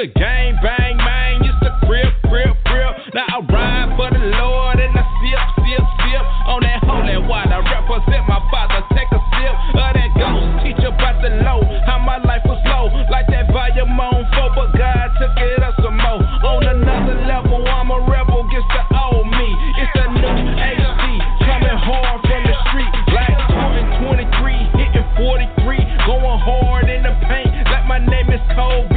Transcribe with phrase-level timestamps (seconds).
[0.00, 1.44] the gang bang, man.
[1.44, 2.92] It's the crib, crib, crib.
[3.12, 7.60] Now I ride for the Lord and I sip, sip, sip on that holy water.
[7.60, 8.80] Represent my father.
[8.96, 10.64] Take a sip of that ghost.
[10.64, 14.72] Teach about the low, how my life was low, like that volume on four, but
[14.72, 16.24] God took it up some more.
[16.48, 19.48] On another level, I'm a rebel gets the old me.
[19.84, 21.00] It's the new AC,
[21.44, 23.36] coming hard from the street, like
[24.00, 25.08] 2023 hitting
[25.60, 25.76] 43,
[26.08, 27.52] going hard in the paint.
[27.68, 28.89] Like my name is Cole.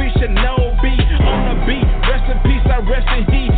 [3.04, 3.53] Jackson, he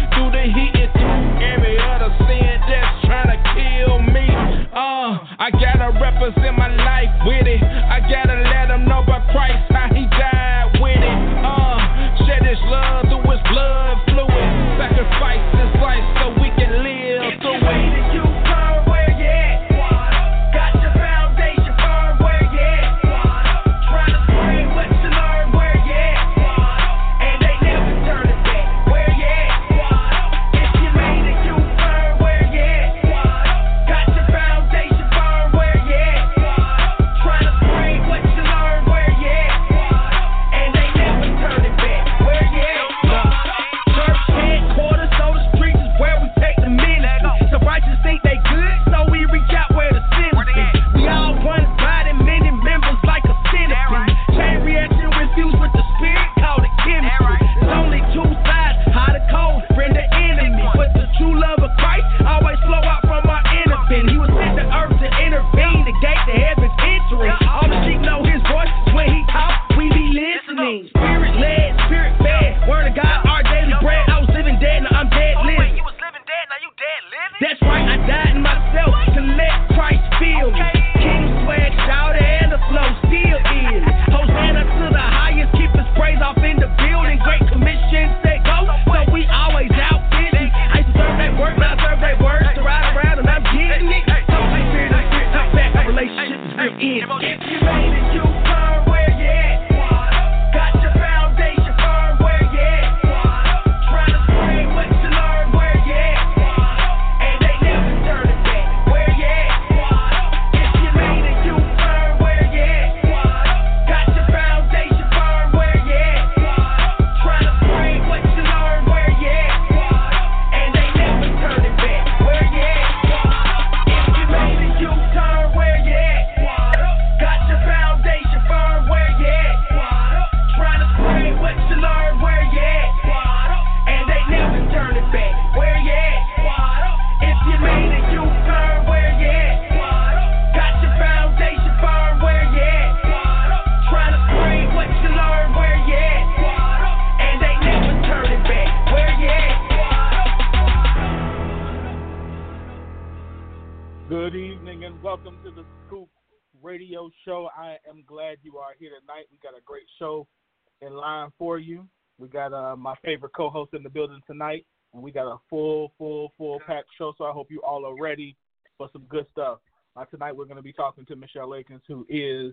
[163.04, 167.12] favorite co-host in the building tonight, and we got a full, full, full packed show.
[167.16, 168.37] So I hope you all are ready
[168.78, 169.58] for some good stuff.
[169.96, 172.52] Uh, tonight we're going to be talking to Michele Aikens, who is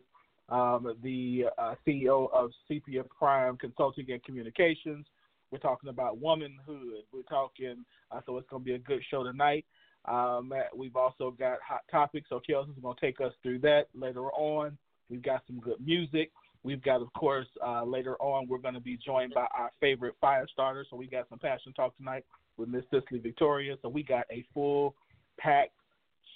[0.50, 5.06] um, the uh, CEO of Sepia Prime Consulting and Communications.
[5.52, 7.04] We're talking about womanhood.
[7.12, 9.66] We're talking, uh, so it's going to be a good show tonight.
[10.06, 14.32] Um, we've also got hot topics, so Kelsey's going to take us through that later
[14.32, 14.78] on.
[15.10, 16.32] We've got some good music.
[16.64, 20.16] We've got, of course, uh, later on, we're going to be joined by our favorite
[20.22, 20.86] fire starter.
[20.90, 22.26] So we got some passion talk tonight
[22.58, 23.76] with Miss Cicely Victoria.
[23.82, 24.96] So we got a full
[25.38, 25.74] packed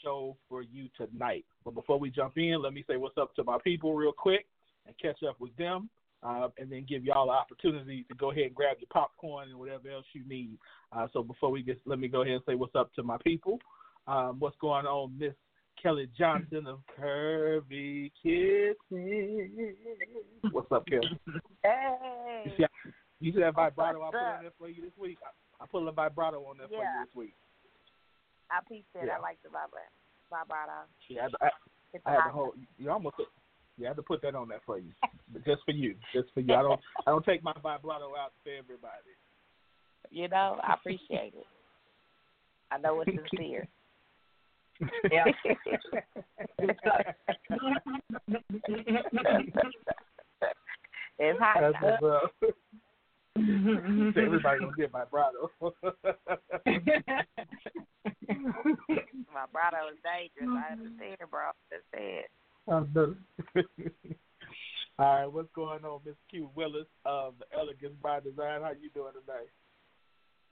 [0.03, 1.45] show for you tonight.
[1.63, 4.45] But before we jump in, let me say what's up to my people real quick
[4.85, 5.89] and catch up with them.
[6.23, 9.57] Uh, and then give y'all the opportunity to go ahead and grab your popcorn and
[9.57, 10.57] whatever else you need.
[10.91, 13.17] Uh, so before we get, let me go ahead and say what's up to my
[13.23, 13.59] people.
[14.07, 15.33] Um, what's going on, Miss
[15.81, 19.75] Kelly Johnson of Curvy Kissing?
[20.51, 21.19] What's up, Kelly?
[21.63, 22.43] Hey.
[22.45, 22.65] You see,
[23.19, 25.17] you see that vibrato I put on there for you this week?
[25.23, 27.33] I, I put a vibrato on there for you this week.
[28.49, 29.03] I pieced it.
[29.07, 29.17] Yeah.
[29.17, 29.91] I like the vibra-
[30.31, 30.87] vibrato.
[31.09, 31.49] Yeah, I, had to- I,
[31.93, 32.31] It's I had to hot.
[32.33, 32.53] hold.
[32.77, 33.15] You almost.
[33.77, 34.91] Yeah, I had to put that on there for you,
[35.45, 36.53] just for you, just for you.
[36.53, 36.79] I don't.
[37.05, 39.13] I don't take my vibrato out for everybody.
[40.09, 41.45] You know, I appreciate it.
[42.71, 43.67] I know it's sincere.
[45.11, 45.25] Yeah.
[51.19, 51.61] it's hot.
[51.61, 51.97] That's now.
[51.99, 52.31] what's up.
[53.37, 55.49] Everybody gonna get vibrato.
[55.55, 56.65] Vibrato
[59.91, 60.49] is dangerous.
[60.49, 61.51] I understand, bro.
[61.71, 62.25] Just said.
[62.67, 63.17] I'm done.
[64.99, 68.63] All right, what's going on, Miss Q Willis of the Elegance by Design?
[68.63, 69.45] How you doing today?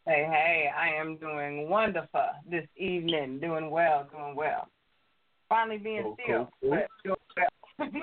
[0.07, 3.39] Hey, hey, I am doing wonderful this evening.
[3.39, 4.67] Doing well, doing well.
[5.49, 6.69] Finally being Cool, still, cool, cool.
[6.71, 8.01] but doing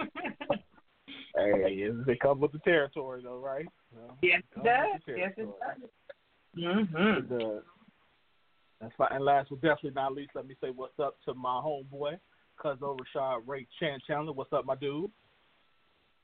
[0.48, 0.58] well.
[1.34, 3.66] Hey, it comes with the territory, though, right?
[3.94, 5.00] Well, yes, it does.
[5.16, 5.88] Yes, it does.
[6.58, 6.96] Mm-hmm.
[6.96, 7.60] And, uh,
[8.82, 9.08] That's fine.
[9.12, 12.18] And last but definitely not least, let me say what's up to my homeboy,
[12.60, 14.34] cousin Rashaad Ray Chan Chandler.
[14.34, 15.10] What's up, my dude?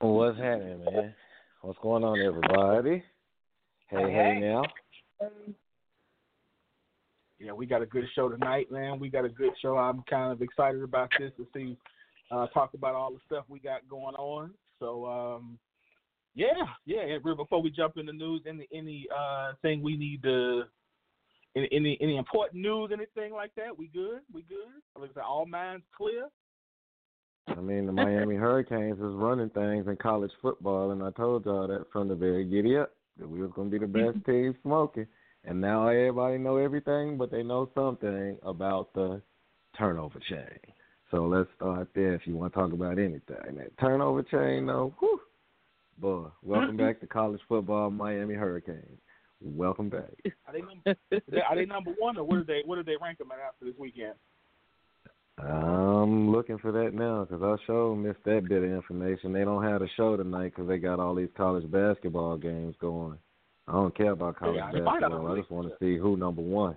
[0.01, 1.15] What's happening, man?
[1.63, 3.03] What's going on, everybody?
[3.89, 4.41] Hey, Hey, hey, hey.
[4.41, 4.65] now.
[7.39, 8.99] Yeah, we got a good show tonight, man.
[8.99, 9.77] We got a good show.
[9.77, 11.77] I'm kind of excited about this to see,
[12.33, 14.51] uh, talk about all the stuff we got going on.
[14.81, 15.59] So, um,
[16.35, 16.47] yeah,
[16.85, 17.01] yeah.
[17.01, 20.65] And before we jump in the news, any any uh thing we need to,
[21.57, 23.77] any any, any important news, anything like that?
[23.77, 24.21] We good?
[24.33, 24.81] We good?
[24.97, 26.29] Like I said, all minds clear.
[27.49, 31.67] I mean, the Miami Hurricanes is running things in college football, and I told y'all
[31.69, 34.55] that from the very giddy up that we was going to be the best team
[34.63, 35.07] smoking.
[35.45, 39.23] And now everybody know everything, but they know something about the
[39.77, 40.59] turnover chain.
[41.11, 43.57] So let's start there if you want to talk about anything.
[43.57, 45.21] That turnover chain, though, whew,
[45.99, 49.01] boy, welcome back to college football, Miami Hurricanes.
[49.41, 50.13] Welcome back.
[50.47, 50.97] Are they number,
[51.49, 53.65] are they number one or what are they what are they rank them at after
[53.65, 54.15] this weekend?
[55.39, 59.33] I'm looking for that now because I sure missed that bit of information.
[59.33, 63.19] They don't have a show tonight because they got all these college basketball games going.
[63.69, 65.33] I don't care about college Yeah, they might not basketball.
[65.33, 65.79] I just want to it.
[65.79, 66.77] see who number one.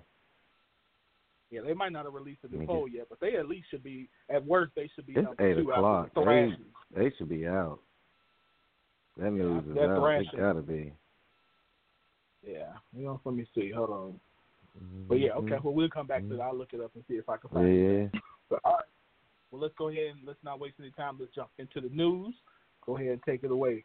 [1.50, 4.08] Yeah, they might not have released the poll yet, but they at least should be
[4.30, 6.10] at worst they should be It's number eight two o'clock.
[6.14, 6.54] the
[6.94, 7.78] They, they should be out.
[9.18, 10.00] That news is out.
[10.00, 10.28] thrashing.
[10.32, 10.92] They gotta be.
[12.46, 13.70] Yeah, you know, let me see.
[13.70, 14.20] Hold on.
[15.08, 15.52] But yeah, okay.
[15.52, 15.66] Mm-hmm.
[15.66, 16.34] Well, we'll come back to that.
[16.34, 16.42] Mm-hmm.
[16.42, 18.10] I'll look it up and see if I can find it.
[18.14, 18.20] Yeah.
[18.48, 18.84] But all right.
[19.50, 21.18] Well, let's go ahead and let's not waste any time.
[21.20, 22.34] Let's jump into the news.
[22.86, 23.84] Go ahead and take it away.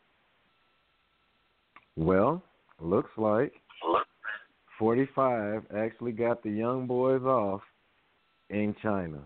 [1.97, 2.41] Well,
[2.81, 3.53] looks like
[4.79, 7.61] 45 actually got the young boys off
[8.49, 9.19] in China.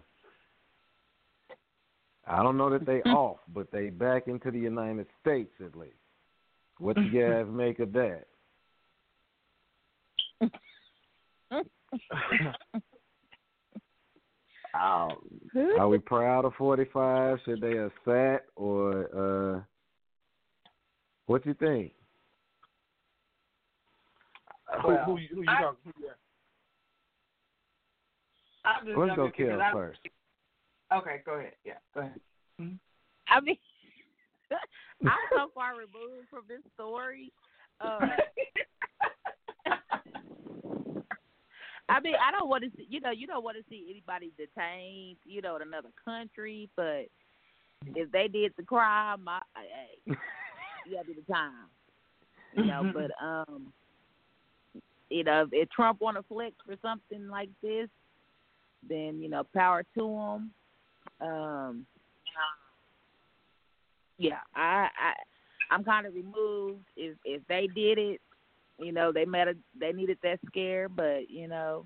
[2.28, 5.94] I don't know that they off, but they back into the United States at least.
[6.78, 8.26] What you guys make of that?
[14.74, 15.18] Um,
[15.78, 17.40] Are we proud of 45?
[17.44, 19.62] Should they have sat or uh
[21.26, 21.94] what do you think?
[24.82, 25.80] Who, Well, who, you- who you I- talking?
[25.86, 26.12] Who, yeah.
[28.64, 30.00] I'll just Let's go kill I- first.
[30.94, 31.54] Okay, go ahead.
[31.66, 32.20] Yeah, go ahead.
[33.28, 33.58] I mean,
[35.06, 37.32] I'm so far removed from this story.
[37.80, 38.00] Uh,
[41.90, 44.32] I mean, I don't want to see, you know, you don't want to see anybody
[44.38, 46.70] detained, you know, in another country.
[46.76, 47.08] But
[47.96, 49.62] if they did the crime, I, I,
[50.06, 50.16] hey,
[50.86, 51.70] you gotta do the time,
[52.56, 52.92] you know.
[52.94, 53.74] but um,
[55.12, 57.90] you know, if Trump want to flex for something like this,
[58.88, 60.52] then you know, power to him.
[61.20, 61.86] Um,
[64.18, 65.14] yeah, I, I,
[65.74, 66.86] I'm kind of removed.
[66.96, 68.22] If if they did it,
[68.80, 71.86] you know, they met a, they needed that scare, but you know,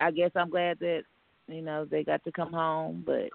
[0.00, 1.02] I guess I'm glad that
[1.48, 3.02] you know they got to come home.
[3.04, 3.30] But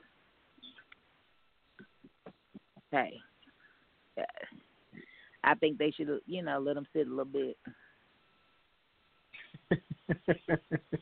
[2.91, 3.19] hey,
[4.17, 4.23] uh,
[5.43, 7.57] I think they should, you know, let them sit a little bit.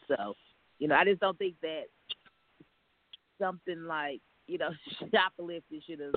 [0.07, 0.33] So,
[0.79, 1.83] you know, I just don't think that
[3.39, 4.69] something like you know,
[5.13, 6.15] shoplifting should have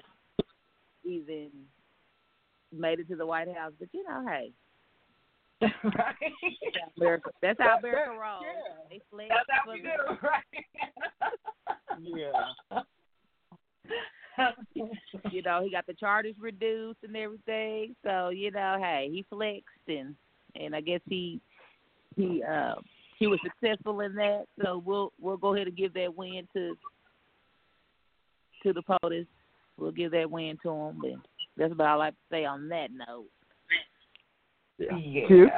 [1.04, 1.50] even
[2.72, 3.72] made it to the White House.
[3.78, 4.52] But you know, hey,
[5.84, 6.14] right.
[6.96, 8.42] America, that's how America rolls.
[8.42, 8.98] yeah.
[9.18, 9.88] They That's how we do,
[10.22, 10.44] right?
[12.02, 12.82] Yeah.
[15.30, 17.94] you know, he got the charters reduced and everything.
[18.02, 20.14] So, you know, hey, he flexed and
[20.54, 21.40] and I guess he
[22.16, 22.74] he uh
[23.18, 24.44] he was successful in that.
[24.62, 26.74] So we'll we'll go ahead and give that win to
[28.62, 29.26] to the POTUS.
[29.78, 31.22] We'll give that win to him and
[31.56, 33.26] that's about all I have to say on that note.
[34.78, 35.26] Yeah.
[35.26, 35.50] Cute.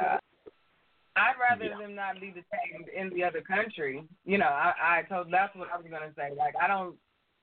[1.15, 4.03] I'd rather them not be detained in the other country.
[4.25, 6.35] You know, I, I told that's what I was gonna say.
[6.35, 6.95] Like I don't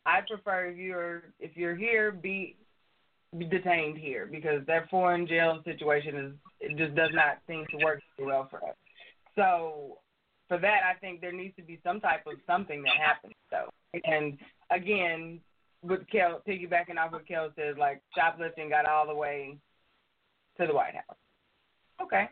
[0.06, 2.56] I prefer if you're if you're here, be,
[3.36, 7.84] be detained here because that foreign jail situation is it just does not seem to
[7.84, 8.74] work too well for us.
[9.34, 9.98] So
[10.48, 13.34] for that, I think there needs to be some type of something that happens.
[13.50, 13.70] though.
[14.04, 14.38] and
[14.70, 15.40] again,
[15.82, 19.56] with Kel piggybacking off what Kel says, like shoplifting got all the way
[20.60, 21.16] to the White House.
[22.02, 22.28] Okay,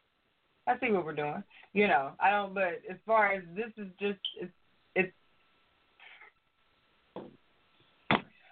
[0.67, 1.43] I see what we're doing.
[1.73, 2.55] You know, I don't.
[2.55, 4.52] But as far as this is just, it's.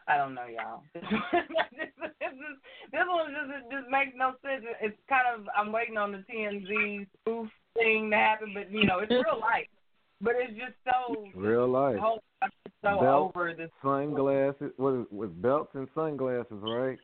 [0.08, 0.82] I don't know, y'all.
[0.94, 2.56] this, this, is,
[2.92, 4.64] this one just just makes no sense.
[4.80, 9.00] It's kind of I'm waiting on the TMZ spoof thing to happen, but you know,
[9.00, 9.66] it's real life.
[10.20, 11.98] But it's just so Real life.
[11.98, 13.70] whole I'm just so Belt, over this.
[13.82, 16.98] Sunglasses, what is with belts and sunglasses, right?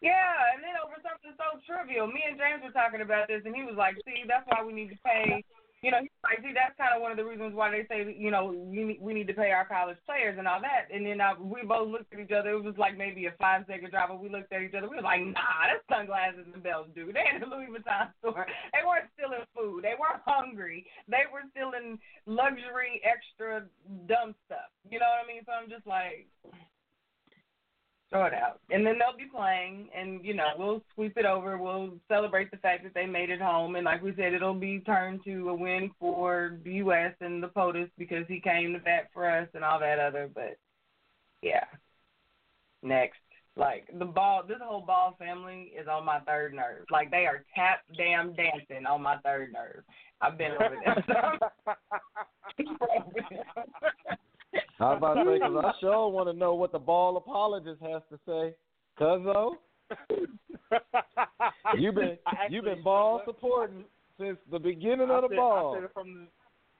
[0.00, 2.06] Yeah, and then over something so trivial.
[2.06, 4.72] Me and James were talking about this, and he was like, "See, that's why we
[4.72, 5.44] need to pay."
[5.82, 8.30] You know, like, "See, that's kind of one of the reasons why they say, you
[8.30, 11.40] know, we we need to pay our college players and all that." And then uh,
[11.40, 12.50] we both looked at each other.
[12.50, 14.88] It was like maybe a five second drive, but we looked at each other.
[14.88, 17.16] We were like, "Nah, that's sunglasses and belts, dude.
[17.16, 18.44] They in the Louis Vuitton store.
[18.76, 19.80] They weren't stealing food.
[19.82, 20.84] They weren't hungry.
[21.08, 23.64] They were stealing luxury, extra
[24.04, 24.68] dumb stuff.
[24.84, 26.28] You know what I mean?" So I'm just like
[28.10, 28.60] throw it out.
[28.70, 31.56] And then they'll be playing, and you know we'll sweep it over.
[31.56, 34.80] We'll celebrate the fact that they made it home, and like we said, it'll be
[34.80, 37.14] turned to a win for the U.S.
[37.20, 40.28] and the POTUS because he came to bat for us and all that other.
[40.32, 40.58] But
[41.42, 41.64] yeah,
[42.82, 43.18] next.
[43.56, 46.86] Like the ball, this whole ball family is on my third nerve.
[46.90, 49.82] Like they are tap damn dancing on my third nerve.
[50.20, 51.38] I've been over there.
[54.54, 57.80] I was about to say, because I sure want to know what the ball apologist
[57.82, 58.54] has to say.
[58.98, 59.52] Cuzzo,
[61.78, 63.84] you've been I you've been ball supporting
[64.18, 65.72] since the beginning of the said, ball.
[65.72, 66.26] I said it from the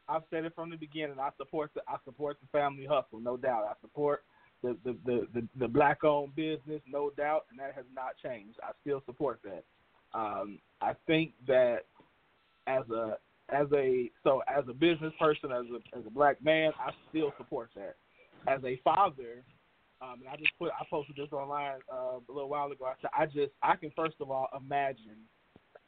[0.09, 1.19] I've said it from the beginning.
[1.21, 3.65] I support the I support the family hustle, no doubt.
[3.71, 4.25] I support
[4.63, 8.59] the the the, the, the black owned business, no doubt, and that has not changed.
[8.63, 9.65] I still support that.
[10.13, 11.85] Um, I think that
[12.67, 13.17] as a
[13.53, 17.33] as a so as a business person, as a as a black man, I still
[17.37, 17.97] support that.
[18.49, 19.45] As a father,
[20.01, 22.87] um, and I just put I posted this online uh, a little while ago.
[22.87, 25.19] I said I just I can first of all imagine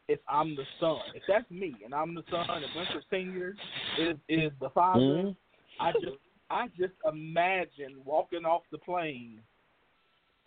[0.09, 3.55] if I'm the son, if that's me and I'm the son, and Winter Senior
[3.99, 5.37] is is the father, Mhm.
[5.81, 6.19] I just
[6.51, 9.41] I just imagine walking off the plane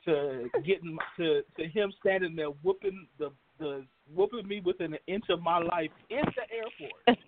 [0.06, 5.26] to getting to to him standing there whooping the the whooping me within an inch
[5.30, 7.20] of my life in the airport.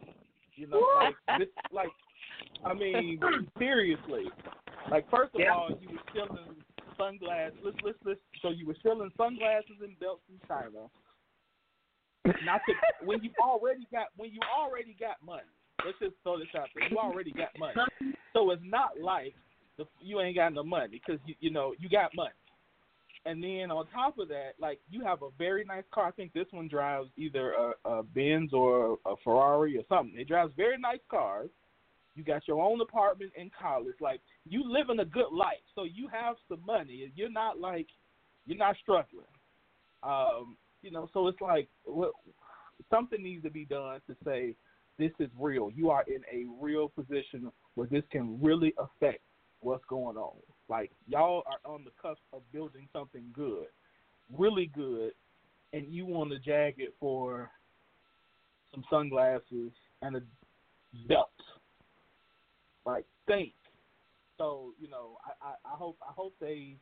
[0.55, 1.89] You know, like this, like
[2.65, 3.19] I mean,
[3.57, 4.25] seriously.
[4.89, 5.53] Like first of Yeah.
[5.53, 6.55] all, you were stealing
[6.97, 7.57] sunglasses.
[7.63, 8.19] Let's let's let's.
[8.41, 10.87] So you were stealing sunglasses and belts from China.
[12.43, 15.43] Not to when you already got when you already got money.
[15.85, 16.89] Let's just throw this out there.
[16.89, 17.75] You already got money,
[18.33, 19.35] so it's not like
[19.77, 22.33] the, you ain't got no money because you you know you got money.
[23.27, 26.07] And then on top of that, like you have a very nice car.
[26.07, 30.17] I think this one drives either a, a Benz or a Ferrari or something.
[30.17, 31.49] It drives very nice cars.
[32.15, 33.95] You got your own apartment in college.
[33.99, 37.11] Like you living a good life, so you have some money.
[37.15, 37.87] You're not like
[38.45, 39.25] you're not struggling.
[40.03, 42.11] Um, you know, so it's like what,
[42.89, 44.55] something needs to be done to say
[44.97, 45.69] this is real.
[45.69, 49.19] You are in a real position where this can really affect
[49.59, 50.37] what's going on.
[50.69, 53.67] Like y'all are on the cusp of building something good,
[54.37, 55.11] really good,
[55.73, 57.49] and you want to jag it for
[58.71, 59.71] some sunglasses
[60.01, 60.21] and a
[61.07, 61.29] belt.
[62.85, 63.53] Like think.
[64.37, 66.75] So you know, I, I, I hope I hope they,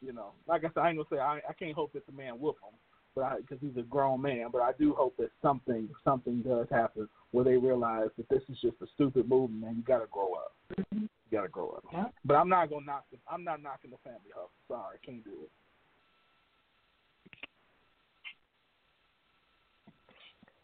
[0.00, 2.12] you know, like I said, I ain't gonna say I, I can't hope that the
[2.12, 2.78] man whoop him,
[3.16, 4.48] but because he's a grown man.
[4.52, 8.58] But I do hope that something something does happen where they realize that this is
[8.62, 9.76] just a stupid move, man.
[9.78, 10.52] You gotta grow up.
[10.92, 11.84] You gotta grow up.
[11.92, 12.04] Yeah.
[12.24, 13.04] But I'm not gonna knock.
[13.10, 14.50] The, I'm not knocking the family hustle.
[14.68, 15.50] Sorry, I can't do it.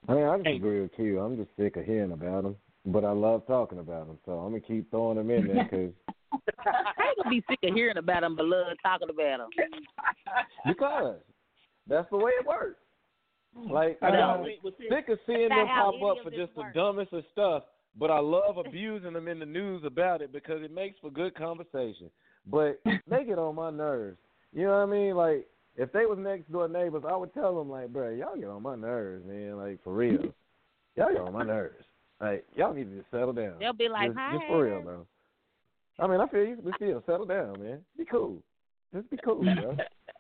[0.09, 0.57] I mean, I just Hey.
[0.57, 1.21] agree with you.
[1.21, 4.51] I'm just sick of hearing about them, but I love talking about them, so I'm
[4.51, 5.93] gonna keep throwing them in there because
[6.67, 9.49] I gonna be sick of hearing about them, but love talking about him.
[10.67, 11.21] Because
[11.87, 12.81] that's the way it works.
[13.55, 14.45] Like I uh, know.
[14.45, 17.65] I'm sick of seeing them pop up for this just the dumbest of stuff,
[17.99, 21.35] but I love abusing them in the news about it because it makes for good
[21.35, 22.11] conversation.
[22.47, 24.19] But they get on my nerves.
[24.53, 25.15] You know what I mean?
[25.17, 28.49] Like if they was next door neighbors, I would tell them like, bro, y'all get
[28.49, 29.57] on my nerves, man.
[29.57, 30.35] Like for real,
[30.97, 31.85] y'all get on my nerves.
[32.21, 33.55] Like y'all need to just settle down.
[33.59, 35.07] They'll be like, just, "Hi." just for real, bro.
[35.99, 37.79] I mean, I feel you, but still, settle down, man.
[37.97, 38.39] Be cool.
[38.95, 39.77] Just be cool, bro.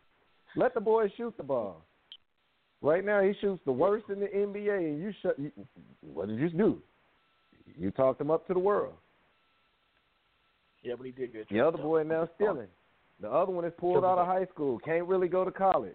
[0.56, 1.84] Let the boy shoot the ball.
[2.82, 5.38] Right now, he shoots the worst in the NBA, and you shut.
[5.38, 5.52] You,
[6.00, 6.82] what did you do?
[7.78, 8.94] You talked him up to the world.
[10.82, 11.46] Yeah, but he did good.
[11.50, 12.68] The other boy now stealing.
[13.20, 14.78] The other one is pulled out of high school.
[14.78, 15.94] Can't really go to college.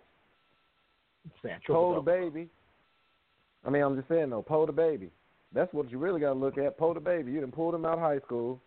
[1.65, 2.49] Pull the baby.
[3.65, 5.09] I mean, I'm just saying though, pull the baby.
[5.53, 6.77] That's what you really got to look at.
[6.77, 7.31] Pull the baby.
[7.31, 8.61] You done pulled him out of high school.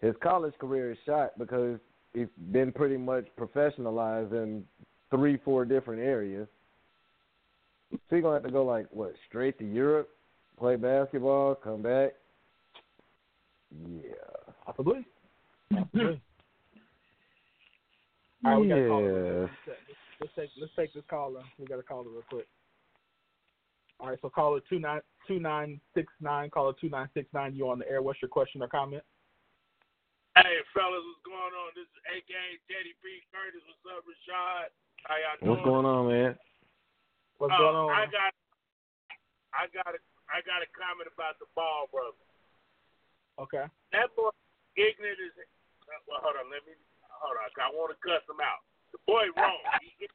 [0.00, 1.78] His college career is shot because
[2.12, 4.64] he's been pretty much professionalized in
[5.10, 6.48] three, four different areas.
[7.92, 10.10] So you're gonna have to go like what, straight to Europe,
[10.58, 12.12] play basketball, come back.
[13.70, 14.52] Yeah.
[14.64, 15.06] Possibly.
[15.72, 16.20] Possibly.
[18.44, 19.42] All right, we got a caller.
[19.42, 19.76] Yes.
[20.20, 21.42] Let's take let's take this caller.
[21.58, 22.46] We got a caller real quick.
[24.00, 26.50] All right, so caller two nine two nine six nine.
[26.50, 27.54] Caller two nine six nine.
[27.54, 28.02] You on the air?
[28.02, 29.02] What's your question or comment?
[30.36, 31.70] Hey, fellas, what's going on?
[31.78, 33.22] This is AKA Teddy P.
[33.30, 33.62] Curtis.
[33.70, 34.74] What's up, Rashaad?
[35.06, 35.50] How y'all doing?
[35.50, 36.34] What's going on, man?
[37.38, 37.90] What's Uh, going on?
[37.94, 38.34] I got,
[39.54, 40.00] I got a,
[40.32, 42.16] I got a comment about the ball, brother.
[43.38, 43.66] Okay.
[43.92, 44.30] That boy
[44.76, 45.34] ignorant is.
[45.36, 46.48] uh, Well, hold on.
[46.50, 46.74] Let me.
[47.20, 47.50] Hold on.
[47.52, 48.62] 'cause I want to cuss him out.
[48.92, 49.60] The boy wrong.
[49.82, 50.08] He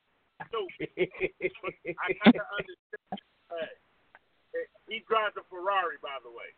[0.48, 0.90] stupid.
[2.00, 3.20] I gotta understand.
[3.52, 6.50] Hey, he drives a Ferrari, by the way.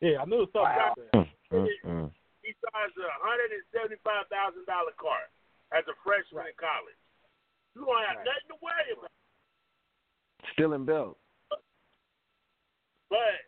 [0.00, 0.92] yeah, I knew something Wow.
[0.92, 1.24] out there.
[1.54, 2.10] Mm-mm.
[2.42, 5.30] He drives a hundred and seventy-five thousand dollar car
[5.72, 6.98] as a freshman in college.
[7.74, 8.26] You don't have Right.
[8.26, 9.10] nothing to worry about.
[10.52, 11.20] Still in belts.
[13.14, 13.38] But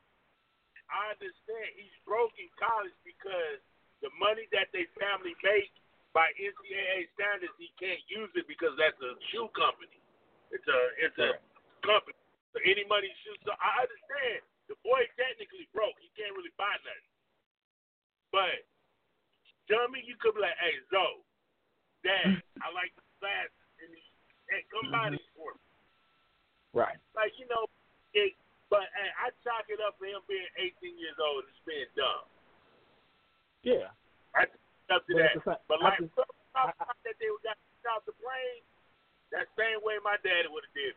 [0.95, 3.59] I understand he's broke in college because
[3.99, 5.75] the money that they family make
[6.15, 9.99] by NCAA standards, he can't use it because that's a shoe company.
[10.55, 11.35] It's a it's a
[11.83, 12.15] company.
[12.55, 13.43] So any money he shoots.
[13.43, 15.99] So I understand the boy technically broke.
[15.99, 17.15] He can't really buy nothing.
[18.31, 18.63] But
[19.67, 21.27] dummy, you could be like, hey Zoe,
[22.07, 24.15] Dad, I like the glasses and these.
[24.47, 25.19] Hey, come buy mm-hmm.
[25.19, 25.67] these for me.
[26.71, 26.99] Right.
[27.19, 27.67] Like you know,
[28.15, 28.39] it.
[28.69, 31.87] But hey, I chalk it up for him being 18 years old and just being
[31.95, 32.27] dumb.
[33.63, 33.91] Yeah.
[34.35, 35.31] I chalk up to But that.
[35.31, 36.75] at the same- But like just- some stuff
[37.05, 37.57] that they got
[37.95, 38.63] off the plane,
[39.31, 40.97] that same way my daddy would have did.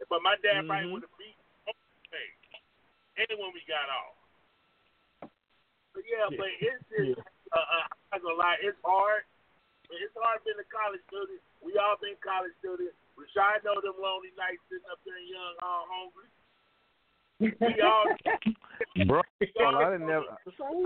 [0.00, 0.08] it.
[0.08, 0.92] But my dad probably Mhm.
[0.92, 1.36] would have beat
[2.12, 2.24] me.
[3.16, 4.16] And when we got off.
[5.94, 6.36] But yeah, Yeah.
[6.36, 7.20] but it's just,
[7.52, 9.24] uh, uh, I'm not gonna lie, it's hard.
[9.90, 11.40] It's hard being a college student.
[11.60, 12.96] We all been college students.
[13.16, 16.28] Rashaad know them lonely nights sitting up there young, all hungry.
[17.44, 20.24] We Bro, we well, all I didn't never.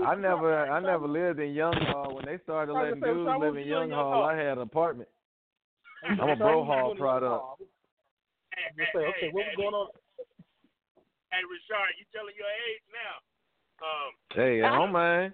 [0.03, 2.15] I never, I never lived in Young Hall.
[2.15, 4.23] When they started letting dudes Rashaad, live in Young Hall, Hall?
[4.25, 5.09] I had an apartment.
[6.03, 7.31] I'm a Bro what was you Hall product.
[7.31, 7.57] Hall?
[8.51, 9.87] Hey, okay, hey, what was hey, going on?
[11.31, 13.15] Hey, Rashard, you telling your age now.
[13.79, 15.31] Um, Hey, I don't mind.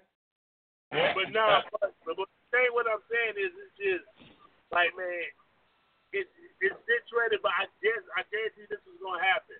[0.92, 4.06] but no, but, but the thing what I'm saying is it's just
[4.70, 5.26] like man,
[6.14, 6.30] it's
[6.62, 9.58] it's situated, but I guess I guarantee this is gonna happen.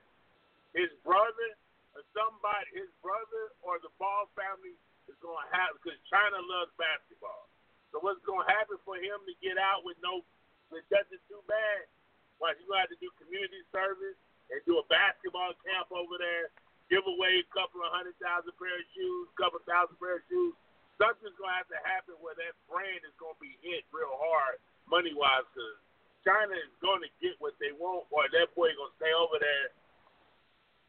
[0.76, 1.50] His brother
[1.96, 4.76] or somebody, his brother or the Ball family
[5.08, 7.48] is gonna have because China loves basketball.
[7.88, 10.20] So what's gonna happen for him to get out with no
[10.68, 11.88] with nothing too bad?
[12.36, 14.20] Well, he's gonna have to do community service
[14.52, 16.52] and do a basketball camp over there,
[16.92, 20.52] give away a couple of hundred thousand pair of shoes, couple thousand pair of shoes.
[21.00, 25.16] Something's gonna have to happen where that brand is gonna be hit real hard money
[25.16, 25.80] wise because
[26.20, 29.72] China is gonna get what they want, or that boy gonna stay over there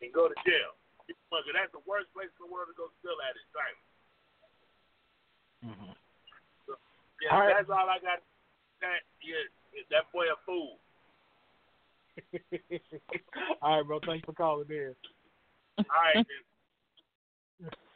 [0.01, 0.77] and go to jail.
[1.07, 3.79] Because that's the worst place in the world to go steal at is China.
[5.71, 5.93] Mm-hmm.
[6.67, 6.75] So,
[7.23, 7.55] yeah, All right.
[7.55, 8.19] that's all I got.
[8.83, 9.41] That yeah,
[9.89, 10.77] that boy a fool.
[13.61, 13.99] All right, bro.
[14.05, 14.93] Thanks for calling in.
[15.79, 17.69] All right, then.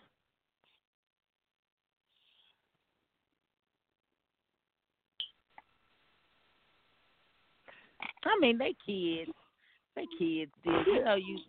[8.23, 9.31] I mean, they kids.
[9.95, 10.87] They kids did.
[10.87, 11.39] You know, you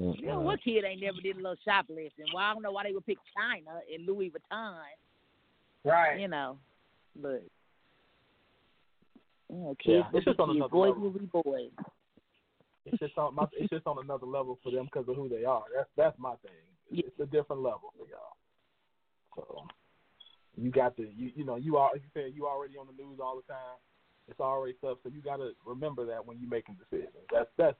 [0.00, 2.24] you know what kid ain't never did a little shoplifting?
[2.34, 4.74] Well, I don't know why they would pick China and Louis Vuitton.
[5.84, 6.18] Right.
[6.20, 6.56] You know,
[7.20, 7.42] but
[9.50, 11.02] you know, Yeah, it's just on another Boys level.
[11.02, 11.70] will be boys.
[12.86, 15.44] It's just on my, it's just on another level for them because of who they
[15.44, 15.64] are.
[15.74, 16.52] That's that's my thing.
[16.90, 17.04] Yeah.
[17.06, 18.36] It's a different level for y'all.
[19.36, 19.64] So
[20.56, 23.18] You got to you you know you are you said you already on the news
[23.22, 23.76] all the time.
[24.28, 27.14] It's already stuff, so you got to remember that when you're making decisions.
[27.32, 27.76] That's that's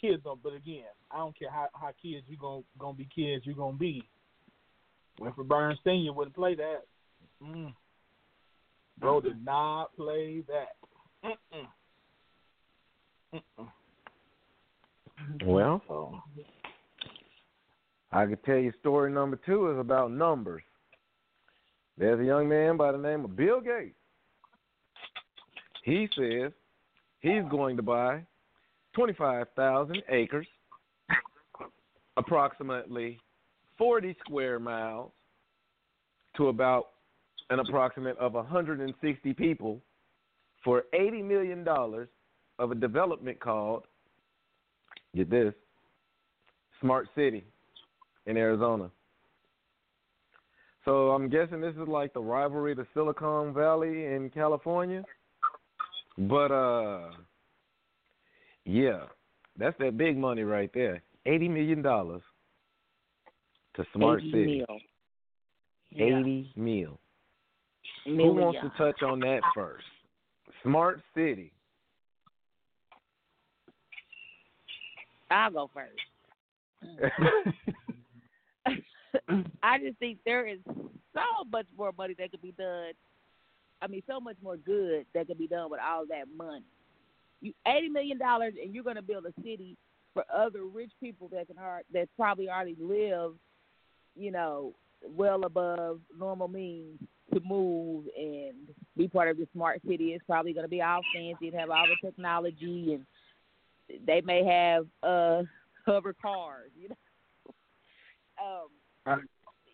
[0.00, 0.42] kids don't.
[0.42, 3.46] But again, I don't care how how kids you gonna gonna be kids.
[3.46, 4.02] You gonna be.
[5.20, 6.82] Winfred Burns Senior wouldn't play that.
[7.42, 7.74] Mm.
[9.00, 10.76] Bro did not play that.
[11.24, 11.66] Mm-mm.
[13.34, 13.68] Mm-mm.
[15.44, 16.20] Well, So
[18.12, 20.62] I could tell you story number two is about numbers.
[21.96, 23.94] There's a young man by the name of Bill Gates.
[25.84, 26.52] He says
[27.20, 28.24] he's going to buy
[28.98, 30.46] 25,000 acres,
[32.16, 33.16] approximately
[33.78, 35.12] 40 square miles,
[36.36, 36.86] to about
[37.50, 39.80] an approximate of 160 people
[40.64, 41.64] for $80 million
[42.58, 43.84] of a development called,
[45.14, 45.54] get this,
[46.80, 47.44] Smart City
[48.26, 48.90] in Arizona.
[50.84, 55.04] So I'm guessing this is like the rivalry to Silicon Valley in California.
[56.18, 57.10] But uh
[58.68, 59.06] yeah,
[59.56, 61.02] that's that big money right there.
[61.24, 62.20] Eighty million dollars
[63.76, 64.58] to Smart 80 City.
[64.58, 64.66] mil.
[65.94, 67.00] Eighty mil.
[68.04, 69.86] Who wants to touch on that first?
[70.62, 71.50] Smart City.
[75.30, 75.96] I'll go first.
[79.62, 82.92] I just think there is so much more money that could be done.
[83.80, 86.66] I mean, so much more good that could be done with all that money.
[87.40, 89.76] You eighty million dollars, and you're going to build a city
[90.14, 93.32] for other rich people that can hard, that probably already live,
[94.16, 94.74] you know,
[95.06, 96.98] well above normal means
[97.32, 98.56] to move and
[98.96, 100.12] be part of the smart city.
[100.12, 104.44] It's probably going to be all fancy and have all the technology, and they may
[104.44, 105.42] have uh
[105.86, 106.96] hover cars, you know.
[108.44, 108.68] um,
[109.06, 109.22] Right.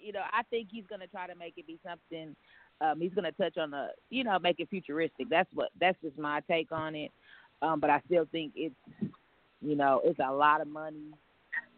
[0.00, 2.36] you know, I think he's going to try to make it be something.
[2.80, 5.28] Um, he's going to touch on the, you know, make it futuristic.
[5.28, 5.70] That's what.
[5.80, 7.10] That's just my take on it.
[7.64, 8.74] Um, but I still think it's,
[9.62, 11.14] you know, it's a lot of money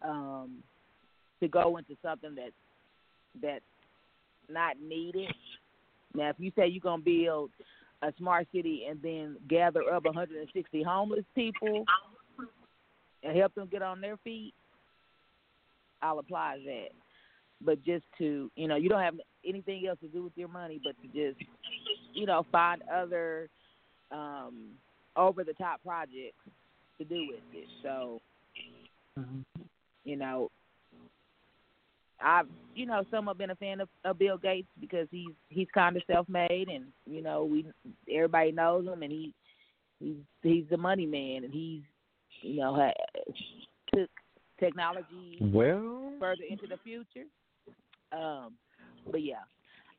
[0.01, 0.57] um,
[1.39, 2.51] to go into something that
[3.41, 3.63] that's
[4.49, 5.33] not needed.
[6.13, 7.51] Now, if you say you're to build
[8.01, 11.85] a smart city and then gather up 160 homeless people
[13.23, 14.53] and help them get on their feet,
[16.01, 16.89] I'll apply that.
[17.61, 20.81] But just to, you know, you don't have anything else to do with your money
[20.83, 21.43] but to just,
[22.13, 23.49] you know, find other
[24.11, 24.71] um,
[25.17, 26.37] over the top projects
[26.97, 27.67] to do with it.
[27.83, 28.21] So,
[30.03, 30.49] you know,
[32.21, 35.95] I've, you know, somewhat been a fan of, of Bill Gates because he's he's kind
[35.95, 37.65] of self made, and you know, we
[38.11, 39.33] everybody knows him, and he
[39.99, 41.81] he's he's the money man, and he's
[42.41, 43.33] you know ha-
[43.93, 44.09] took
[44.59, 47.27] technology Well, further into the future.
[48.11, 48.53] Um,
[49.11, 49.43] but yeah,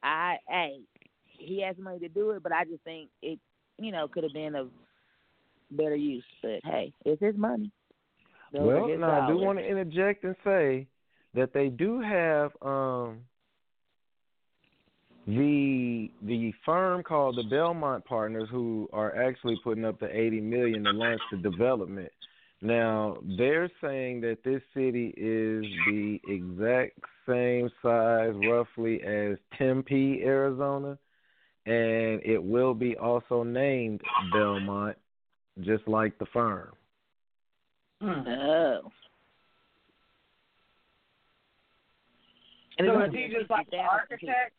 [0.02, 0.81] I hey,
[1.22, 3.38] he has money to do it, but I just think it,
[3.78, 4.70] you know, could have been of
[5.70, 6.24] better use.
[6.42, 7.70] But hey, it's his money.
[8.52, 10.87] Those well, now I do want to interject and say
[11.35, 13.20] that they do have um
[15.26, 20.85] the the firm called the Belmont Partners who are actually putting up the 80 million
[20.85, 22.11] to launch the development.
[22.61, 30.98] Now, they're saying that this city is the exact same size roughly as Tempe, Arizona,
[31.66, 34.00] and it will be also named
[34.33, 34.96] Belmont
[35.61, 36.73] just like the firm.
[38.01, 38.29] Hmm.
[38.29, 38.81] Oh.
[42.79, 44.53] And So is he just like the architect?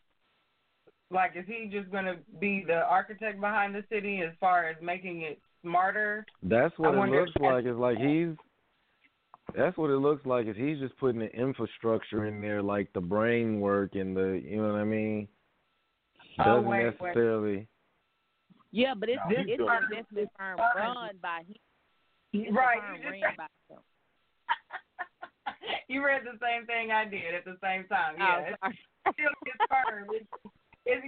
[1.10, 4.76] Like, is he just going to be the architect behind the city as far as
[4.80, 6.24] making it smarter?
[6.42, 7.64] That's what I it looks like.
[7.64, 8.28] It's like he's.
[9.56, 10.46] That's what it looks like.
[10.46, 14.58] Is he's just putting the infrastructure in there, like the brain work and the, you
[14.58, 15.26] know what I mean?
[16.38, 17.08] Oh, Doesn't wait, wait.
[17.08, 17.66] necessarily.
[18.72, 19.66] Yeah, but it's No, it's he's an
[20.14, 21.54] doing- firm run by him.
[22.32, 22.78] It's a right.
[22.80, 23.80] firm You, ran just, by him.
[25.88, 28.14] you read the same thing I did at the same time.
[28.20, 28.78] Oh, Yeah, sorry.
[29.06, 30.06] it's still his firm.
[30.12, 30.26] It's,
[30.86, 31.06] it's,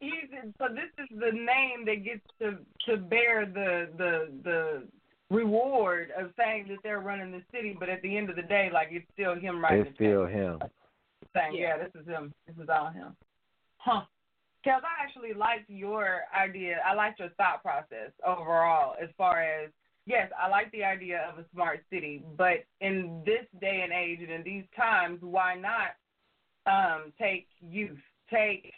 [0.00, 2.58] he's, so this is the name that gets to
[2.90, 4.82] to bear the the the
[5.30, 8.70] reward of saying that they're running the city, but at the end of the day,
[8.72, 10.12] like it's still him writing It's the check.
[10.12, 10.58] still him.
[11.34, 11.76] saying, Yeah.
[11.76, 11.84] yeah.
[11.84, 12.32] this is him.
[12.46, 13.14] This is all him.
[13.76, 14.02] Huh.
[14.66, 16.76] Kels, I actually liked your idea.
[16.86, 19.70] I liked your thought process overall as far as,
[20.06, 24.18] yes, I like the idea of a smart city, but in this day and age
[24.20, 25.94] and in these times, why not
[26.66, 27.98] um, take youth,
[28.30, 28.72] take,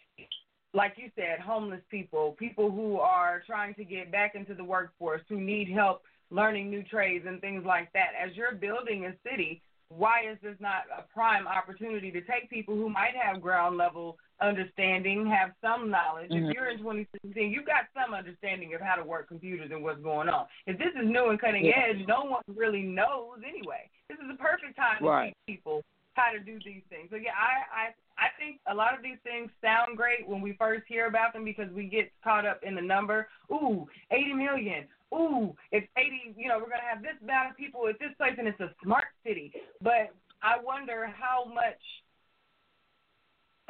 [0.74, 5.22] like you said, homeless people, people who are trying to get back into the workforce,
[5.28, 8.10] who need help learning new trades and things like that.
[8.22, 12.76] As you're building a city, why is this not a prime opportunity to take people
[12.76, 16.30] who might have ground level understanding, have some knowledge?
[16.30, 16.48] Mhm.
[16.48, 20.00] If you're in 2016, you've got some understanding of how to work computers and what's
[20.00, 20.46] going on.
[20.66, 21.78] If this is new and cutting Yeah.
[21.80, 23.88] edge, no one really knows anyway.
[24.08, 25.36] This is a perfect time to Right.
[25.46, 25.84] teach people
[26.16, 27.08] how to do these things.
[27.10, 30.52] So yeah, I, I I think a lot of these things sound great when we
[30.54, 33.30] first hear about them because we get caught up in the number.
[33.50, 34.86] Ooh, 80 million.
[35.14, 36.34] Ooh, it's 80.
[36.36, 38.74] You know, we're gonna have this amount of people at this place, and it's a
[38.82, 39.54] smart city.
[39.80, 41.80] But I wonder how much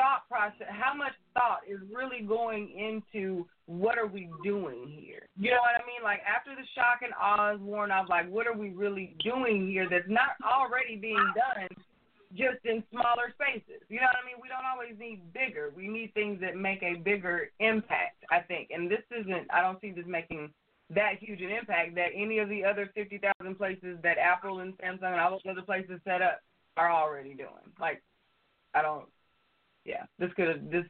[0.00, 5.28] thought process, how much thought is really going into what are we doing here?
[5.36, 6.00] You know what I mean?
[6.02, 9.68] Like after the shock and awe is worn off, like what are we really doing
[9.68, 11.68] here that's not already being done
[12.32, 13.84] just in smaller spaces?
[13.92, 14.40] You know what I mean?
[14.40, 15.70] We don't always need bigger.
[15.76, 18.70] We need things that make a bigger impact, I think.
[18.72, 20.48] And this isn't I don't see this making
[20.94, 23.20] that huge an impact that any of the other 50,000
[23.54, 26.40] places that Apple and Samsung and all those other places set up
[26.78, 27.68] are already doing.
[27.78, 28.02] Like
[28.72, 29.04] I don't
[29.90, 30.84] yeah, this could have this.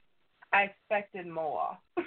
[0.53, 1.79] I expected more.
[1.97, 2.03] I,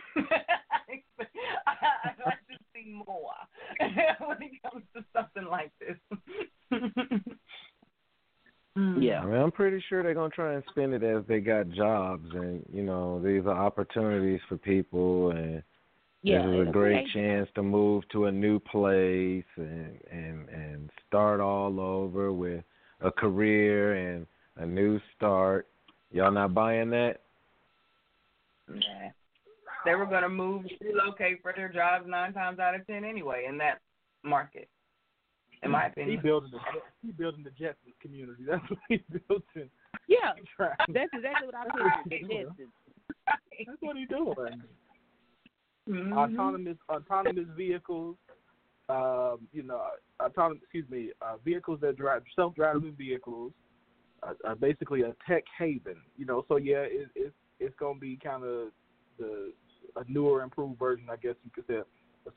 [0.90, 1.72] expect, I,
[2.06, 3.32] I'd like to see more
[4.28, 5.98] when it comes to something like this.
[8.76, 9.00] Hmm.
[9.02, 9.22] Yeah.
[9.22, 12.28] I mean, I'm pretty sure they're gonna try and spin it as they got jobs,
[12.34, 15.62] and you know, these are opportunities for people, and
[16.24, 16.48] Yeah.
[16.48, 20.90] this is a great be- chance to move to a new place and and and
[21.08, 22.64] start all over with
[23.02, 24.26] a career and
[24.56, 25.68] a new start.
[26.14, 27.22] Y'all not buying that?
[28.70, 28.80] Nah.
[29.84, 33.46] They were going to move, relocate for their jobs nine times out of ten anyway
[33.50, 33.82] in that
[34.24, 34.70] market.
[35.64, 36.22] In my He opinion.
[36.22, 36.60] building the
[37.06, 38.44] he building the Jetsons community.
[38.48, 39.70] That's what he's building.
[40.08, 40.34] Yeah.
[40.60, 42.28] That's exactly what I was saying.
[42.30, 42.68] Yes.
[43.66, 44.62] That's what he's doing.
[45.90, 46.14] Mhm.
[46.14, 48.16] Autonomous autonomous vehicles.
[48.90, 49.82] Um, you know,
[50.22, 50.62] autonomous.
[50.64, 53.52] Excuse me, uh, vehicles that drive self-driving vehicles.
[54.26, 55.98] Uh, uh, basically a tech haven.
[56.18, 58.70] You know, so yeah, it, it's it's gonna be kind of
[59.18, 59.52] the
[59.96, 61.86] a newer, improved version, I guess you could say, of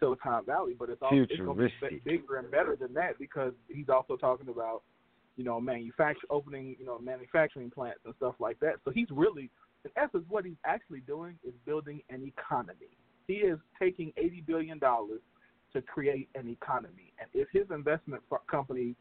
[0.01, 0.75] Silicon Valley.
[0.79, 4.49] But it's also it's gonna be bigger and better than that because he's also talking
[4.49, 4.83] about
[5.37, 8.77] you know manufacture opening you know manufacturing plants and stuff like that.
[8.85, 9.51] So he's really,
[9.85, 12.97] in essence, what he's actually doing is building an economy.
[13.27, 15.21] He is taking eighty billion dollars
[15.73, 18.97] to create an economy, and if his investment company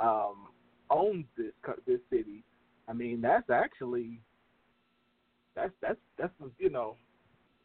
[0.00, 0.48] um,
[0.90, 1.52] owns this
[1.86, 2.44] this city,
[2.88, 4.20] I mean that's actually
[5.54, 6.96] that's that's that's you know,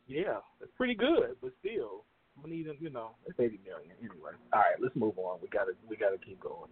[0.07, 2.03] yeah, that's pretty good, but still,
[2.43, 2.77] we need them.
[2.79, 4.31] you know it's eighty million anyway.
[4.53, 5.39] All right, let's move on.
[5.41, 6.69] We gotta we gotta keep going.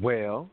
[0.00, 0.48] Well,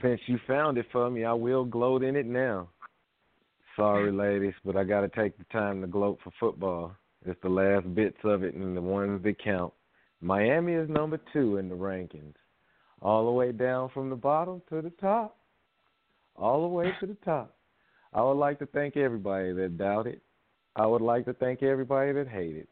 [0.00, 2.68] since you found it for me, I will gloat in it now.
[3.74, 6.94] Sorry, ladies, but I got to take the time to gloat for football.
[7.24, 9.72] It's the last bits of it and the ones that count.
[10.20, 12.34] Miami is number two in the rankings,
[13.02, 15.36] all the way down from the bottom to the top,
[16.36, 17.56] all the way to the top.
[18.12, 20.20] I would like to thank everybody that doubted.
[20.76, 22.68] I would like to thank everybody that hated.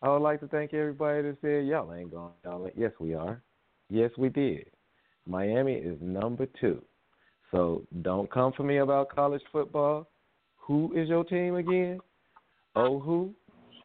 [0.00, 2.72] I would like to thank everybody that said y'all ain't going.
[2.76, 3.42] Yes, we are.
[3.90, 4.66] Yes, we did.
[5.26, 6.82] Miami is number two.
[7.50, 10.08] So don't come for me about college football.
[10.56, 12.00] Who is your team again?
[12.76, 13.34] Oh who?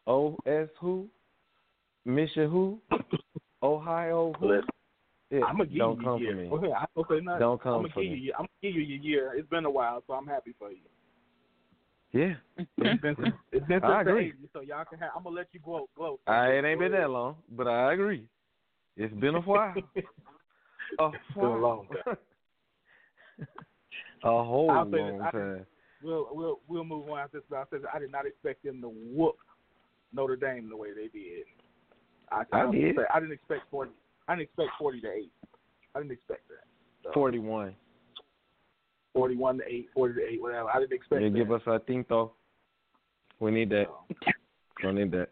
[0.06, 1.08] O S who?
[2.04, 2.78] Misha who?
[3.62, 4.48] Ohio who?
[4.48, 4.68] Listen,
[5.30, 6.44] Yeah, I'm gonna give don't you come your for year.
[6.44, 6.50] me.
[6.50, 8.18] Okay, I, okay, no, Don't come I'm gonna for give me.
[8.18, 8.32] you.
[8.34, 9.32] I'm gonna give you your year.
[9.36, 10.78] It's been a while, so I'm happy for you.
[12.12, 12.34] Yeah,
[12.78, 14.32] It's been since, it's been I agree.
[14.32, 15.10] 80s, so y'all can have.
[15.16, 15.88] I'm gonna let you go.
[15.96, 16.20] Gloat.
[16.26, 18.26] I, it ain't been that long, but I agree.
[18.96, 19.74] It's been a while.
[21.00, 22.16] A It's been long time.
[24.22, 25.66] a whole I'll say this, long I- time.
[26.02, 27.46] We'll we'll we'll move on after this.
[27.48, 29.36] But I said I did not expect them to whoop
[30.14, 31.44] Notre Dame the way they did.
[32.30, 32.84] I, I didn't did.
[32.90, 33.90] Expect, I didn't expect forty.
[34.28, 35.32] I didn't expect forty to eight.
[35.94, 36.64] I didn't expect that.
[37.04, 37.74] So, Forty-one.
[39.12, 40.68] Forty-one to eight, forty to eight, whatever.
[40.74, 41.36] I didn't expect Yeah, that.
[41.36, 42.32] give us our tinto.
[43.40, 43.86] We need that.
[44.82, 45.28] We need that.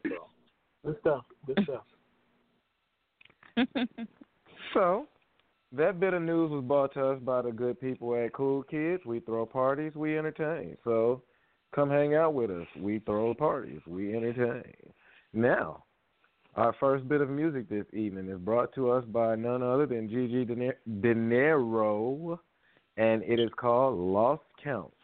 [0.84, 1.24] Good stuff.
[1.46, 1.84] Good stuff.
[4.74, 5.06] So,
[5.72, 9.02] that bit of news was brought to us by the good people at Cool Kids.
[9.04, 10.78] We throw parties, we entertain.
[10.82, 11.22] So,
[11.74, 12.66] come hang out with us.
[12.78, 14.74] We throw parties, we entertain.
[15.32, 15.84] Now,
[16.54, 20.08] our first bit of music this evening is brought to us by none other than
[20.08, 20.44] Gigi
[20.86, 22.38] Niro,
[22.96, 24.94] and it is called Lost Counts.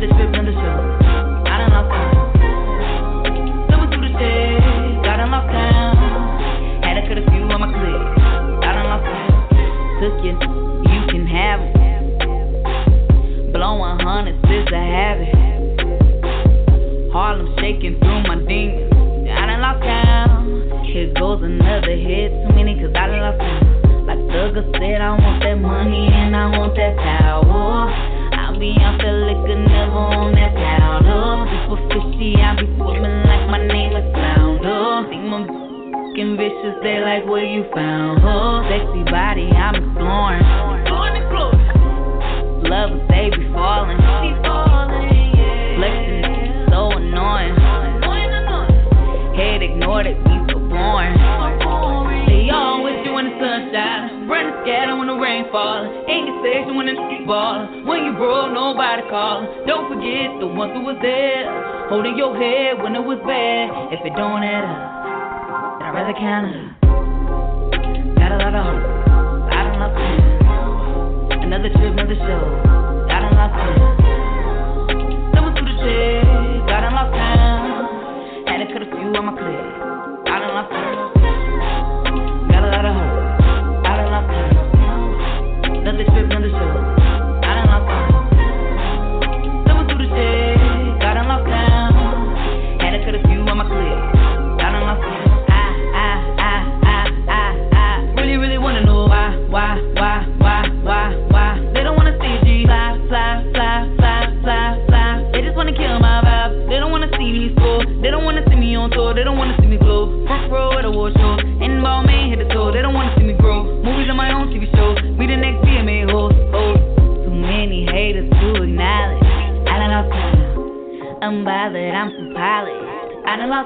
[0.00, 0.76] Another trip, another show.
[1.44, 2.32] Got in lockdown.
[3.68, 5.04] Thumbing through the shade.
[5.04, 5.92] Got in lockdown.
[6.82, 8.00] Had to cut a few on my clip.
[8.64, 9.28] Got in lockdown.
[10.00, 10.32] Took you,
[10.88, 13.52] you can have it.
[13.52, 15.36] Blowing hundreds is a habit.
[17.12, 18.88] Harlem shaking through my demons.
[19.28, 20.82] I done locked down.
[20.86, 22.32] Here goes another hit.
[22.48, 24.06] Too many cause I done locked down.
[24.06, 28.09] Like Thugger said, I want that money and I want that power.
[28.60, 31.48] I'll be out the liquor, never on that powder.
[31.64, 35.08] Super fishy, I be swimming like my name is Flounder.
[35.08, 38.60] See my fucking vicious, they like where you found her.
[38.68, 40.44] Sexy body, I'm exploring.
[42.68, 43.96] Love they be falling.
[45.80, 47.56] Flexing, it's so annoying.
[49.40, 51.16] Head ignored it, be so boring.
[52.28, 54.28] They always doing the sunshine.
[54.28, 56.04] Running scatter when the rain falling.
[56.12, 57.86] Ain't your when the ballin'.
[57.86, 59.46] When you broke, nobody callin'.
[59.70, 61.46] Don't forget the ones who was there.
[61.86, 63.94] Holding your head when it was bad.
[63.94, 66.58] If it don't add up, then I'd rather count it.
[68.18, 68.82] Got a lot of hope.
[69.54, 69.94] I don't know.
[71.46, 72.42] Another trip, another show.
[73.06, 73.78] Got in lockdown.
[75.30, 76.66] Thumbing through the shade.
[76.66, 77.86] Got in lockdown.
[78.50, 79.79] Had to cut a few on my clip.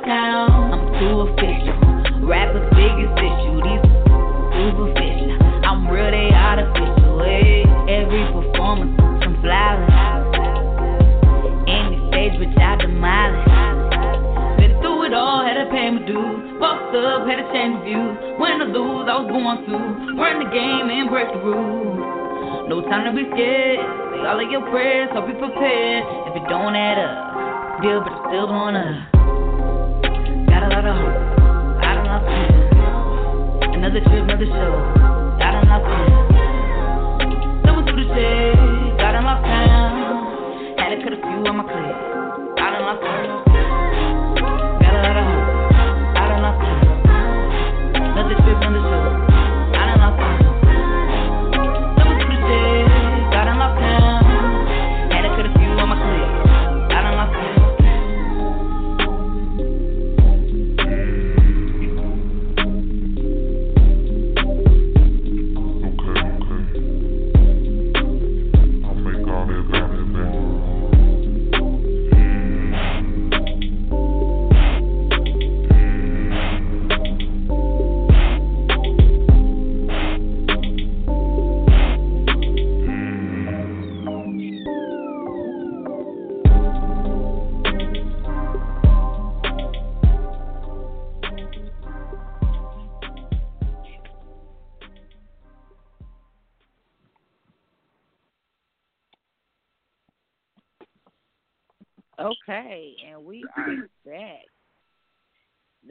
[0.02, 0.74] Count.
[0.74, 2.26] I'm too official.
[2.26, 3.62] Rappers biggest issue.
[3.62, 3.85] These
[4.50, 5.38] superficial.
[5.62, 7.22] I'm real, they artificial.
[7.22, 8.90] Hey, every performance,
[9.22, 9.87] some flowers.
[11.70, 13.46] Any stage which I demolish.
[14.59, 16.42] Been through it all, had to pay my dues.
[16.59, 18.18] Fucked up, had to change views.
[18.42, 19.74] Win or lose, I was going to
[20.18, 22.66] run the game and break the rules.
[22.66, 23.78] No time to be scared.
[23.78, 26.02] Say all of your prayers, hope you prepared.
[26.26, 28.74] If it don't add up, deal, but it's still going
[33.85, 34.73] Another trip, another show.
[35.38, 36.09] Got in lockdown.
[37.66, 38.97] Thumbing through the shade.
[38.97, 40.79] Got in lockdown.
[40.79, 41.93] Had to cut a few on my clip.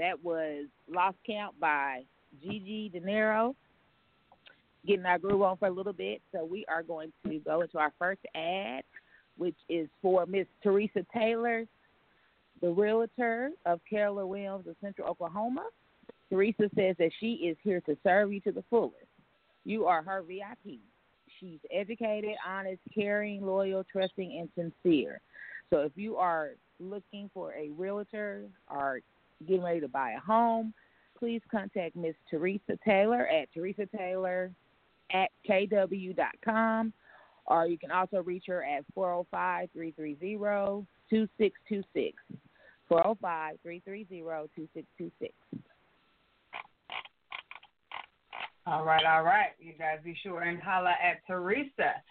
[0.03, 2.03] That was Lost Count by
[2.43, 3.55] Gigi De Niro.
[4.85, 6.21] Getting our groove on for a little bit.
[6.33, 8.83] So we are going to go into our first ad,
[9.37, 11.63] which is for Miss Teresa Taylor,
[12.61, 15.69] the realtor of Keller Williams of Central Oklahoma.
[16.29, 18.97] Teresa says that she is here to serve you to the fullest.
[19.63, 20.81] You are her VIP.
[21.39, 24.49] She's educated, honest, caring, loyal, trusting, and
[24.83, 25.21] sincere.
[25.69, 26.49] So if you are
[26.81, 28.99] looking for a realtor or
[29.43, 30.73] getting ready to buy a home,
[31.17, 34.51] please contact Miss Teresa Taylor at Teresa Taylor
[35.11, 36.93] at kw.com
[37.45, 42.15] or you can also reach her at 405 330 2626.
[42.87, 45.33] 405 330 2626.
[48.65, 49.49] All right, all right.
[49.59, 52.01] You guys be sure and holla at Teresa.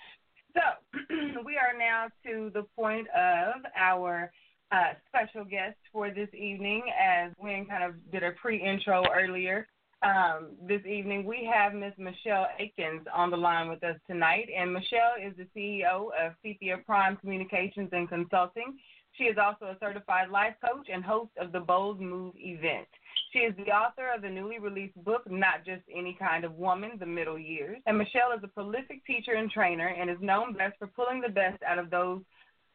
[0.55, 0.61] So
[1.47, 4.31] we are now to the point of our
[4.73, 9.67] uh, special guest for this evening, as Wynn kind of did a pre-intro earlier.
[10.03, 11.93] Um, this evening we have Ms.
[11.97, 16.79] Michele Aikens on the line with us tonight, and Michele is the CEO of Sepia
[16.85, 18.79] Prime Communications and Consulting.
[19.13, 22.89] She is also a certified life coach and host of the Bold Move event.
[23.33, 26.93] She is the author of the newly released book, Not Just Any Kind of Woman,
[26.99, 27.79] The Middle Years.
[27.87, 31.29] And Michele is a prolific teacher and trainer and is known best for pulling the
[31.29, 32.23] best out of those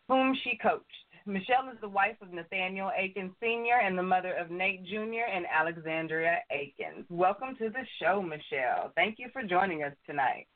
[0.07, 0.85] whom she coached.
[1.27, 3.79] Michele is the wife of Nathaniel Aikens Sr.
[3.83, 5.27] and the mother of Nate Jr.
[5.31, 7.05] and Alexandria Aikens.
[7.09, 8.91] Welcome to the show, Michelle.
[8.95, 10.47] Thank you for joining us tonight.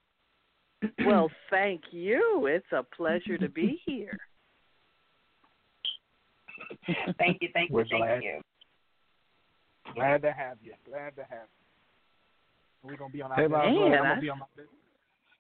[1.06, 2.48] well, thank you.
[2.50, 4.18] It's a pleasure to be here.
[7.20, 8.24] thank you, thank you, We're thank glad.
[8.24, 8.42] you.
[9.94, 10.74] Glad to have you.
[10.90, 12.90] Glad to have you.
[12.90, 13.52] We're gonna be on our Hey, best.
[13.52, 14.70] my I'm gonna I- be on my best.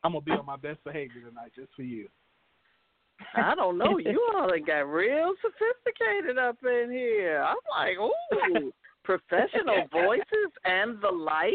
[0.03, 2.09] I'm gonna be on my best behavior tonight, just for you.
[3.36, 3.97] I don't know.
[3.97, 7.43] You all done got real sophisticated up in here.
[7.43, 8.72] I'm like, ooh,
[9.03, 11.53] professional voices and the like.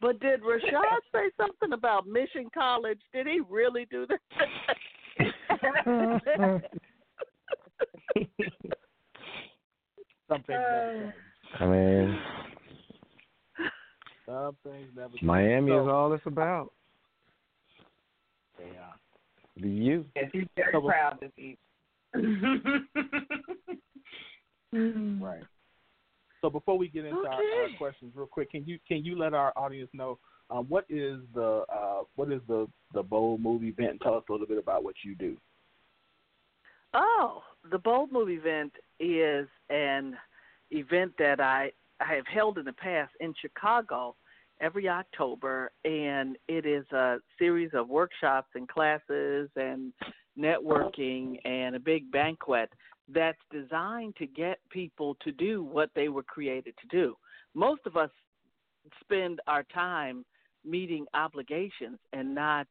[0.00, 3.00] But did Rashaad say something about Mission College?
[3.12, 4.20] Did he really do that?
[10.28, 11.12] Some things never uh, change.
[11.60, 12.18] I mean,
[14.26, 15.12] Some things never.
[15.22, 16.72] Miami is all it's about.
[18.58, 18.92] Yeah.
[19.60, 20.04] The you.
[20.16, 22.88] Yes, he's very So- proud this evening.
[25.22, 25.42] Right.
[26.40, 29.32] So before we get into our, our questions, real quick, can you can you let
[29.32, 30.18] our audience know
[30.50, 34.00] um, what is the uh, what is the the Bold Move event?
[34.02, 35.36] Tell us a little bit about what you do.
[36.92, 40.16] Oh, the Bold Move event is an
[40.70, 44.14] event that I, I have held in the past in Chicago
[44.60, 49.92] every October, and it is a series of workshops and classes and
[50.38, 52.70] networking and a big banquet
[53.08, 57.14] that's designed to get people to do what they were created to do.
[57.54, 58.10] Most of us
[59.00, 60.24] spend our time
[60.64, 62.66] meeting obligations and not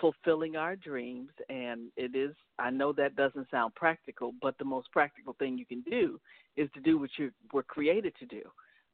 [0.00, 4.90] fulfilling our dreams and it is I know that doesn't sound practical, but the most
[4.92, 6.20] practical thing you can do
[6.56, 8.42] is to do what you were created to do.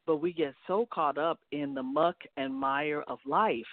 [0.05, 3.65] But we get so caught up in the muck and mire of life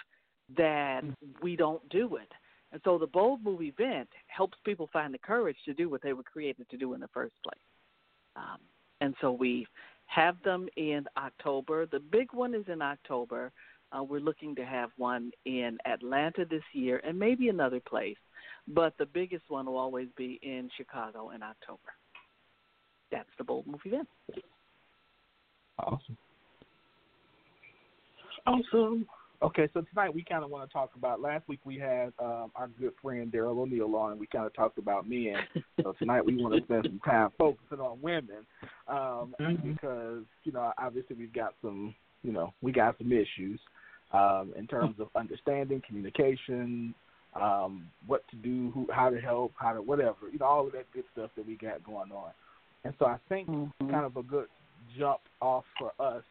[0.57, 1.03] that
[1.41, 2.31] we don't do it.
[2.71, 6.13] And so the Bold Move event helps people find the courage to do what they
[6.13, 7.61] were created to do in the first place.
[8.35, 8.57] Um,
[8.99, 9.67] and so we
[10.07, 11.85] have them in October.
[11.85, 13.51] The big one is in October.
[13.91, 18.17] Uh, we're looking to have one in Atlanta this year and maybe another place,
[18.67, 21.93] but the biggest one will always be in Chicago in October.
[23.11, 24.07] That's the Bold Move event.
[25.79, 26.17] Awesome.
[28.45, 29.07] Awesome.
[29.41, 31.19] Okay, so tonight we kind of want to talk about.
[31.19, 34.53] Last week we had um, our good friend Daryl O'Neill on, and we kind of
[34.53, 35.35] talked about men.
[35.81, 38.45] so tonight we want to spend some time focusing on women,
[38.87, 41.93] um, because you know obviously we've got some,
[42.23, 43.59] you know, we got some issues
[44.13, 46.95] um, in terms of understanding, communication,
[47.39, 50.73] um, what to do, who, how to help, how to whatever, you know, all of
[50.73, 52.31] that good stuff that we got going on.
[52.85, 54.47] And so I think kind of a good
[54.97, 56.23] jump off for us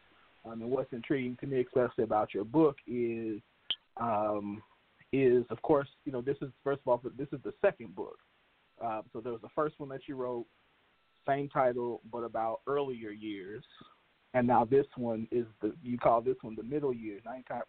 [0.45, 3.39] um, and what's intriguing to me, especially about your book, is
[3.97, 4.61] um,
[5.11, 8.17] is of course you know this is first of all this is the second book.
[8.83, 10.45] Uh, so there was the first one that you wrote,
[11.27, 13.63] same title but about earlier years,
[14.33, 17.43] and now this one is the you call this one the middle years, not any
[17.43, 17.67] type,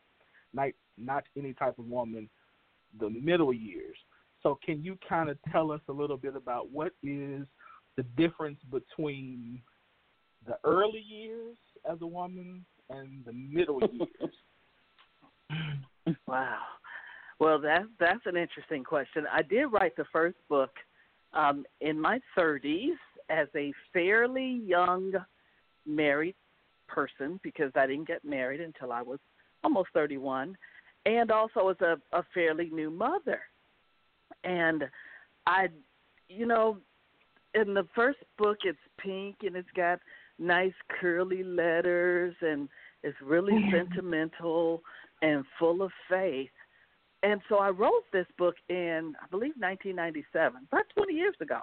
[0.53, 2.29] not not any type of woman,
[2.99, 3.97] the middle years.
[4.43, 7.47] So can you kind of tell us a little bit about what is
[7.97, 9.61] the difference between
[10.47, 11.57] the early years
[11.91, 14.35] as a woman and the middle years?
[16.27, 16.59] Wow.
[17.41, 19.27] Well, that that's an interesting question.
[19.33, 20.71] I did write the first book
[21.33, 22.97] um, in my 30s
[23.29, 25.13] as a fairly young
[25.87, 26.37] married
[26.87, 29.19] person because I didn't get married until I was
[29.63, 30.57] almost 31,
[31.07, 33.41] and also as a, a fairly new mother.
[34.45, 34.85] And
[35.47, 35.69] I,
[36.29, 36.79] you know,
[37.55, 40.01] in the first book, it's pink and it's got
[40.39, 42.69] nice curly letters and
[43.03, 44.83] it's really sentimental
[45.23, 46.51] and full of faith.
[47.23, 51.61] And so I wrote this book in, I believe, 1997, about 20 years ago.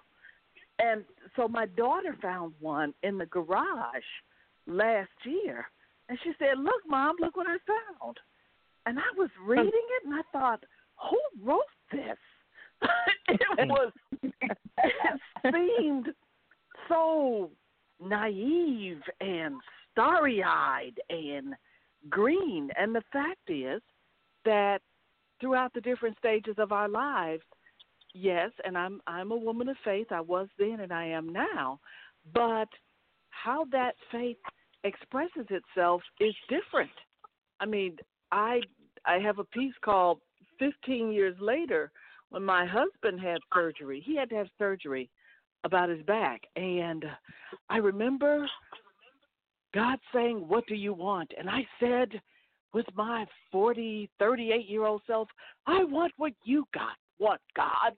[0.79, 1.03] And
[1.35, 4.09] so my daughter found one in the garage
[4.65, 5.65] last year.
[6.09, 8.17] And she said, Look, Mom, look what I found.
[8.85, 9.47] And I was oh.
[9.47, 10.63] reading it and I thought,
[11.09, 11.61] Who wrote
[11.91, 12.17] this?
[13.27, 13.91] it was,
[14.23, 16.07] it seemed
[16.89, 17.51] so
[18.01, 19.55] naive and
[19.91, 21.53] starry eyed and
[22.09, 22.69] green.
[22.77, 23.81] And the fact is
[24.45, 24.79] that
[25.39, 27.43] throughout the different stages of our lives,
[28.13, 30.07] yes, and I'm I'm a woman of faith.
[30.11, 31.79] I was then and I am now.
[32.33, 32.69] But
[33.29, 34.37] how that faith
[34.83, 36.91] expresses itself is different.
[37.59, 37.97] I mean,
[38.31, 38.61] I
[39.05, 40.19] I have a piece called
[40.59, 41.91] 15 years later
[42.29, 44.01] when my husband had surgery.
[44.05, 45.09] He had to have surgery
[45.63, 47.05] about his back and
[47.69, 48.49] I remember
[49.73, 52.21] God saying, "What do you want?" And I said
[52.73, 55.27] with my 40, 38 year old self,
[55.67, 56.95] I want what you got.
[57.17, 57.93] What, God?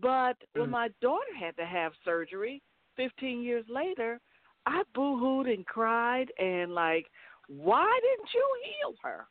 [0.00, 0.60] But mm.
[0.60, 2.62] when my daughter had to have surgery
[2.96, 4.20] 15 years later,
[4.66, 7.06] I boo hooed and cried and, like,
[7.48, 9.26] why didn't you heal her?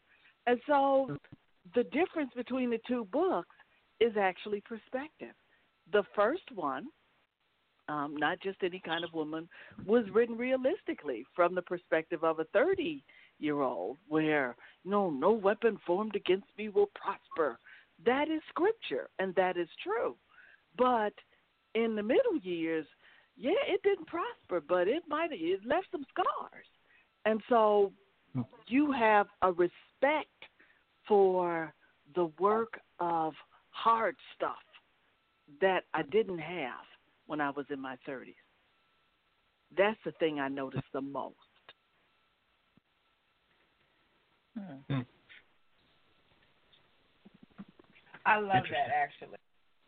[0.47, 1.17] And so mm.
[1.75, 3.55] the difference between the two books
[3.99, 5.35] is actually perspective.
[5.91, 6.87] The first one,
[7.89, 9.47] um, not just any kind of woman,
[9.85, 13.03] was written realistically from the perspective of a 30
[13.39, 17.59] year old where no no weapon formed against me will prosper.
[18.05, 20.15] That is scripture and that is true.
[20.77, 21.13] But
[21.75, 22.85] in the middle years
[23.35, 26.65] yeah it didn't prosper but it might have it left some scars.
[27.25, 27.91] And so
[28.67, 30.27] you have a respect
[31.07, 31.73] for
[32.15, 33.33] the work of
[33.69, 34.55] hard stuff
[35.61, 36.85] that I didn't have
[37.27, 38.33] when I was in my 30s.
[39.77, 41.35] That's the thing I noticed the most.
[44.89, 45.01] Hmm.
[48.25, 49.37] I love that actually,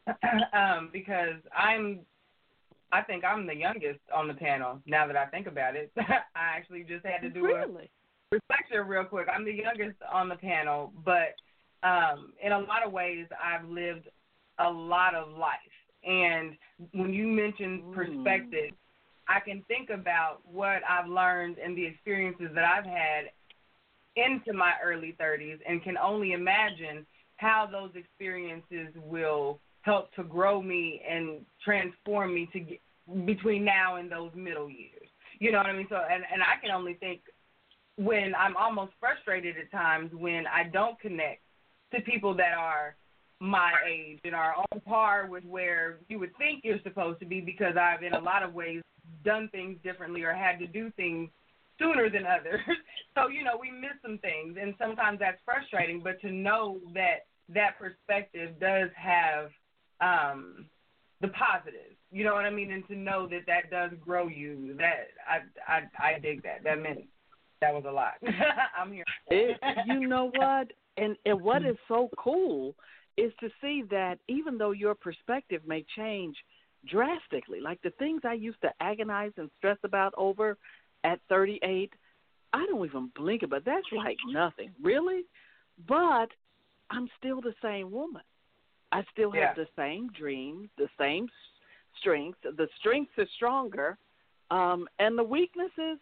[0.54, 2.00] um, because I'm,
[2.92, 4.80] I think I'm the youngest on the panel.
[4.86, 7.90] Now that I think about it, I actually just had to do really?
[8.32, 9.28] a reflection real quick.
[9.34, 11.36] I'm the youngest on the panel, but
[11.84, 14.08] um, in a lot of ways, I've lived
[14.60, 15.58] a lot of life.
[16.04, 16.56] And
[16.94, 18.72] when you mention perspective,
[19.28, 23.26] I can think about what I've learned and the experiences that I've had
[24.16, 27.06] into my early 30s and can only imagine
[27.38, 32.80] how those experiences will help to grow me and transform me to get
[33.26, 35.08] between now and those middle years.
[35.40, 35.88] You know what I mean?
[35.90, 37.22] So and and I can only think
[37.96, 41.42] when I'm almost frustrated at times when I don't connect
[41.94, 42.96] to people that are
[43.40, 47.40] my age and are on par with where you would think you're supposed to be
[47.40, 48.82] because I've in a lot of ways
[49.24, 51.30] done things differently or had to do things
[51.80, 52.60] sooner than others.
[53.16, 57.28] so, you know, we miss some things and sometimes that's frustrating, but to know that
[57.54, 59.50] that perspective does have
[60.02, 60.66] um
[61.22, 61.96] the positives.
[62.12, 62.72] You know what I mean?
[62.72, 64.76] And to know that that does grow you.
[64.78, 66.64] That I I I dig that.
[66.64, 67.06] That meant
[67.62, 68.14] that was a lot.
[68.80, 69.04] I'm here.
[69.28, 70.72] It, you know what?
[70.98, 72.76] And and what is so cool
[73.20, 76.36] is to see that even though your perspective may change
[76.90, 80.58] drastically, like the things I used to agonize and stress about over
[81.04, 81.92] at 38,
[82.54, 85.24] I don't even blink but that's like nothing, really.
[85.88, 86.30] But
[86.90, 88.24] I'm still the same woman.
[88.92, 89.54] I still have yeah.
[89.54, 91.28] the same dreams, the same
[92.00, 92.40] strengths.
[92.44, 93.98] The strengths are stronger,
[94.50, 96.00] um, and the weaknesses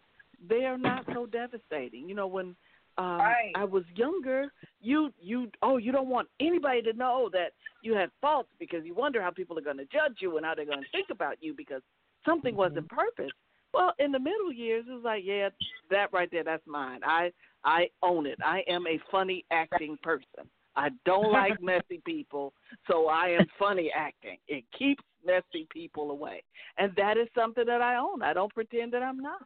[0.48, 2.08] they are not so devastating.
[2.08, 2.56] You know, when
[2.98, 3.52] um, right.
[3.54, 8.10] I was younger, you you oh you don't want anybody to know that you had
[8.20, 10.82] faults because you wonder how people are going to judge you and how they're going
[10.82, 11.80] to think about you because
[12.26, 12.58] something mm-hmm.
[12.58, 13.30] wasn't purpose.
[13.72, 15.50] Well, in the middle years, it was like, yeah,
[15.90, 17.00] that right there, that's mine.
[17.04, 17.30] I
[17.64, 18.38] I own it.
[18.44, 20.50] I am a funny acting person.
[20.74, 22.52] I don't like messy people,
[22.90, 24.38] so I am funny acting.
[24.48, 26.42] It keeps messy people away,
[26.78, 28.22] and that is something that I own.
[28.22, 29.42] I don't pretend that I'm not.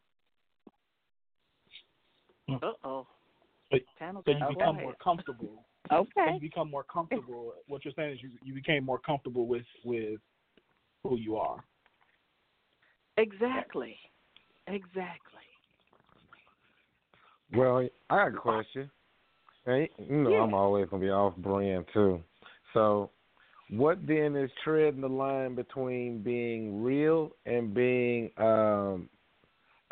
[2.63, 3.07] Uh oh.
[3.73, 3.79] So,
[4.27, 5.65] so you become more comfortable.
[5.91, 6.35] Okay.
[6.35, 7.55] you become more comfortable.
[7.67, 10.21] What you're saying is you you became more comfortable with with
[11.03, 11.63] who you are.
[13.19, 13.97] Exactly.
[14.69, 15.43] Exactly.
[17.53, 18.91] Well, I got a question.
[19.67, 20.39] Hey, you know yeah.
[20.39, 22.23] I'm always gonna be off brand too.
[22.73, 23.11] So,
[23.69, 29.11] what then is treading the line between being real and being um,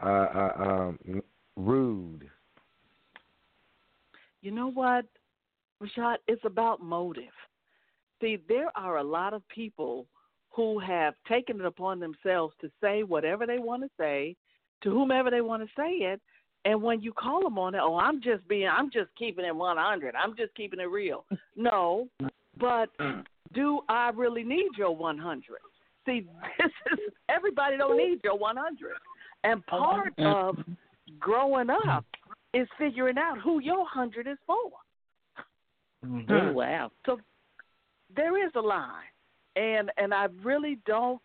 [0.02, 1.22] uh, uh, um,
[1.56, 2.30] rude?
[4.42, 5.04] You know what,
[5.82, 6.16] Rashaad?
[6.26, 7.24] It's about motive.
[8.20, 10.06] See, there are a lot of people
[10.50, 14.36] who have taken it upon themselves to say whatever they want to say
[14.82, 16.20] to whomever they want to say it.
[16.64, 19.54] And when you call them on it, oh, I'm just being, I'm just keeping it
[19.54, 20.14] 100.
[20.14, 21.24] I'm just keeping it real.
[21.56, 22.08] No,
[22.58, 22.88] but
[23.52, 25.42] do I really need your 100?
[26.06, 26.26] See,
[26.58, 28.92] this is everybody don't need your 100.
[29.44, 30.56] And part of
[31.18, 32.06] growing up
[32.52, 34.70] is figuring out who your 100 is for.
[36.04, 36.32] Mm-hmm.
[36.32, 36.90] Oh, wow.
[37.06, 37.18] So
[38.14, 39.04] there is a line
[39.56, 41.20] and and I really don't.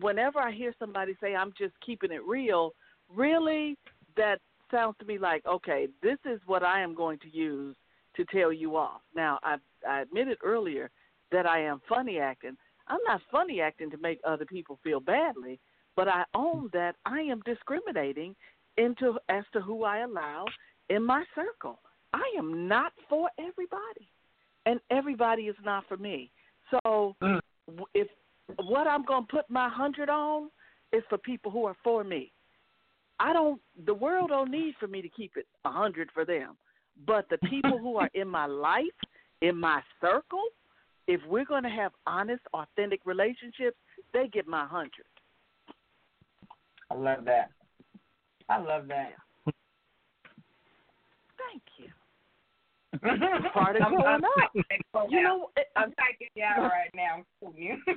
[0.00, 2.74] Whenever I hear somebody say I'm just keeping it real,
[3.14, 3.76] really
[4.16, 4.38] that
[4.70, 7.76] sounds to me like okay, this is what I am going to use
[8.16, 9.00] to tell you off.
[9.14, 9.56] Now I
[9.88, 10.90] I admitted earlier
[11.32, 12.56] that I am funny acting.
[12.86, 15.58] I'm not funny acting to make other people feel badly,
[15.96, 18.36] but I own that I am discriminating
[18.76, 20.44] into as to who I allow
[20.90, 21.80] in my circle.
[22.12, 24.08] I am not for everybody,
[24.66, 26.30] and everybody is not for me.
[26.70, 27.40] So Mm.
[27.94, 28.08] if
[28.56, 30.50] what I'm going to put my hundred on
[30.92, 32.32] is for people who are for me.
[33.20, 33.60] I don't.
[33.86, 36.56] The world don't need for me to keep it a hundred for them,
[37.06, 38.84] but the people who are in my life,
[39.40, 40.44] in my circle,
[41.06, 43.76] if we're going to have honest, authentic relationships,
[44.12, 45.06] they get my hundred.
[46.90, 47.50] I love that.
[48.48, 49.12] I love that.
[51.36, 51.88] Thank you.
[53.02, 54.30] I'm, Part of I'm, growing I'm up.
[54.36, 55.22] typing You out.
[55.24, 57.16] know, it- I'm typing it out right now.
[57.18, 57.76] I'm quoting you.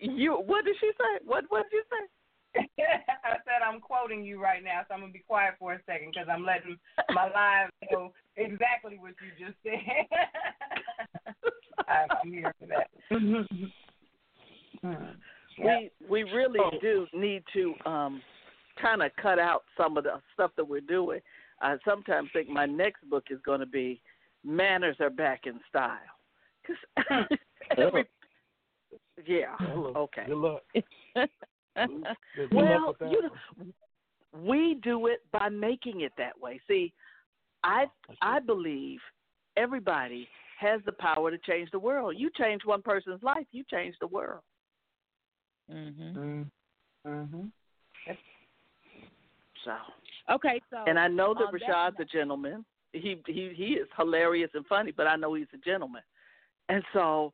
[0.00, 0.32] You.
[0.34, 1.20] What did she say?
[1.24, 2.66] What What did you say?
[3.24, 6.10] I said I'm quoting you right now, so I'm gonna be quiet for a second
[6.12, 6.76] because I'm letting
[7.14, 9.78] my live know exactly what you just said.
[11.86, 12.88] I'm I'm here for that.
[15.62, 18.20] we we really do need to um
[18.80, 21.20] kind of cut out some of the stuff that we're doing.
[21.60, 24.00] I sometimes think my next book is going to be
[24.44, 25.98] manners are back in style.
[26.66, 27.26] Cause
[27.78, 28.04] every,
[29.26, 29.54] yeah,
[29.96, 30.24] okay.
[30.26, 30.62] Good luck.
[31.14, 33.66] Good well, with you know,
[34.32, 36.60] we do it by making it that way.
[36.68, 36.92] See,
[37.64, 37.86] I
[38.22, 39.00] I believe
[39.56, 42.14] everybody has the power to change the world.
[42.16, 44.42] You change one person's life, you change the world.
[45.70, 46.50] Mhm.
[47.04, 47.52] Mhm.
[49.66, 52.64] So Okay, so And I know that on that Rashaad's a gentleman.
[52.92, 56.02] He he he is hilarious and funny, but I know he's a gentleman.
[56.68, 57.32] And so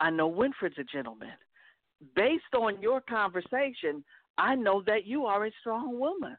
[0.00, 1.32] I know Winfred's a gentleman.
[2.14, 4.04] Based on your conversation,
[4.36, 6.36] I know that you are a strong woman.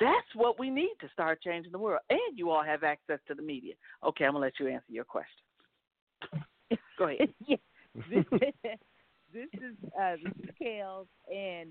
[0.00, 2.00] That's what we need to start changing the world.
[2.08, 3.74] And you all have access to the media.
[4.02, 5.28] Okay, I'm gonna let you answer your question.
[6.98, 7.28] Go ahead.
[7.46, 7.56] Yeah.
[8.10, 8.24] this,
[9.32, 11.70] this is uh, this is Kellz, and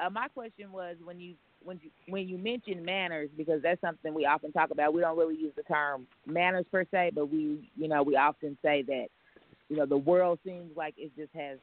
[0.00, 4.14] uh, my question was when you when you when you mention manners because that's something
[4.14, 4.94] we often talk about.
[4.94, 8.56] We don't really use the term manners per se, but we you know we often
[8.62, 9.06] say that
[9.68, 11.58] you know the world seems like it just has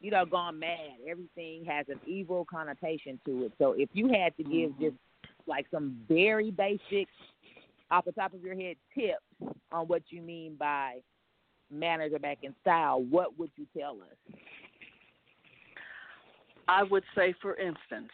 [0.00, 0.98] you know gone mad.
[1.08, 3.52] Everything has an evil connotation to it.
[3.58, 4.96] So if you had to give just
[5.46, 7.08] like some very basic
[7.90, 10.96] off the top of your head tips on what you mean by
[11.70, 14.36] manners are back in style, what would you tell us?
[16.70, 18.12] I would say, for instance,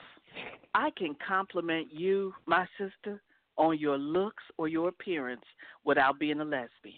[0.75, 3.21] I can compliment you, my sister,
[3.59, 5.45] on your looks or your appearance
[5.85, 6.95] without being a lesbian.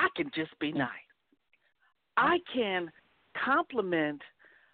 [0.00, 0.88] I can just be nice.
[2.16, 2.90] I can
[3.44, 4.20] compliment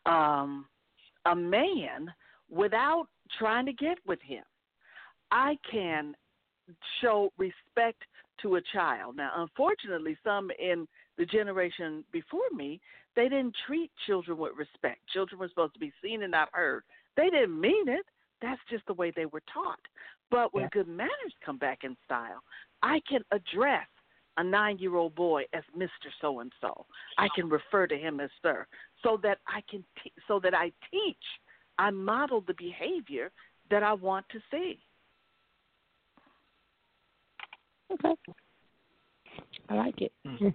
[0.07, 0.65] um,
[1.27, 2.11] a man
[2.51, 3.09] without
[3.39, 4.43] trying to get with him.
[5.31, 6.15] I can
[7.03, 8.03] show respect
[8.41, 9.17] to a child.
[9.17, 10.89] Now, unfortunately, some in
[11.19, 12.81] the generation before me,
[13.17, 15.01] they didn't treat children with respect.
[15.13, 16.85] Children were supposed to be seen and not heard.
[17.17, 18.05] They didn't mean it.
[18.43, 19.81] That's just the way they were taught.
[20.31, 21.11] But when good manners
[21.45, 22.43] come back in style,
[22.83, 23.87] I can address
[24.37, 25.89] a nine year old boy as Mr.
[26.21, 26.85] So and so.
[27.17, 28.67] I can refer to him as sir
[29.03, 31.17] so that I can te- so that I teach,
[31.79, 33.31] I model the behavior
[33.71, 34.79] that I want to see.
[37.93, 38.15] Okay.
[39.69, 40.13] I like it.
[40.27, 40.49] Mm-hmm.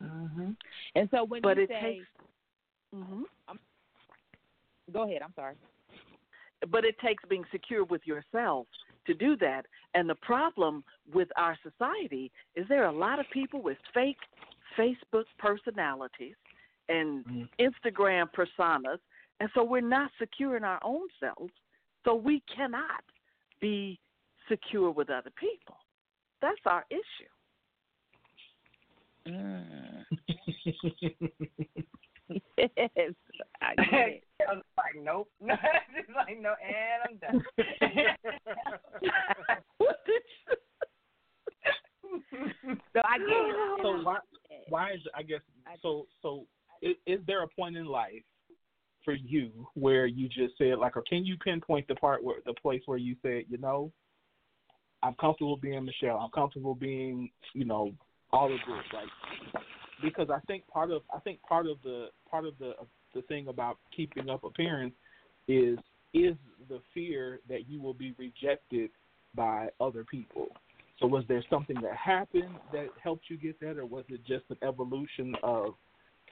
[0.00, 2.06] And so when But you it say, takes
[2.94, 3.22] hmm
[4.92, 5.56] go ahead, I'm sorry.
[6.70, 8.66] but it takes being secure with yourself
[9.06, 9.66] to do that.
[9.94, 14.16] And the problem with our society is there are a lot of people with fake
[14.78, 16.36] Facebook personalities
[16.88, 18.98] and Instagram personas,
[19.40, 21.52] and so we're not secure in our own selves.
[22.04, 23.02] So we cannot
[23.60, 23.98] be
[24.48, 25.76] secure with other people.
[26.40, 27.30] That's our issue.
[29.26, 30.04] Mm.
[32.58, 33.14] yes,
[33.60, 34.24] I get it.
[34.48, 35.28] I was like, nope.
[35.40, 35.58] Just
[36.14, 37.42] like, no, and I'm done.
[42.92, 43.80] So I get it.
[43.82, 44.18] So why
[44.68, 45.40] why is I guess
[45.82, 46.46] so so
[46.82, 48.22] is, is there a point in life
[49.04, 52.54] for you where you just said like or can you pinpoint the part where the
[52.54, 53.92] place where you said you know
[55.02, 57.92] I'm comfortable being Michele I'm comfortable being you know
[58.32, 59.62] all of this like
[60.02, 62.72] because I think part of I think part of the part of the
[63.14, 64.94] the thing about keeping up appearance
[65.48, 65.78] is
[66.14, 66.34] is
[66.68, 68.90] the fear that you will be rejected
[69.34, 70.46] by other people.
[70.98, 74.44] So was there something that happened that helped you get that, or was it just
[74.48, 75.74] an evolution of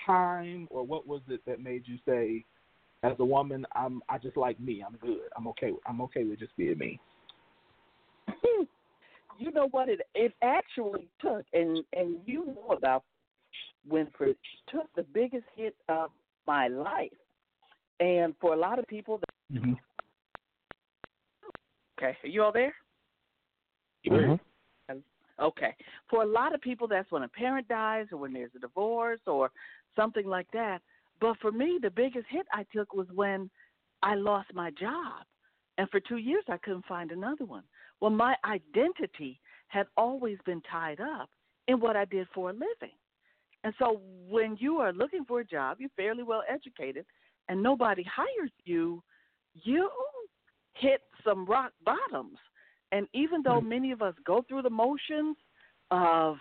[0.06, 2.44] time, or what was it that made you say,
[3.02, 6.38] as a woman, I'm I just like me, I'm good, I'm okay, I'm okay with
[6.38, 6.98] just being me.
[9.38, 13.04] you know what it it actually took and and you know about
[13.88, 14.36] Winfred
[14.68, 16.10] took the biggest hit of
[16.46, 17.10] my life.
[18.00, 19.20] And for a lot of people,
[19.52, 19.74] Mm-hmm.
[21.98, 22.74] okay, are you all there?
[24.08, 24.34] Mm-hmm.
[25.40, 25.74] Okay.
[26.08, 29.20] For a lot of people, that's when a parent dies or when there's a divorce
[29.26, 29.50] or
[29.96, 30.80] something like that.
[31.20, 33.50] But for me, the biggest hit I took was when
[34.02, 35.24] I lost my job.
[35.76, 37.64] And for two years, I couldn't find another one.
[38.00, 41.28] Well, my identity had always been tied up
[41.68, 42.94] in what I did for a living.
[43.64, 47.06] And so when you are looking for a job, you're fairly well educated,
[47.48, 49.02] and nobody hires you,
[49.54, 49.90] you
[50.74, 52.38] hit some rock bottoms.
[52.92, 53.68] And even though hmm.
[53.68, 55.36] many of us go through the motions
[55.90, 56.36] of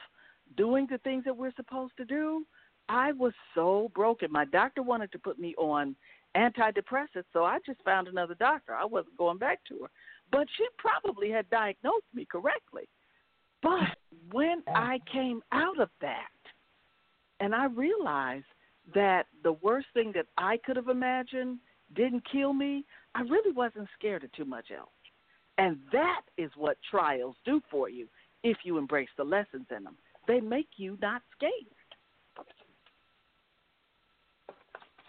[0.57, 2.45] doing the things that we're supposed to do,
[2.89, 4.31] I was so broken.
[4.31, 5.95] My doctor wanted to put me on
[6.35, 8.73] antidepressants, so I just found another doctor.
[8.73, 9.89] I wasn't going back to her.
[10.31, 12.87] But she probably had diagnosed me correctly.
[13.61, 13.97] But
[14.31, 16.27] when I came out of that
[17.39, 18.45] and I realized
[18.93, 21.59] that the worst thing that I could have imagined
[21.95, 22.83] didn't kill me,
[23.15, 24.89] I really wasn't scared of too much else.
[25.57, 28.07] And that is what trials do for you
[28.43, 29.95] if you embrace the lessons in them.
[30.27, 31.53] They make you not scared.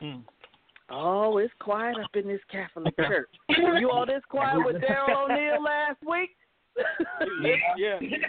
[0.01, 0.21] Hmm.
[0.91, 3.29] Oh, it's quiet up in this Catholic church.
[3.49, 6.31] You all this quiet with Daryl O'Neill last week?
[7.43, 8.21] yeah, yeah, he did.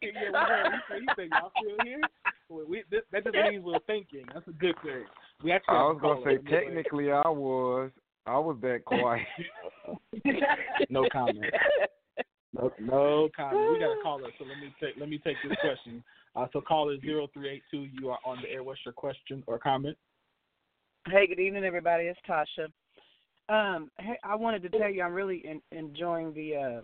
[0.00, 0.72] He, yeah, we heard.
[0.72, 2.00] He said, he said, y'all still here?
[2.48, 4.24] Well, we, this, that just means we're thinking.
[4.32, 5.04] That's a good thing.
[5.42, 5.76] We actually.
[5.76, 7.90] I was gonna say Let me technically I was
[8.26, 9.26] I was that quiet.
[10.90, 11.44] No comment.
[12.54, 13.72] No, no comment.
[13.72, 16.04] We got a caller, so let me take let me take this question.
[16.36, 18.62] Uh, so caller zero three eight two, you are on the air.
[18.62, 19.96] What's your question or comment?
[21.10, 22.04] Hey, good evening, everybody.
[22.04, 22.68] It's Tasha.
[23.48, 26.80] Um, hey, I wanted to tell you I'm really in, enjoying the uh,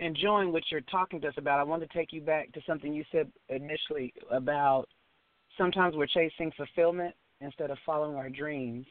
[0.00, 1.58] enjoying what you're talking to us about.
[1.58, 4.86] I wanted to take you back to something you said initially about
[5.58, 8.86] sometimes we're chasing fulfillment instead of following our dreams.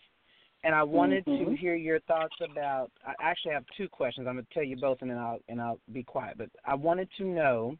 [0.66, 1.58] And I wanted to Mhm.
[1.58, 2.92] hear your thoughts about.
[3.08, 4.28] I actually have two questions.
[4.28, 6.38] I'm going to tell you both, and then I'll and I'll be quiet.
[6.38, 7.78] But I wanted to know,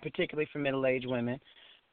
[0.00, 1.40] particularly for middle-aged women,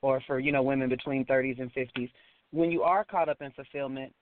[0.04, 2.12] or for you know women between 30s and 50s,
[2.52, 4.14] when you are caught up in fulfillment,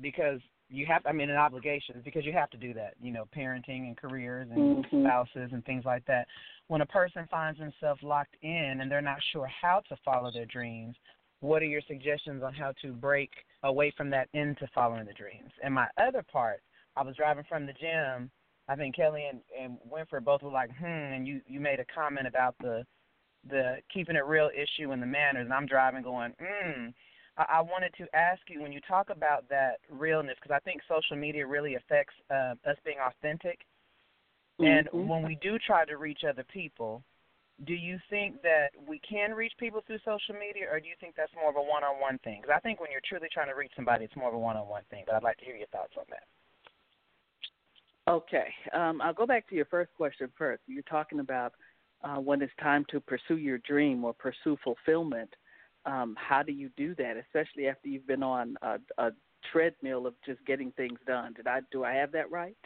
[0.00, 2.94] because you have, I mean, in obligations, because you have to do that.
[3.02, 5.04] You know, parenting and careers and Mhm.
[5.04, 6.26] spouses and things like that.
[6.68, 10.46] When a person finds themselves locked in and they're not sure how to follow their
[10.46, 10.96] dreams,
[11.40, 15.52] what are your suggestions on how to break away from that into following the dreams?
[15.62, 16.62] And my other part,
[16.96, 18.30] I was driving from the gym.
[18.68, 21.84] I think Kelly and, and Winfred both were like, hmm, and you, you made a
[21.84, 22.86] comment about the
[23.48, 26.94] the keeping it real issue and the manners, and I'm driving going, mm.
[27.36, 30.82] I, I wanted to ask you when you talk about that realness, because I think
[30.88, 33.60] social media really affects uh, us being authentic.
[34.58, 35.08] And Mhm.
[35.08, 37.02] when we do try to reach other people,
[37.64, 41.14] do you think that we can reach people through social media, or do you think
[41.14, 42.40] that's more of a one-on-one thing?
[42.40, 44.84] Because I think when you're truly trying to reach somebody, it's more of a one-on-one
[44.90, 45.04] thing.
[45.06, 46.26] But I'd like to hear your thoughts on that.
[48.08, 48.52] Okay.
[48.72, 50.62] Um, I'll go back to your first question first.
[50.66, 51.52] You're talking about
[52.02, 55.30] uh, when it's time to pursue your dream or pursue fulfillment.
[55.84, 59.10] Um, how do you do that, especially after you've been on a, a
[59.50, 61.32] treadmill of just getting things done?
[61.34, 62.56] Did I do I have that right?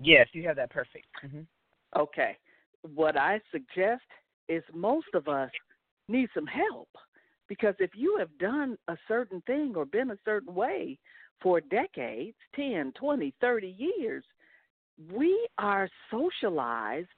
[0.00, 1.06] Yes, you have that perfect.
[1.20, 1.42] hmm
[1.96, 2.36] Okay.
[2.94, 4.02] What I suggest
[4.48, 5.50] is most of us
[6.08, 6.88] need some help
[7.48, 10.98] because if you have done a certain thing or been a certain way
[11.40, 14.24] for decades 10, 20, 30 years
[15.12, 17.08] we are socialized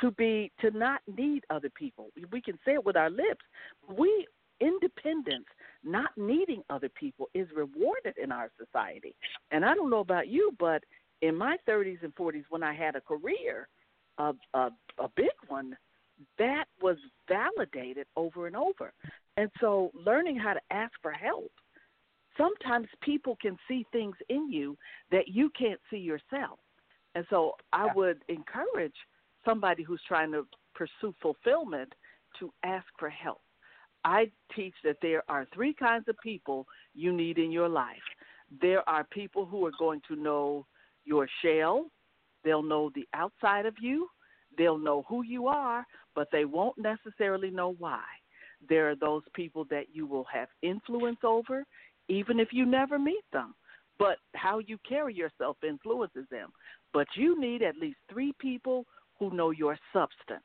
[0.00, 2.08] to be to not need other people.
[2.30, 3.44] We can say it with our lips.
[3.88, 4.26] We
[4.60, 5.46] independence,
[5.84, 9.14] not needing other people is rewarded in our society.
[9.52, 10.82] And I don't know about you, but
[11.22, 13.68] in my 30s and 40s when I had a career,
[14.18, 15.76] a a, a big one,
[16.38, 16.96] that was
[17.28, 18.92] validated over and over.
[19.36, 21.52] And so learning how to ask for help.
[22.36, 24.76] Sometimes people can see things in you
[25.10, 26.58] that you can't see yourself.
[27.14, 28.94] And so I would encourage
[29.48, 31.92] somebody who's trying to pursue fulfillment
[32.38, 33.40] to ask for help.
[34.04, 37.96] I teach that there are three kinds of people you need in your life.
[38.60, 40.66] There are people who are going to know
[41.04, 41.86] your shell,
[42.44, 44.08] they'll know the outside of you,
[44.56, 45.84] they'll know who you are,
[46.14, 48.02] but they won't necessarily know why.
[48.68, 51.64] There are those people that you will have influence over,
[52.08, 53.54] even if you never meet them.
[53.98, 56.50] But how you carry yourself influences them.
[56.92, 58.86] But you need at least three people
[59.18, 60.42] who know your substance.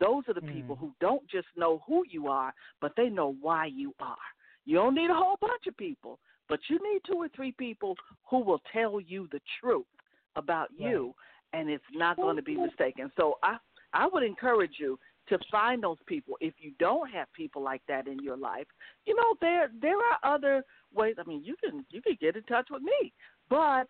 [0.00, 0.78] Those are the people mm.
[0.78, 4.16] who don't just know who you are, but they know why you are.
[4.64, 7.96] You don't need a whole bunch of people, but you need two or three people
[8.28, 9.86] who will tell you the truth
[10.34, 11.14] about you,
[11.52, 13.10] and it's not going to be mistaken.
[13.16, 13.56] So I
[13.92, 14.98] I would encourage you
[15.28, 16.36] to find those people.
[16.40, 18.66] If you don't have people like that in your life,
[19.06, 21.16] you know there there are other ways.
[21.18, 23.12] I mean, you can you can get in touch with me,
[23.48, 23.86] but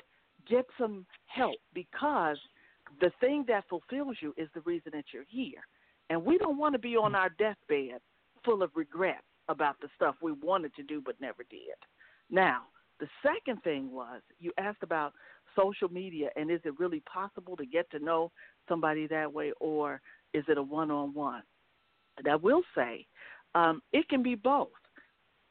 [0.48, 2.38] get some help because
[3.01, 5.61] the thing that fulfills you is the reason that you're here.
[6.11, 8.01] And we don't want to be on our deathbed
[8.45, 11.76] full of regret about the stuff we wanted to do but never did.
[12.30, 12.62] Now,
[13.01, 15.12] the second thing was you asked about
[15.55, 18.30] social media and is it really possible to get to know
[18.68, 20.01] somebody that way or
[20.32, 21.43] is it a one on one?
[22.18, 23.07] And I will say
[23.55, 24.68] um, it can be both.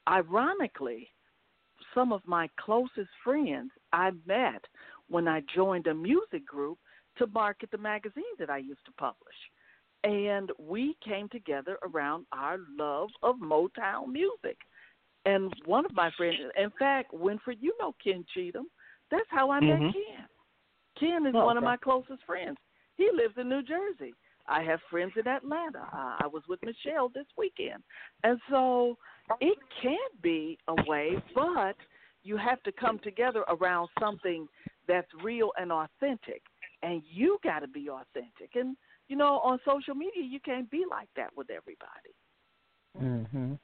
[0.08, 1.08] Ironically,
[1.94, 4.64] some of my closest friends I met
[5.08, 6.78] when I joined a music group
[7.18, 9.34] to market the magazine that I used to publish.
[10.04, 14.58] And we came together around our love of Motown music.
[15.24, 18.66] And one of my friends, in fact, Winfred, you know Ken Cheatham.
[19.10, 19.92] That's how I met Mhm.
[19.92, 20.28] Ken.
[20.96, 22.58] Ken is Oh, one of my closest friends.
[22.96, 24.14] He lives in New Jersey.
[24.46, 25.88] I have friends in Atlanta.
[25.92, 27.82] Uh, I was with Michelle this weekend.
[28.22, 28.96] And so
[29.40, 31.76] it can be a way, but
[32.22, 34.48] you have to come together around something
[34.86, 36.42] that's real and authentic.
[36.82, 38.54] And you got to be authentic.
[38.54, 38.76] And,
[39.08, 42.14] you know, on social media, you can't be like that with everybody.
[42.98, 43.58] Mhm.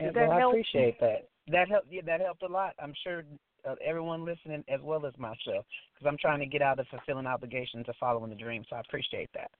[0.00, 0.52] And, Does that well, I help?
[0.52, 1.28] appreciate that.
[1.48, 1.90] That helped.
[1.90, 2.74] Yeah, that helped a lot.
[2.78, 3.24] I'm sure
[3.64, 7.26] uh, everyone listening, as well as myself, because I'm trying to get out of fulfilling
[7.26, 8.64] obligations of following the dream.
[8.68, 9.50] So I appreciate that.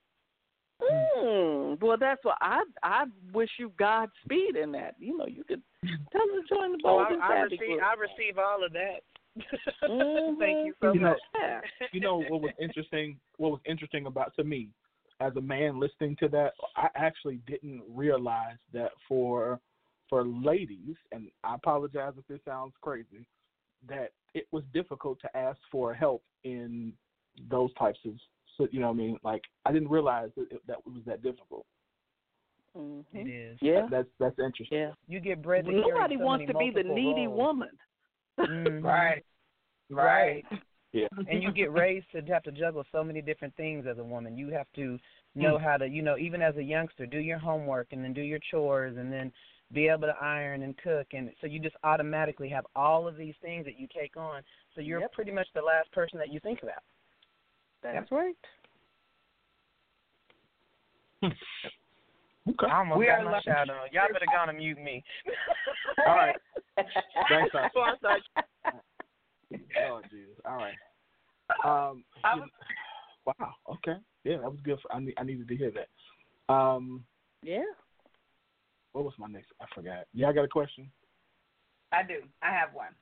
[0.83, 4.97] Mm, well, that's what I I wish you Godspeed in that.
[4.99, 5.63] You know, you could
[6.11, 7.59] tell them to join the Oh, I, I receive.
[7.59, 7.83] group.
[7.83, 9.01] I receive all of that.
[9.37, 10.39] Mhm.
[10.39, 11.21] Thank you so You know- much.
[11.35, 11.61] Yeah.
[11.93, 14.71] you know what was interesting what was interesting about to me
[15.21, 19.61] as a man listening to that i actually didn't realize that for
[20.09, 23.27] for ladies and i apologize if this sounds crazy
[23.87, 26.93] that it was difficult to ask for help in
[27.49, 28.13] those types of
[28.57, 31.05] so you know what i mean like i didn't realize that it, that it was
[31.05, 31.67] that difficult
[32.77, 33.05] Mhm.
[33.13, 33.59] It is.
[33.63, 33.87] Yeah.
[33.89, 34.93] that's that's interesting Yeah.
[35.07, 37.39] You get bred to carry Nobody so wants many to be the needy roles.
[37.39, 37.79] woman.
[38.49, 38.83] Mhm.
[38.83, 39.25] Right.
[39.91, 40.45] Right.
[40.93, 44.05] yeah and you get raised to have to juggle so many different things as a
[44.05, 44.37] woman.
[44.37, 44.99] You have to
[45.35, 48.23] know how to, you know, even as a youngster, do your homework and then do
[48.23, 49.33] your chores and then
[49.73, 53.35] be able to iron and cook and so you just automatically have all of these
[53.43, 54.43] things that you take on.
[54.75, 55.13] So you're Yep.
[55.13, 56.83] pretty much the last person that you think about.
[57.83, 58.37] That's right.
[62.49, 63.89] okay I almost We got are my shout on.
[63.93, 65.03] Y'all better go on and mute me.
[66.07, 66.37] All right.
[67.29, 67.69] Thanks, I.
[69.89, 70.39] oh, Jesus.
[70.45, 70.75] All right.
[71.65, 72.49] um was-
[73.27, 77.05] wow okay yeah that was good for, I, need, I needed to hear that um
[77.43, 77.63] Yeah.
[78.93, 79.53] what was my next?
[79.61, 80.05] I forgot.
[80.13, 80.91] Yeah, I got a question.
[81.93, 82.21] I do.
[82.43, 82.93] I have one.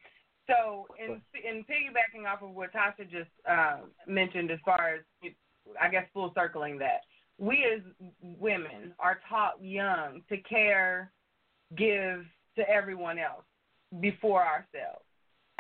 [0.49, 5.01] So, in in piggybacking off of what Tasha just uh, mentioned, as far as
[5.81, 7.03] I guess full circling that,
[7.39, 7.83] we as
[8.21, 11.11] women are taught young to care,
[11.77, 12.25] give
[12.57, 13.45] to everyone else
[14.01, 15.05] before ourselves.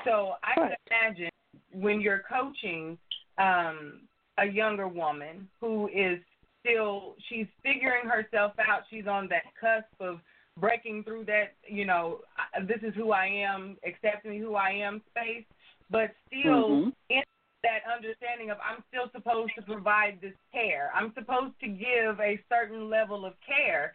[0.04, 1.30] So I can imagine
[1.72, 2.98] when you're coaching
[3.38, 4.00] um,
[4.38, 6.18] a younger woman who is
[6.60, 8.82] still she's figuring herself out.
[8.90, 10.20] She's on that cusp of
[10.58, 12.20] breaking through that, you know,
[12.66, 15.44] this is who I am, accepting who I am space,
[15.90, 16.92] but still Mhm.
[17.08, 17.22] in
[17.62, 20.90] that understanding of I'm still supposed to provide this care.
[20.94, 23.94] I'm supposed to give a certain level of care.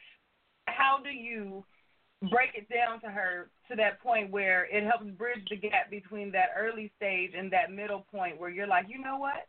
[0.67, 1.63] How do you
[2.31, 6.31] break it down to her to that point where it helps bridge the gap between
[6.31, 9.47] that early stage and that middle point where you're like, you know what?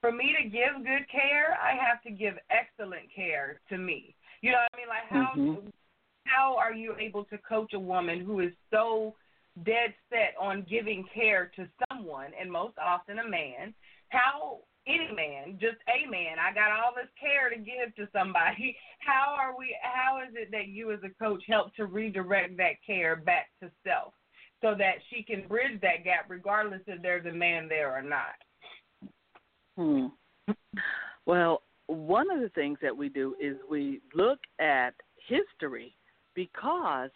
[0.00, 4.14] For me to give good care, I have to give excellent care to me.
[4.40, 4.88] You know what I mean?
[4.88, 5.72] Like how Mhm.
[6.24, 9.14] how are you able to coach a woman who is so
[9.64, 13.74] dead set on giving care to someone and most often a man?
[14.08, 18.76] How any man, just a man, I got all this care to give to somebody.
[18.98, 22.74] How are we how is it that you as a coach help to redirect that
[22.86, 24.12] care back to self
[24.60, 28.38] so that she can bridge that gap regardless if there's a man there or not?
[29.76, 30.06] Hmm.
[31.26, 34.94] Well, one of the things that we do is we look at
[35.28, 35.96] history
[36.36, 37.10] because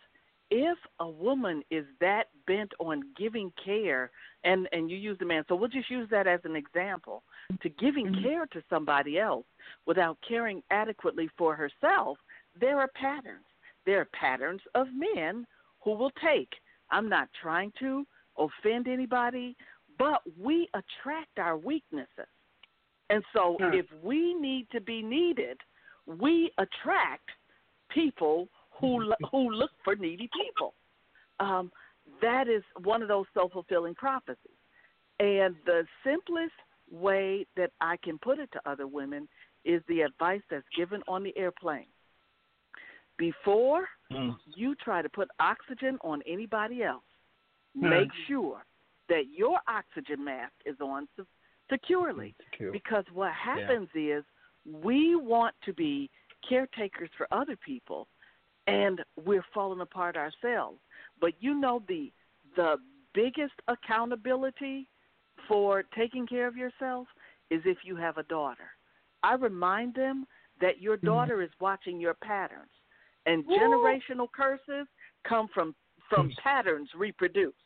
[0.51, 4.11] if a woman is that bent on giving care
[4.45, 7.23] and and you use the man so we'll just use that as an example
[7.63, 8.23] to giving mm-hmm.
[8.23, 9.47] care to somebody else
[9.87, 12.19] without caring adequately for herself
[12.59, 13.45] there are patterns.
[13.85, 15.47] There are patterns of men
[15.83, 16.51] who will take
[16.91, 18.07] i'm not trying to
[18.39, 19.57] offend anybody
[19.99, 22.29] but we attract our weaknesses.
[23.09, 25.59] And so if we need to be needed,
[26.07, 27.31] we attract
[27.91, 28.49] people
[28.81, 30.75] who who look for needy people.
[31.41, 31.71] Um,
[32.23, 34.53] that is one of those self fulfilling prophecies.
[35.19, 36.53] And the simplest
[36.91, 39.29] way that I can put it to other women
[39.65, 41.87] is the advice that's given on the airplane.
[43.19, 44.37] Before Mm.
[44.55, 47.03] you try to put oxygen on anybody else,
[47.75, 47.89] Hmm.
[47.89, 48.65] make sure
[49.09, 51.25] that your oxygen mask is on se-
[51.69, 52.35] securely.
[52.51, 52.71] Secure.
[52.71, 54.25] Because what happens is
[54.65, 56.09] we want to be
[56.43, 58.07] caretakers for other people
[58.67, 60.79] and we're falling apart ourselves.
[61.21, 62.13] But you know the
[62.57, 62.77] the
[63.15, 64.89] biggest accountability
[65.49, 67.07] for taking care of yourself
[67.51, 68.71] is if you have a daughter.
[69.23, 70.27] I remind them
[70.61, 71.07] that your mm-hmm.
[71.07, 72.71] daughter is watching your patterns
[73.27, 74.87] and generational curses
[75.29, 75.75] come from
[76.09, 77.57] from patterns reproduced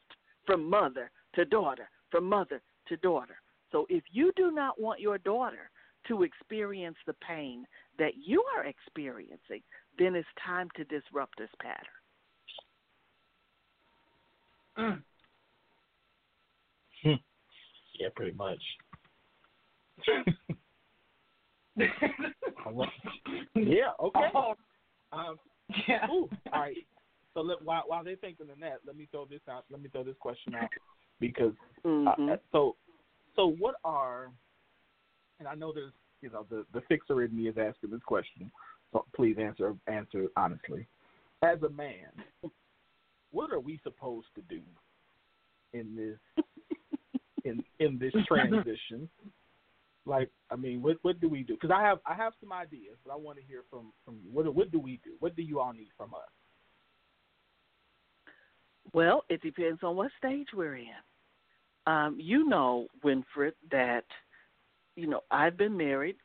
[0.46, 3.36] from mother to daughter, from mother to daughter.
[3.70, 5.70] So if you do not want your daughter
[6.08, 7.66] to experience the pain
[7.98, 9.62] that you are experiencing,
[9.98, 11.86] then it's time to disrupt this pattern.
[18.00, 18.62] Yeah, pretty much.
[22.64, 22.88] All right.
[23.54, 23.90] yeah.
[24.00, 24.26] Okay.
[25.12, 25.38] Um,
[25.86, 26.06] yeah.
[26.10, 26.76] Ooh, all right.
[27.34, 29.64] So let, while while they're thinking of that, let me throw this out.
[29.70, 30.70] Let me throw this question out
[31.20, 31.52] because
[31.84, 32.32] Mhm.
[32.32, 32.76] uh, so
[33.36, 34.30] so what are
[35.38, 38.50] and I know there's you know the the fixer in me is asking this question.
[39.14, 40.86] Please answer answer honestly.
[41.42, 42.08] As a man,
[43.30, 44.60] what are we supposed to do
[45.72, 46.44] in this
[47.44, 49.08] in in this transition?
[50.06, 51.54] Like, I mean, what what do we do?
[51.54, 54.30] Because I have I have some ideas, but I want to hear from from you.
[54.32, 55.12] What what do we do?
[55.20, 56.20] What do you all need from us?
[58.92, 60.86] Well, it depends on what stage we're in.
[61.86, 64.04] Um, you know, Winfred, that
[64.96, 66.16] you know I've been married.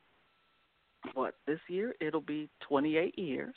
[1.14, 1.94] What this year?
[2.00, 3.56] It'll be 28 years,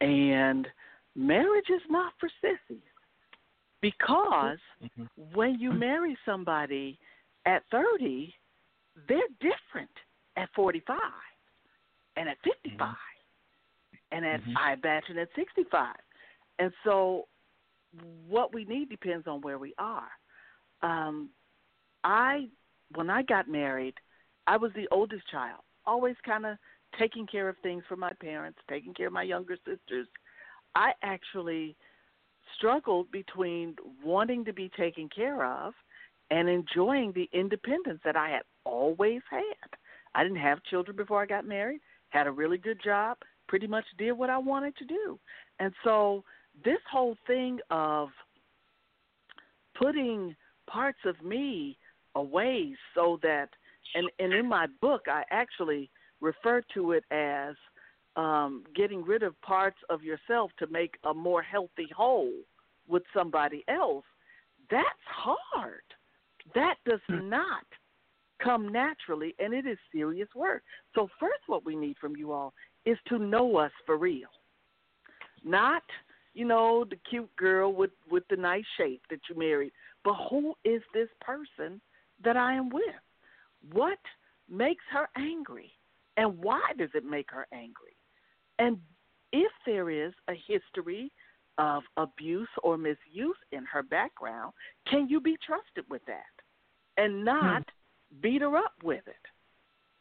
[0.00, 0.66] and
[1.14, 2.82] marriage is not for sissies.
[3.82, 5.04] Because mm-hmm.
[5.34, 5.80] when you mm-hmm.
[5.80, 6.98] marry somebody
[7.44, 8.34] at 30,
[9.08, 9.90] they're different
[10.36, 10.96] at 45
[12.16, 12.96] and at 55 mm-hmm.
[14.12, 15.94] and at I imagine at 65.
[16.58, 17.26] And so
[18.28, 20.08] what we need depends on where we are.
[20.82, 21.30] Um,
[22.04, 22.48] I
[22.94, 23.94] when I got married,
[24.46, 26.56] I was the oldest child, always kind of
[26.98, 30.06] taking care of things for my parents, taking care of my younger sisters.
[30.74, 31.76] I actually
[32.56, 35.74] struggled between wanting to be taken care of
[36.30, 39.78] and enjoying the independence that I had always had.
[40.14, 41.80] I didn't have children before I got married,
[42.10, 43.18] had a really good job,
[43.48, 45.18] pretty much did what I wanted to do.
[45.60, 46.24] And so
[46.64, 48.08] this whole thing of
[49.80, 50.34] putting
[50.68, 51.78] parts of me
[52.14, 53.50] away so that
[53.94, 57.54] and and in my book I actually refer to it as
[58.16, 62.32] um, getting rid of parts of yourself to make a more healthy whole
[62.88, 64.04] with somebody else.
[64.70, 65.82] That's hard.
[66.54, 67.64] That does not
[68.42, 70.62] come naturally, and it is serious work.
[70.94, 72.52] So, first, what we need from you all
[72.84, 74.28] is to know us for real,
[75.44, 75.82] not
[76.34, 79.72] you know the cute girl with with the nice shape that you married,
[80.04, 81.80] but who is this person
[82.24, 82.84] that I am with?
[83.72, 83.98] What
[84.48, 85.72] makes her angry,
[86.16, 87.96] and why does it make her angry?
[88.58, 88.78] And
[89.32, 91.10] if there is a history
[91.58, 94.52] of abuse or misuse in her background,
[94.88, 96.22] can you be trusted with that
[96.96, 98.20] and not hmm.
[98.20, 99.14] beat her up with it?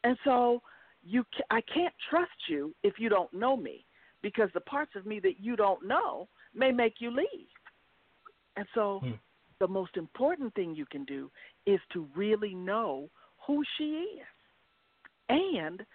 [0.04, 0.62] And so
[1.04, 3.86] you, I can't trust you if you don't know me,
[4.22, 7.48] because the parts of me that you don't know may make you leave.
[8.58, 9.12] And so, hmm.
[9.60, 11.30] the most important thing you can do
[11.66, 13.10] is to really know
[13.46, 14.26] who she is,
[15.30, 15.86] and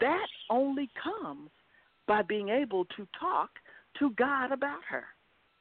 [0.00, 1.50] that only comes
[2.06, 3.50] by being able to talk
[3.98, 5.04] to God about her.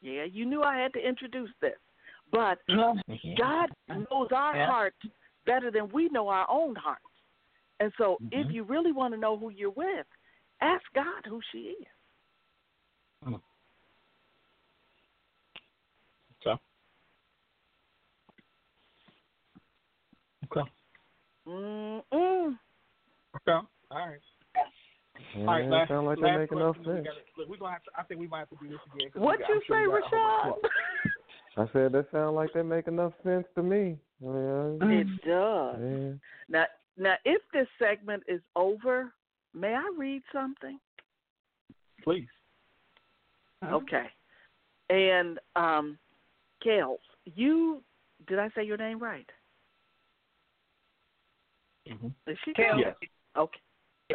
[0.01, 1.77] Yeah, you knew I had to introduce this.
[2.31, 2.59] But
[3.37, 4.65] God knows our Yeah.
[4.67, 4.95] heart
[5.45, 7.01] better than we know our own hearts.
[7.79, 8.39] And so Mm-hmm.
[8.49, 10.07] if you really want to know who you're with,
[10.61, 11.87] ask God who she is.
[16.45, 16.61] Okay.
[20.45, 20.71] Okay.
[21.47, 22.57] Mm-mm.
[23.35, 23.51] Okay.
[23.51, 24.19] All right.
[25.35, 26.91] Yeah, All right, it last, sound like last they making enough question.
[26.91, 27.07] We sense.
[27.07, 27.91] gotta- Look, we're gonna have to.
[27.97, 29.11] I think we might have to do this again.
[29.11, 30.73] 'cause What'd we got- you I'm sure say, we got a whole bunch
[31.55, 31.69] Rashaad?
[31.69, 33.97] I said that sound like they make enough sense to me.
[34.19, 34.77] Yeah.
[34.81, 35.79] It does.
[35.79, 36.13] Yeah.
[36.49, 36.65] Now,
[36.97, 39.11] now, if this segment is over,
[39.53, 40.79] may I read something?
[42.03, 42.27] Please.
[43.63, 44.11] Okay.
[44.89, 45.97] And um,
[46.63, 47.81] Kellz, you
[48.27, 49.29] did I say your name right?
[51.89, 52.07] Mm-hmm.
[52.29, 52.75] Is she Kellz.
[52.75, 52.79] Kellz?
[52.79, 52.95] Yes.
[53.37, 53.59] Okay.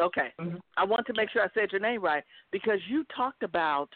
[0.00, 0.32] Okay.
[0.76, 3.88] I want to make sure I said your name right because you talked about,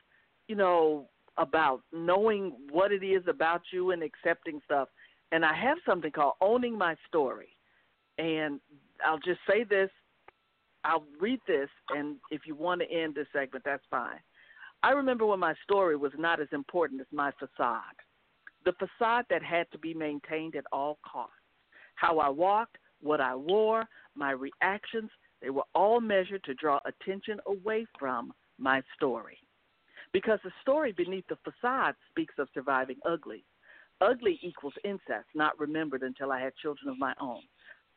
[0.49, 1.07] you know,
[1.37, 4.89] about knowing what it is about you and accepting stuff.
[5.31, 7.57] And I have something called owning my story.
[8.19, 8.61] And
[9.05, 9.91] I'll just say this
[10.85, 14.21] I'll read this, and if you want to end this segment, that's fine.
[14.83, 17.83] I remember when my story was not as important as my facade,
[18.67, 21.33] the facade that had to be maintained at all costs.
[21.95, 23.85] How I walked, what I wore,
[24.17, 25.11] my reactions,
[25.43, 29.39] they were all measured to draw attention away from my story.
[30.13, 33.45] Because the story beneath the facade speaks of surviving ugly.
[34.01, 37.43] Ugly equals incest, not remembered until I had children of my own.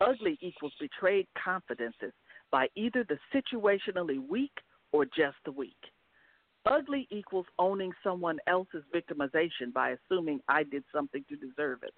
[0.02, 2.14] Ugly equals betrayed confidences
[2.52, 4.52] by either the situationally weak
[4.92, 5.78] or just the weak.
[6.66, 11.94] Ugly equals owning someone else's victimization by assuming I did something to deserve it.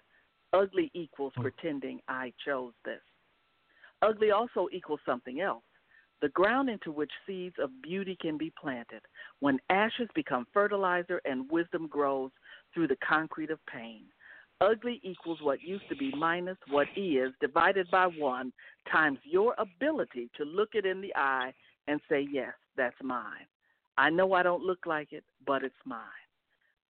[0.54, 1.42] Ugly equals hmm.
[1.44, 3.02] pretending I chose this.
[4.02, 5.64] Ugly also equals something else
[6.22, 9.02] the ground into which seeds of beauty can be planted,
[9.40, 12.32] when ashes become fertilizer and wisdom grows
[12.74, 14.04] through the concrete of pain.
[14.62, 18.52] Ugly equals what used to be minus what is divided by one
[18.92, 21.54] times your ability to look it in the eye
[21.88, 23.48] and say, Yes, that's mine.
[23.98, 26.02] I know I don't look like it, but it's mine.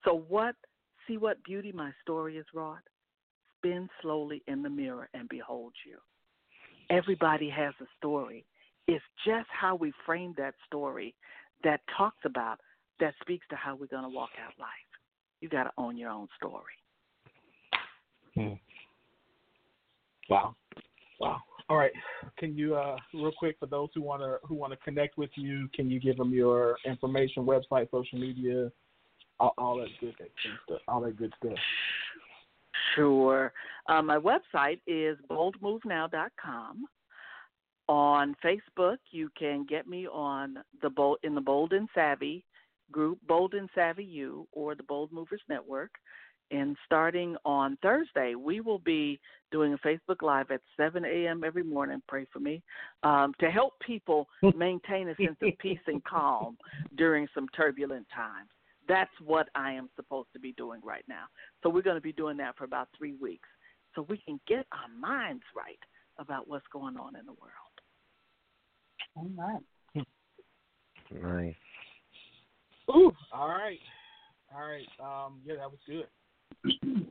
[0.04, 0.56] So, what,
[1.08, 2.82] see what beauty my story has wrought?
[3.60, 5.98] Spin slowly in the mirror and behold you.
[6.90, 8.46] Everybody has a story.
[8.88, 11.14] It's just how we frame that story
[11.64, 12.60] that talks about,
[13.00, 14.70] that speaks to how we're going to walk out life.
[15.42, 16.64] You got to own your own story.
[18.36, 18.54] Hmm.
[20.30, 20.56] Wow,
[21.20, 21.38] wow.
[21.70, 21.92] All right.
[22.38, 25.30] Can you, uh, real quick, for those who want to who want to connect with
[25.36, 28.72] you, can you give them your information, website, social media,
[29.40, 30.16] all, all that good
[30.66, 31.58] stuff, all that good stuff?
[32.96, 33.52] Sure.
[33.88, 36.86] Uh, my website is boldmovenow.com.
[37.88, 42.46] On Facebook, you can get me on the Bold in the Bold and Savvy
[42.92, 45.92] group, Bold and Savvy U, or the Bold Movers Network.
[46.52, 49.20] And starting on Thursday, we will be
[49.52, 51.44] doing a Facebook Live at 7 a.m.
[51.44, 52.02] every morning.
[52.08, 52.62] Pray for me
[53.04, 56.58] um, to help people maintain a sense of peace and calm
[56.98, 58.50] during some turbulent times.
[58.90, 61.26] That's what I am supposed to be doing right now.
[61.64, 63.48] So we're going to be doing that for about three weeks
[63.96, 65.80] so we can get our minds right
[66.18, 67.54] about what's going on in the world.
[69.16, 69.64] All right.
[71.12, 71.56] Nice.
[72.90, 73.80] Ooh, all right.
[74.54, 74.88] All right.
[75.00, 76.08] Um, yeah, that was good.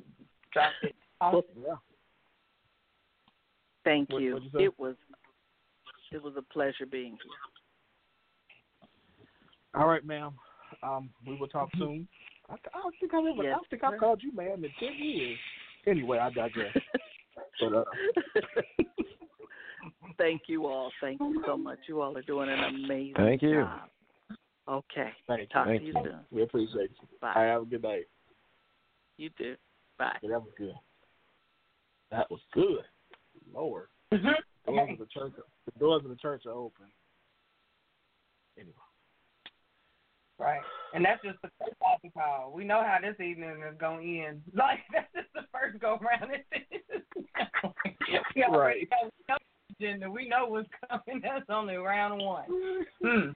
[0.52, 0.94] Dropped it.
[1.20, 1.42] Awesome.
[1.56, 1.74] Yeah.
[3.84, 4.40] Thank What- you.
[4.52, 4.60] you?
[4.60, 4.96] It was
[6.10, 7.38] it was a pleasure being here.
[9.74, 10.32] All right, ma'am.
[10.82, 12.06] Um, we will talk soon.
[12.48, 14.70] I, I don't think I've ever, I Yes, don't think I've called you ma'am in
[14.78, 15.38] ten years.
[15.86, 16.74] Anyway, I digress.
[17.60, 17.84] but uh,
[20.18, 20.90] Thank you all.
[21.00, 21.78] Thank you so much.
[21.86, 23.62] You all are doing an amazing Thank you.
[23.62, 23.80] job.
[24.68, 25.10] Okay.
[25.26, 25.46] thank you.
[25.46, 26.02] Talk Thank to you you.
[26.04, 26.18] soon.
[26.30, 27.08] We appreciate you.
[27.20, 27.32] Bye.
[27.34, 28.06] All right, have a good night.
[29.16, 29.56] You too.
[29.98, 30.16] Bye.
[30.22, 30.74] Yeah, that was good.
[32.10, 32.84] That was good.
[33.52, 34.72] Lord, Mm-hmm.
[34.72, 35.32] doors of the church,
[35.72, 36.86] the doors of the church are open.
[38.56, 38.72] Anyway,
[40.38, 40.60] Right.
[40.94, 42.52] And that's just the first topic call.
[42.54, 44.42] We know how this evening is going to end.
[44.54, 46.30] Like, that's just the first go round.
[48.34, 48.88] we Right.
[48.90, 49.36] know, we know
[49.80, 50.10] agenda.
[50.10, 51.20] We know what's coming.
[51.24, 52.44] That's only round one.
[53.02, 53.30] Hmm.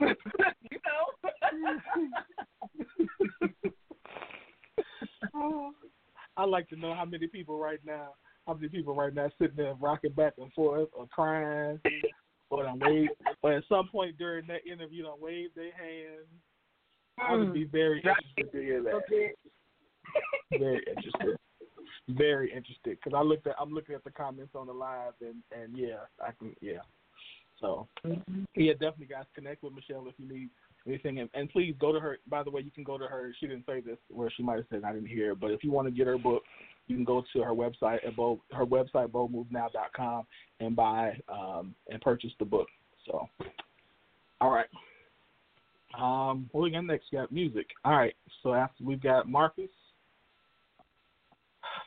[0.00, 0.16] you
[5.34, 5.72] know?
[6.36, 8.14] I'd like to know how many people right now,
[8.46, 11.78] how many people right now sitting there rocking back and forth or crying
[12.52, 13.08] or done wave,
[13.42, 16.28] or at some point during that interview, done wave their hands.
[17.18, 17.54] I would mm.
[17.54, 19.00] be very interested to hear that.
[20.50, 21.36] Very interested.
[22.08, 25.42] Very interested because I looked at I'm looking at the comments on the live and
[25.52, 26.80] and yeah I can yeah.
[27.60, 28.42] So mm-hmm.
[28.56, 30.50] yeah, definitely guys connect with Michele if you need
[30.86, 32.18] anything and, and please go to her.
[32.28, 33.32] By the way, you can go to her.
[33.38, 35.62] She didn't say this where she might have said I didn't hear, it, but if
[35.62, 36.42] you want to get her book,
[36.88, 40.26] you can go to her website at bold, her website boldmovenow.com
[40.60, 42.68] and buy um and purchase the book.
[43.06, 43.28] So
[44.40, 44.66] all right.
[45.98, 47.06] Um, what we got next?
[47.12, 47.66] We got music.
[47.84, 48.14] All right.
[48.42, 49.68] So after we've got Marcus.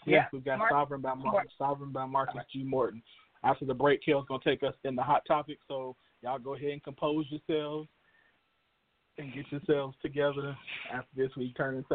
[0.06, 1.52] Yeah, Yes, we've got Sovereign by Marcus.
[1.58, 2.64] Sovereign by Marcus G.
[2.64, 3.02] Morton.
[3.44, 5.58] After the break, Kellz gonna take us in the hot topic.
[5.68, 7.90] So y'all go ahead and compose yourselves
[9.18, 10.56] and get yourselves together.
[10.94, 11.90] After this, we turn into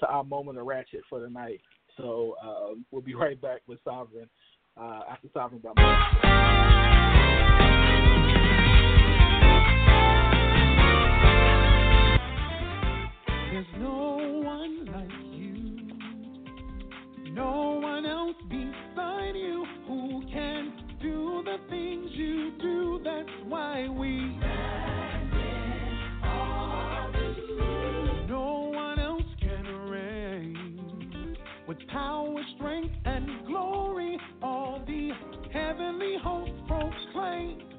[0.00, 1.60] to our moment of ratchet for the night.
[1.96, 4.28] So um, we'll be right back with Sovereign
[4.80, 5.72] uh, after Sovereign by.
[13.52, 15.52] There's no one like you,
[17.32, 23.00] no one else beside you who can do the things you do.
[23.04, 24.36] That's why we.
[31.94, 34.18] Power, strength, and glory.
[34.42, 35.10] All the
[35.52, 37.73] heavenly hosts proclaim.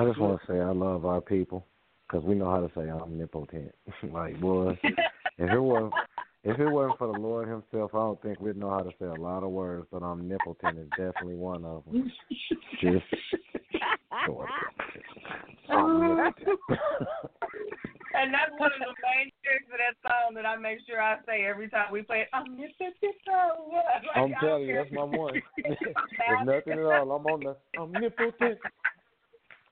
[0.00, 1.66] I just want to say I love our people
[2.08, 3.74] because we know how to say omnipotent.
[4.12, 5.92] like, boy, if it wasn't
[6.42, 9.04] if it wasn't for the Lord Himself, I don't think we'd know how to say
[9.04, 9.86] a lot of words.
[9.92, 12.10] But omnipotent is definitely one of them.
[12.80, 13.04] Just
[15.70, 16.58] omnipotent.
[18.12, 21.18] And that's one of the main tricks of that song that I make sure I
[21.26, 22.28] say every time we play it.
[22.34, 22.96] Omnipotent.
[24.04, 25.40] Like, I'm telling you, that's my one.
[25.62, 25.78] There's
[26.44, 27.12] nothing at all.
[27.12, 28.58] I'm on the omnipotent.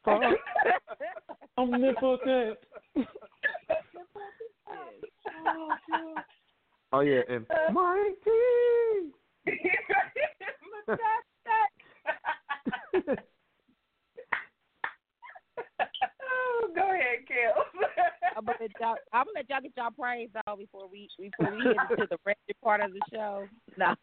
[0.09, 0.35] Huh?
[1.59, 2.59] Omnipotent.
[6.91, 8.17] Oh yeah, and mighty.
[16.23, 17.53] oh, go ahead, Kim.
[18.35, 18.97] I'm gonna let y'all.
[19.13, 22.17] I'm gonna let y'all get y'all praise out before we before we get into the
[22.25, 23.47] rest part of the show.
[23.77, 23.95] No.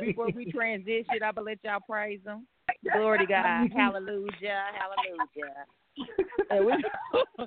[0.00, 2.46] before we transition, I'm gonna let y'all praise them.
[2.92, 3.70] Glory to God.
[3.74, 4.64] Hallelujah.
[4.74, 5.66] Hallelujah.
[6.50, 6.72] And we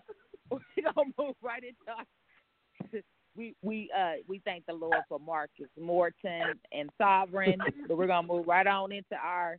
[0.51, 3.01] we gonna move right into our,
[3.35, 7.59] we we uh we thank the Lord for Marcus Morton and Sovereign.
[7.87, 9.57] but we're gonna move right on into our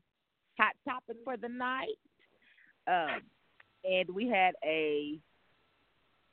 [0.59, 1.97] hot topic for the night.
[2.87, 3.23] Um,
[3.85, 5.19] and we had a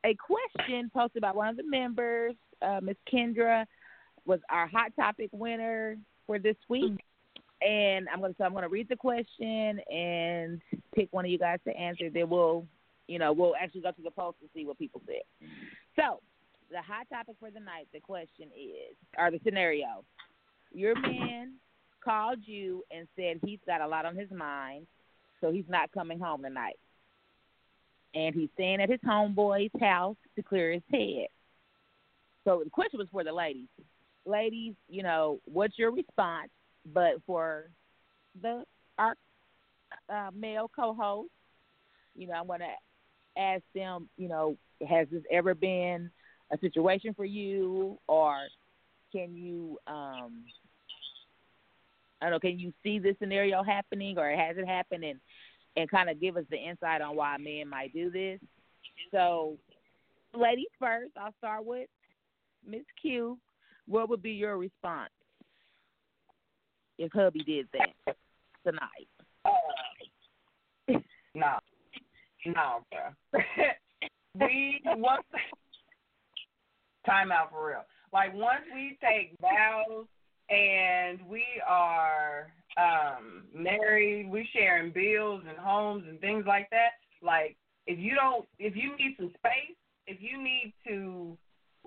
[0.06, 2.36] a question posted by one of the members.
[2.62, 3.66] Uh, Miss Kendra
[4.26, 5.98] was our hot topic winner
[6.28, 7.00] for this week.
[7.62, 10.62] And I'm gonna so I'm gonna read the question and
[10.96, 12.10] pick one of you guys to answer.
[12.10, 12.66] Then we'll
[13.10, 15.24] you know, we'll actually go to the post and see what people said.
[15.96, 16.20] So
[16.72, 20.04] the hot topic for the night, the question is or the scenario.
[20.72, 21.54] Your man
[22.04, 24.86] called you and said he's got a lot on his mind,
[25.42, 26.78] so he's not coming home tonight.
[28.14, 31.28] And he's staying at his homeboy's house to clear his head.
[32.44, 33.68] So the question was for the ladies.
[34.26, 36.50] Ladies, you know, what's your response?
[36.94, 37.66] But for
[38.42, 38.64] the
[38.98, 39.16] our
[40.10, 41.30] uh, male co-host,
[42.16, 44.58] you know, I want to ask them, you know,
[44.88, 46.10] has this ever been
[46.52, 48.38] a situation for you, or
[49.12, 50.44] can you, um,
[52.22, 55.20] I don't know, can you see this scenario happening, or has it happened, and
[55.76, 58.40] and kind of give us the insight on why men might do this.
[59.12, 59.56] So,
[60.34, 61.88] ladies first, I'll start with
[62.68, 63.38] Miss Q.
[63.88, 65.12] What would be your response
[67.00, 68.16] if hubby did that
[68.64, 69.08] tonight?
[71.34, 71.58] No,
[72.46, 73.42] no, bro.
[74.36, 75.24] we once
[77.06, 77.86] time out for real.
[78.12, 80.06] Like once we take vows
[80.50, 86.92] and we are um married, we sharing bills and homes and things like that.
[87.22, 87.56] Like
[87.88, 91.38] if you don't, if you need some space, if you need to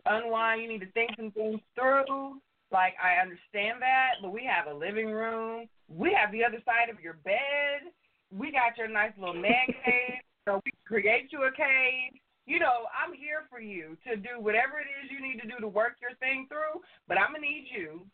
[0.07, 2.41] unwind, you need to think some things through.
[2.73, 5.69] Like I understand that, but we have a living room.
[5.89, 7.93] We have the other side of your bed.
[8.33, 10.25] We got your nice little man cave.
[10.49, 12.17] So we create you a cave.
[12.47, 15.61] You know, I'm here for you to do whatever it is you need to do
[15.61, 16.81] to work your thing through.
[17.07, 18.09] But I'm gonna need you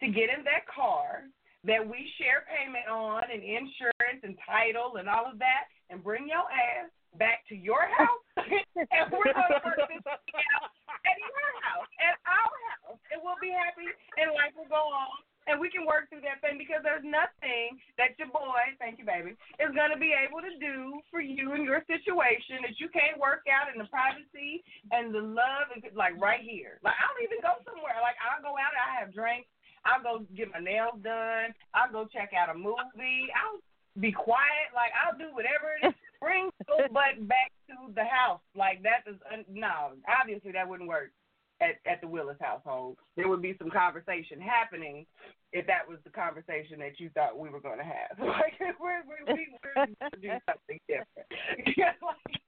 [0.00, 1.26] to get in that car
[1.66, 6.28] that we share payment on and insurance and title and all of that, and bring
[6.28, 8.24] your ass back to your house,
[8.76, 10.70] and we're gonna work this thing out
[11.08, 13.88] at your house, at our house, and we'll be happy,
[14.20, 17.76] and life will go on, and we can work through that thing because there's nothing
[18.00, 21.62] that your boy, thank you, baby, is gonna be able to do for you in
[21.68, 26.16] your situation that you can't work out in the privacy and the love and like
[26.16, 26.80] right here.
[26.80, 28.00] Like I don't even go somewhere.
[28.00, 29.52] Like I'll go out, I have drinks.
[29.84, 31.52] I'll go get my nails done.
[31.76, 33.28] I'll go check out a movie.
[33.36, 33.60] I'll
[34.00, 34.72] be quiet.
[34.74, 35.94] Like I'll do whatever it is.
[36.20, 38.40] Bring your butt back to the house.
[38.56, 39.92] Like that is un- no.
[40.08, 41.12] Obviously that wouldn't work
[41.60, 42.96] at at the Willis household.
[43.16, 45.04] There would be some conversation happening
[45.52, 48.16] if that was the conversation that you thought we were going to have.
[48.24, 51.28] Like we're we're, we we're going to do something different.
[52.00, 52.40] like,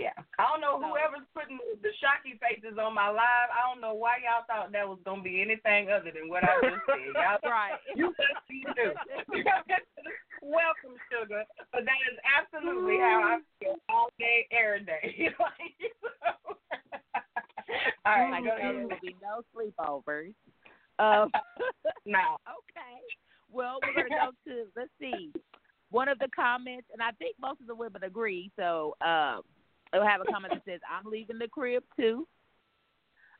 [0.00, 3.48] yeah, I don't know whoever's putting the shocky faces on my live.
[3.52, 6.52] I don't know why y'all thought that was gonna be anything other than what I
[6.60, 7.16] just said.
[7.16, 7.80] Y'all right?
[7.96, 8.92] You just be new.
[10.44, 11.48] Welcome, sugar.
[11.72, 15.32] But that is absolutely how I feel all day, every day.
[15.40, 15.80] like,
[16.20, 16.45] so.
[18.04, 20.34] All right, like there will be no sleepovers.
[20.98, 21.30] Um,
[22.06, 22.38] no.
[22.48, 22.96] Okay.
[23.52, 25.30] Well, we're gonna go to let's see
[25.90, 28.50] one of the comments, and I think most of the women agree.
[28.56, 29.42] So, um,
[29.92, 32.26] we'll have a comment that says, "I'm leaving the crib too."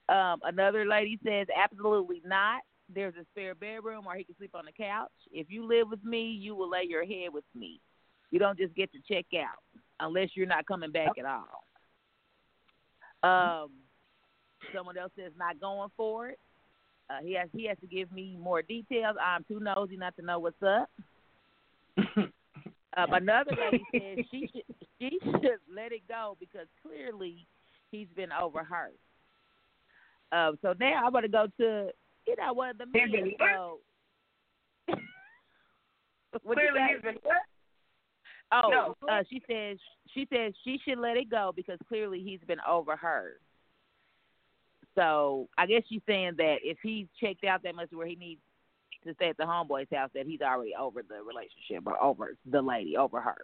[0.09, 2.63] Um, another lady says, "Absolutely not.
[2.89, 5.11] There's a spare bedroom, or he can sleep on the couch.
[5.33, 7.81] If you live with me, you will lay your head with me.
[8.31, 9.63] You don't just get to check out
[9.99, 11.65] unless you're not coming back at all."
[13.23, 13.71] Um,
[14.75, 16.39] someone else says, "Not going for it."
[17.09, 19.17] Uh, he has he has to give me more details.
[19.23, 20.91] I'm too nosy not to know what's up.
[22.17, 27.47] um, another lady said she should she should let it go because clearly
[27.91, 28.95] he's been overheard.
[30.33, 31.91] Um, so now I'm gonna go to
[32.27, 33.33] you know one of the men.
[33.39, 33.79] So,
[36.45, 37.37] Clearly, he's been what?
[38.53, 39.09] Oh, No.
[39.09, 39.79] uh, she says
[40.13, 43.39] she says she should let it go because clearly he's been overheard.
[44.97, 48.41] So I guess she's saying that if he's checked out that much where he needs
[49.07, 52.61] to stay at the homeboy's house, that he's already over the relationship or over the
[52.61, 53.37] lady, over her.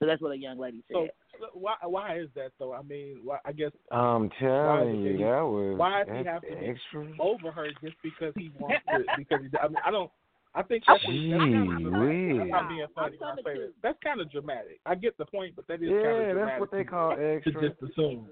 [0.00, 1.10] So that's what a young lady said.
[1.38, 2.72] So why why is that though?
[2.74, 6.28] I mean, why, I guess I'm telling you, he- that was why does he that's
[6.28, 7.06] have to be extra.
[7.20, 9.04] over her just because he wants to?
[9.16, 10.10] Because he, I mean, I don't.
[10.56, 12.40] I think that's, that's Gee kind of dramatic.
[12.40, 13.66] I'm not being funny when I say.
[13.82, 14.78] That's kind of dramatic.
[14.86, 16.44] I get the point, but that is kind of Yeah, dramatic.
[16.46, 17.68] that's what they to- call to extra.
[17.70, 18.28] just assume.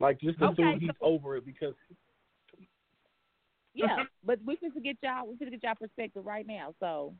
[0.00, 1.74] Like just assume Okay, he's over it because
[3.74, 6.74] Yeah, but we can get y'all we can get y'all perspective right now.
[6.80, 7.14] So,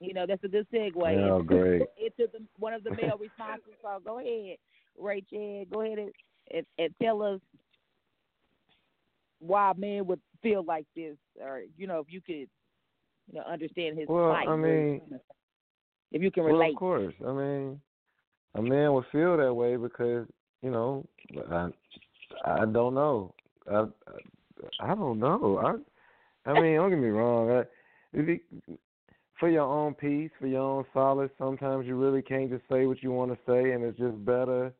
[0.00, 1.82] you know, that's a good segue Oh, into, great.
[1.98, 3.72] into the one of the male responses.
[3.82, 4.58] So go ahead,
[4.98, 5.64] Rachel.
[5.72, 6.12] Go ahead and,
[6.54, 7.40] and, and tell us
[9.38, 13.98] why men would feel like this, or you know, if you could, you know, understand
[13.98, 14.48] his Well, plight.
[14.48, 15.00] I mean,
[16.12, 16.74] if you can well, relate.
[16.74, 17.14] of course.
[17.26, 17.80] I mean,
[18.54, 20.26] a man would feel that way because
[20.62, 21.06] you know,
[21.50, 21.68] I,
[22.44, 23.34] I don't know.
[23.70, 23.84] I,
[24.80, 25.58] I, don't know.
[26.46, 27.50] I, I mean, don't get me wrong.
[27.50, 27.64] I,
[28.16, 28.40] you,
[29.38, 33.02] for your own peace, for your own solace, sometimes you really can't just say what
[33.02, 34.72] you want to say, and it's just better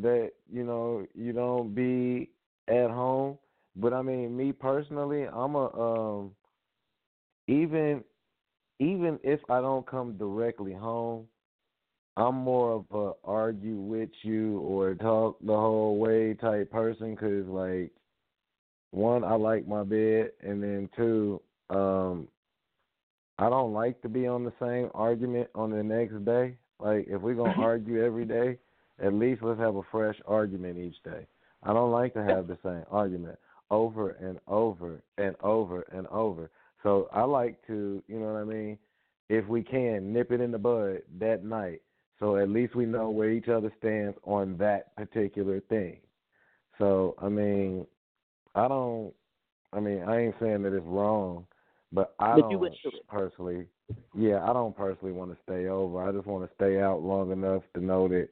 [0.00, 2.30] that you know you don't be
[2.68, 3.38] at home.
[3.76, 6.30] But I mean, me personally, I'm a um,
[7.46, 8.04] even
[8.78, 11.26] even if I don't come directly home,
[12.16, 17.46] I'm more of a argue with you or talk the whole way type person because
[17.46, 17.90] like
[18.94, 22.28] one, I like my bed, and then two, um,
[23.38, 26.56] I don't like to be on the same argument on the next day.
[26.78, 28.58] Like if we're gonna argue every day,
[29.02, 31.26] at least let's have a fresh argument each day.
[31.64, 33.38] I don't like to have the same argument
[33.70, 36.50] over and over and over and over.
[36.84, 38.78] So I like to, you know what I mean,
[39.28, 41.80] if we can, nip it in the bud that night.
[42.24, 45.98] So at least we know where each other stands on that particular thing.
[46.78, 47.86] So I mean,
[48.54, 49.12] I don't
[49.74, 51.46] I mean, I ain't saying that it's wrong,
[51.92, 53.06] but I But don't wouldn't do it.
[53.08, 53.66] personally
[54.16, 56.02] yeah, I don't personally want to stay over.
[56.02, 58.30] I just want to stay out long enough to know that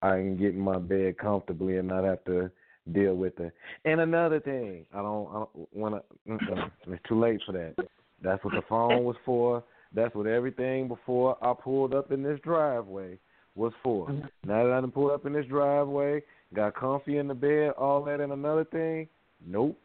[0.00, 2.50] I can get in my bed comfortably and not have to
[2.92, 3.52] deal with it.
[3.84, 6.70] And another thing, I don't, I don't want to.
[6.86, 7.74] It's too late for that.
[8.22, 9.62] That's what the phone was for.
[9.92, 13.18] That's what everything before I pulled up in this driveway
[13.56, 14.08] was for.
[14.08, 14.48] Mm-hmm.
[14.48, 16.22] Now that I done pulled up in this driveway,
[16.54, 19.08] got comfy in the bed, all that, and another thing,
[19.44, 19.76] nope.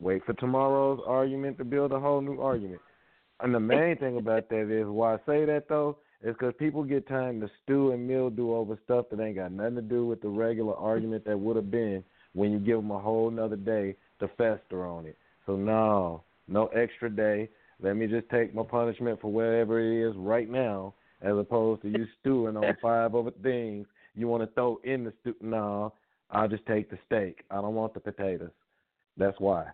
[0.00, 2.80] Wait for tomorrow's argument to build a whole new argument.
[3.40, 6.82] And the main thing about that is why I say that though is because people
[6.82, 10.22] get time to stew and mildew over stuff that ain't got nothing to do with
[10.22, 12.02] the regular argument that would have been
[12.32, 15.16] when you give them a whole nother day to fester on it.
[15.46, 17.48] So no, no extra day.
[17.82, 20.94] Let me just take my punishment for whatever it is right now,
[21.24, 25.12] as opposed to you stewing on five other things you want to throw in the
[25.20, 25.34] stew.
[25.40, 25.92] No,
[26.30, 27.42] I'll just take the steak.
[27.50, 28.50] I don't want the potatoes.
[29.16, 29.66] That's why.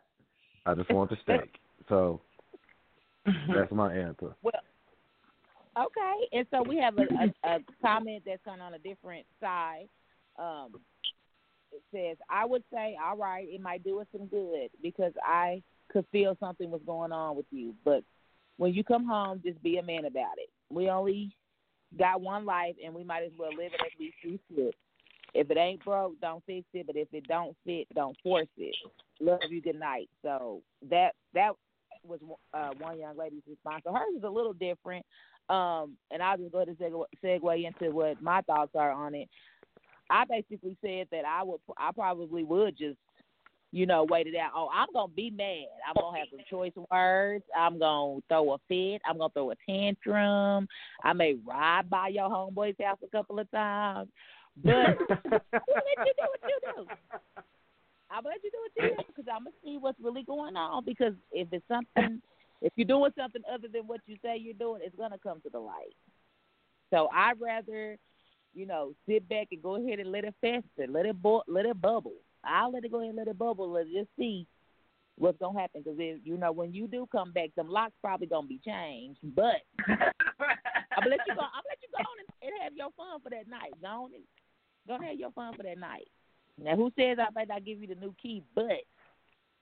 [0.65, 1.57] I just want the steak.
[1.89, 2.21] So
[3.27, 4.35] that's my answer.
[4.43, 8.79] Well, okay, and so we have a, a, a comment that's kind of on a
[8.79, 9.89] different side.
[10.39, 10.81] Um,
[11.73, 15.63] it says, "I would say, all right, it might do us some good because I
[15.89, 18.03] could feel something was going on with you, but
[18.57, 20.51] when you come home, just be a man about it.
[20.71, 21.33] We only
[21.99, 24.75] got one life, and we might as well live it as we see fit.
[25.33, 26.87] If it ain't broke, don't fix it.
[26.87, 28.75] But if it don't fit, don't force it.
[29.21, 29.61] Love you.
[29.61, 31.53] Good night." So that that
[32.07, 32.21] was
[32.55, 33.83] uh, one young lady's response.
[33.85, 35.05] So hers is a little different.
[35.49, 39.29] Um, and I'll just go to segue, segue into what my thoughts are on it.
[40.09, 42.99] I basically said that I would, I probably would just,
[43.73, 44.51] you know, wait it out.
[44.55, 45.67] Oh, I'm gonna be mad.
[45.89, 47.45] I'm gonna have some choice words.
[47.57, 49.01] I'm gonna throw a fit.
[49.09, 50.67] I'm gonna throw a tantrum.
[51.05, 54.09] I may ride by your homeboy's house a couple of times,
[54.65, 54.97] but I'm
[55.29, 56.87] gonna let you do what you do.
[58.11, 60.57] I'm gonna let you do what you do because I'm gonna see what's really going
[60.57, 60.85] on.
[60.85, 62.21] Because if it's something,
[62.63, 65.51] if you're doing something other than what you say you're doing, it's gonna come to
[65.51, 65.95] the light.
[66.91, 67.97] So I'd rather,
[68.53, 71.67] you know, sit back and go ahead and let it fester, let it bo- let
[71.67, 72.15] it bubble.
[72.45, 74.47] I'll let it go ahead and let it bubble and just see
[75.17, 75.83] what's gonna happen.
[75.83, 79.21] Because you know, when you do come back, them locks probably gonna be changed.
[79.23, 81.43] But I'm gonna let you go.
[81.43, 83.73] I'm gonna let you go on and, and have your fun for that night.
[83.81, 84.25] Go on and
[84.89, 86.09] go and have your fun for that night.
[86.63, 88.43] Now, who says I might not give you the new key?
[88.55, 88.85] But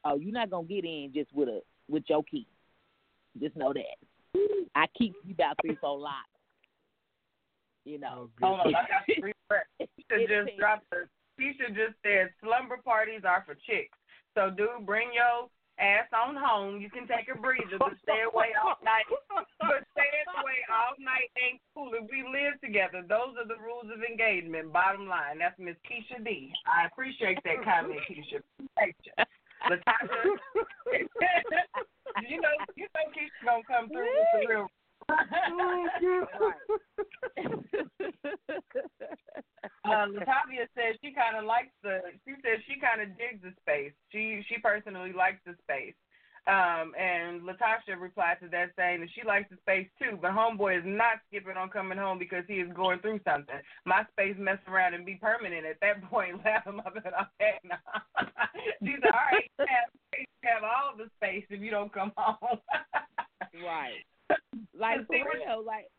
[0.05, 2.47] Oh, you're not gonna get in just with a with your key.
[3.41, 4.41] Just know that.
[4.75, 6.29] I keep you about three, four locks.
[7.85, 8.31] You know.
[8.43, 9.67] Oh, Hold on, I got to refresh.
[9.81, 11.09] She should just drop the.
[11.39, 13.97] Should just said slumber parties are for chicks.
[14.35, 15.49] So, dude, bring your
[15.79, 16.83] ass on home.
[16.83, 19.07] You can take a breather, but stay away all night.
[19.63, 21.95] But stay away all night ain't cool.
[21.95, 24.73] If we live together, those are the rules of engagement.
[24.73, 26.53] Bottom line, that's Miss Keisha D.
[26.67, 28.43] I appreciate that comment, Keisha.
[28.43, 29.15] Appreciate you.
[32.27, 34.67] You know, you know, Keisha gonna come through with the real.
[39.85, 42.01] Uh, Latavia says she kind of likes the.
[42.25, 43.93] She says she kind of digs the space.
[44.13, 45.95] She she personally likes the space.
[46.49, 50.79] Um, and Latasha replied to that saying that she likes the space too, but homeboy
[50.79, 53.61] is not skipping on coming home because he is going through something.
[53.85, 56.43] My space mess around and be permanent at that point.
[56.43, 57.85] Laugh him up and I'm head now.
[58.83, 62.13] she said, "All right, you have, you have all the space if you don't come
[62.17, 62.61] home."
[63.63, 64.05] right.
[64.79, 65.91] Like for real, like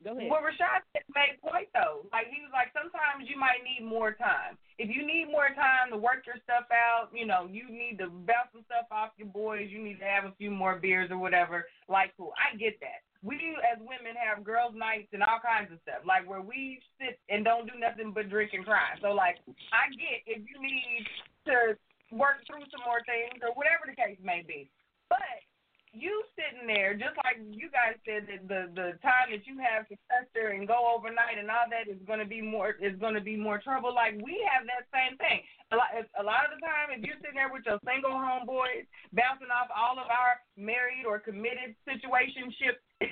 [0.00, 0.32] Go ahead.
[0.32, 0.80] Well, Rashaad
[1.12, 2.08] made point though.
[2.08, 4.56] Like he was like, sometimes you might need more time.
[4.80, 8.08] If you need more time to work your stuff out, you know, you need to
[8.08, 9.68] bounce some stuff off your boys.
[9.68, 11.68] You need to have a few more beers or whatever.
[11.84, 12.32] Like, cool.
[12.40, 13.04] I get that.
[13.20, 17.20] We as women have girls' nights and all kinds of stuff, like where we sit
[17.28, 18.96] and don't do nothing but drink and cry.
[19.04, 19.36] So, like,
[19.76, 21.04] I get if you need
[21.44, 21.76] to
[22.08, 24.72] work through some more things or whatever the case may be.
[25.12, 25.44] But
[25.92, 29.90] you sitting there, just like you guys said, that the the time that you have
[29.90, 33.18] to fester and go overnight and all that is going to be more is going
[33.18, 33.90] to be more trouble.
[33.90, 35.42] Like we have that same thing.
[35.70, 38.86] A lot, a lot of the time, if you're sitting there with your single homeboys
[39.14, 42.78] bouncing off all of our married or committed situationship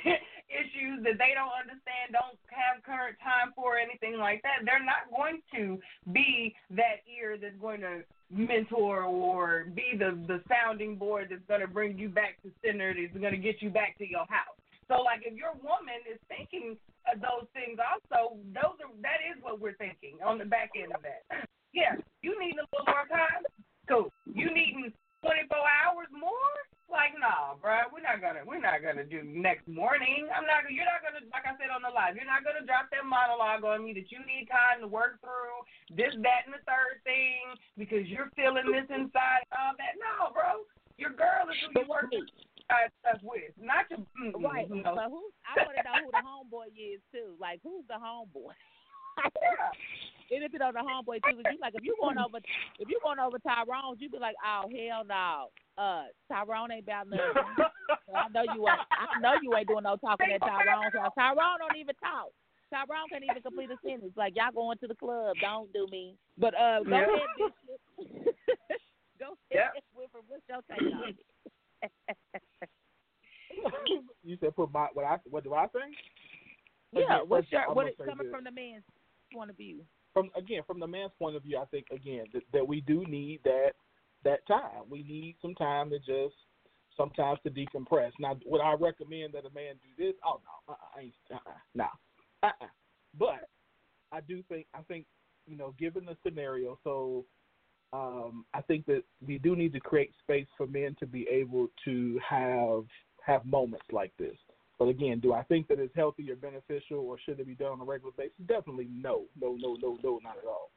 [0.50, 5.06] issues that they don't understand, don't have current time for, anything like that, they're not
[5.14, 5.78] going to
[6.10, 11.60] be that ear that's going to mentor or be the the sounding board that's going
[11.60, 14.56] to bring you back to center that's going to get you back to your house.
[14.88, 16.76] So like if your woman is thinking
[17.08, 20.92] of those things also those are that is what we're thinking on the back end
[20.92, 21.48] of that.
[21.72, 23.42] Yeah you need a little more time?
[23.88, 24.12] Cool.
[24.26, 24.92] You needing
[25.24, 26.54] 24 hours more
[26.88, 30.28] like, no, bro, we're not gonna we're not gonna do next morning.
[30.32, 32.88] I'm not you're not gonna like I said on the live, you're not gonna drop
[32.90, 35.62] that monologue on me that you need time to work through
[35.92, 39.96] this, that, and the third thing because you're feeling this inside and all that.
[40.00, 40.64] No, bro.
[40.98, 44.68] Your girl is who you work stuff with, not your mm, right.
[44.68, 44.98] You know.
[44.98, 45.22] So who?
[45.46, 47.38] I want to know who the homeboy is too.
[47.40, 48.52] Like, who's the homeboy?
[50.30, 52.38] and if it on the homeboy too, you like if you going over
[52.78, 55.48] if you going over Tyrone, you be like, oh hell no,
[55.82, 57.56] uh Tyrone ain't about nothing.
[58.06, 58.80] so I know you ain't.
[58.92, 61.12] I know you ain't doing no talking at Tyrone's house.
[61.16, 62.30] Tyrone don't even talk.
[62.70, 64.12] Tyrone can't even complete a sentence.
[64.16, 66.14] Like y'all going to the club, don't do me.
[66.36, 67.06] But uh, go Yeah.
[67.08, 67.54] ahead, Bishop.
[69.18, 69.84] go ahead, Yep.
[69.96, 70.24] Winfred.
[70.28, 71.16] What's your take on it?
[74.24, 75.94] you said put my what I what do I think?
[76.92, 78.84] yeah, what's your what gonna coming from the man's
[79.32, 79.80] point of view?
[80.18, 83.04] From again from the man's point of view, I think again that, that we do
[83.06, 83.72] need that
[84.24, 84.82] that time.
[84.90, 86.34] We need some time to just
[86.96, 88.10] sometimes to decompress.
[88.18, 90.14] Now, would I recommend that a man do this?
[90.24, 91.86] Oh no, uh-uh, I ain't, uh-uh, no,
[92.42, 92.66] uh-uh.
[93.18, 93.48] But
[94.12, 95.06] I do think I think
[95.46, 97.24] you know, given the scenario, so
[97.92, 101.68] um, I think that we do need to create space for men to be able
[101.84, 102.84] to have
[103.24, 104.36] have moments like this.
[104.78, 107.72] But again, do I think that it's healthy or beneficial, or should it be done
[107.72, 108.32] on a regular basis?
[108.46, 110.70] Definitely no, no, no, no, no, not at all.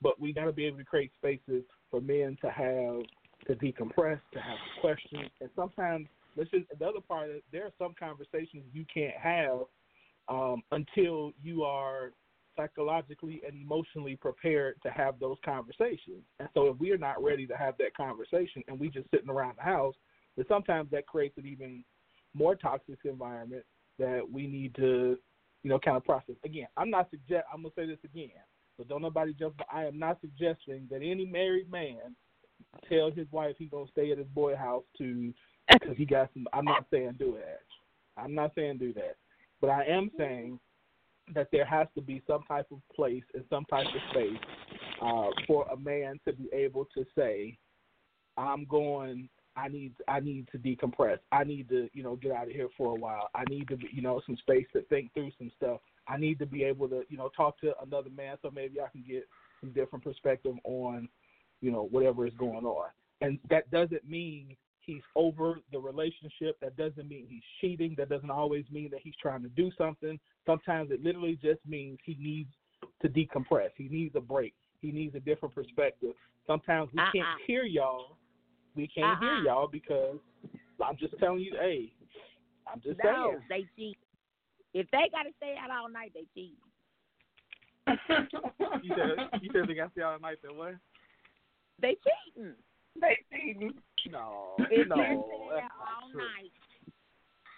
[0.00, 3.02] But we got to be able to create spaces for men to have
[3.46, 6.06] to decompress, to have questions, and sometimes
[6.36, 9.60] let's just the other part is there are some conversations you can't have
[10.28, 12.12] um, until you are
[12.56, 16.22] psychologically and emotionally prepared to have those conversations.
[16.38, 19.30] And so if we are not ready to have that conversation and we just sitting
[19.30, 19.94] around the house,
[20.36, 21.84] then sometimes that creates an even
[22.34, 23.64] more toxic environment
[23.98, 25.18] that we need to,
[25.62, 26.36] you know, kind of process.
[26.44, 28.30] Again, I'm not suggest I'm gonna say this again.
[28.76, 32.16] So don't nobody jump I am not suggesting that any married man
[32.88, 35.32] tell his wife he's gonna stay at his boy house to
[35.70, 37.60] because he got some I'm not saying do that.
[38.16, 39.16] I'm not saying do that.
[39.60, 40.58] But I am saying
[41.34, 44.38] that there has to be some type of place and some type of space
[45.00, 47.56] uh, for a man to be able to say,
[48.36, 49.28] "I'm going.
[49.56, 49.94] I need.
[50.08, 51.18] I need to decompress.
[51.30, 53.28] I need to, you know, get out of here for a while.
[53.34, 55.80] I need to, be, you know, some space to think through some stuff.
[56.08, 58.88] I need to be able to, you know, talk to another man so maybe I
[58.88, 59.28] can get
[59.60, 61.08] some different perspective on,
[61.60, 62.88] you know, whatever is going on.
[63.20, 66.58] And that doesn't mean he's over the relationship.
[66.60, 67.94] That doesn't mean he's cheating.
[67.98, 70.18] That doesn't always mean that he's trying to do something.
[70.44, 72.50] Sometimes it literally just means he needs
[73.00, 73.70] to decompress.
[73.76, 74.54] He needs a break.
[74.80, 76.14] He needs a different perspective.
[76.46, 77.12] Sometimes we uh-uh.
[77.12, 77.46] can't Uh-uh.
[77.46, 78.16] hear y'all.
[78.76, 79.42] We can't hear Uh-uh.
[79.42, 80.16] y'all because
[80.84, 81.92] I'm just telling you, hey,
[82.72, 83.38] I'm just no, saying.
[83.48, 83.98] they cheat.
[84.74, 86.56] If they got to stay out all night, they cheat.
[88.82, 90.38] You said you said they got to stay out all night.
[90.42, 90.74] Then what?
[91.80, 91.96] They
[92.34, 92.54] cheating.
[93.00, 93.74] They cheating.
[94.10, 96.20] No, If no, that's not all true.
[96.20, 96.52] night,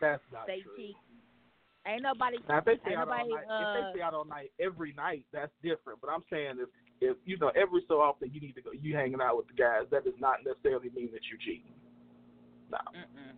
[0.01, 0.73] That's not they true.
[0.77, 0.97] cheat.
[1.86, 2.39] Ain't nobody.
[2.49, 3.35] Now, if they stay ain't out all nobody.
[3.35, 6.01] night, if uh, they stay out all night every night, that's different.
[6.01, 6.69] But I'm saying if
[7.05, 9.55] if you know every so often you need to go, you hanging out with the
[9.55, 11.74] guys, that does not necessarily mean that you're cheating.
[12.70, 12.78] No.
[12.78, 13.35] Mm-mm.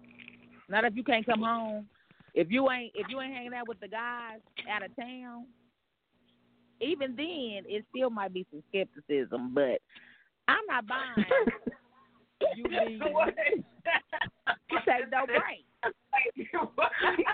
[0.69, 1.87] Not if you can't come home.
[2.35, 4.41] If you ain't if you ain't hanging out with the guys
[4.71, 5.47] out of town,
[6.81, 9.55] even then it still might be some skepticism.
[9.55, 9.81] But
[10.49, 11.27] I'm not buying.
[12.57, 13.01] you leave.
[14.71, 15.65] You take no break.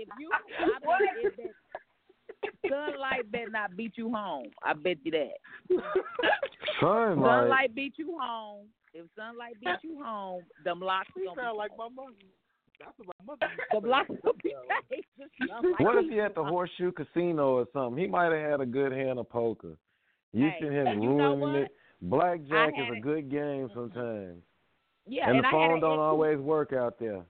[0.00, 0.38] If you, I
[0.80, 1.52] bet if that
[2.68, 4.46] sunlight better not beat you home.
[4.64, 5.80] I bet you that.
[6.80, 7.42] Sunlight.
[7.42, 8.66] Sunlight beat you home.
[8.94, 12.12] If sunlight beat you home, them locks You gonna sound be like my mother.
[12.78, 13.52] That's what my mother.
[13.72, 14.54] the blocks gonna be
[15.84, 18.02] What if he at the horseshoe casino or something?
[18.02, 19.76] He might have had a good hand of poker.
[20.32, 21.70] You Hey, seen him and you ruining it.
[22.02, 24.42] Blackjack is a it- good game sometimes.
[25.06, 27.22] Yeah, and and the I phone an don't always work out there.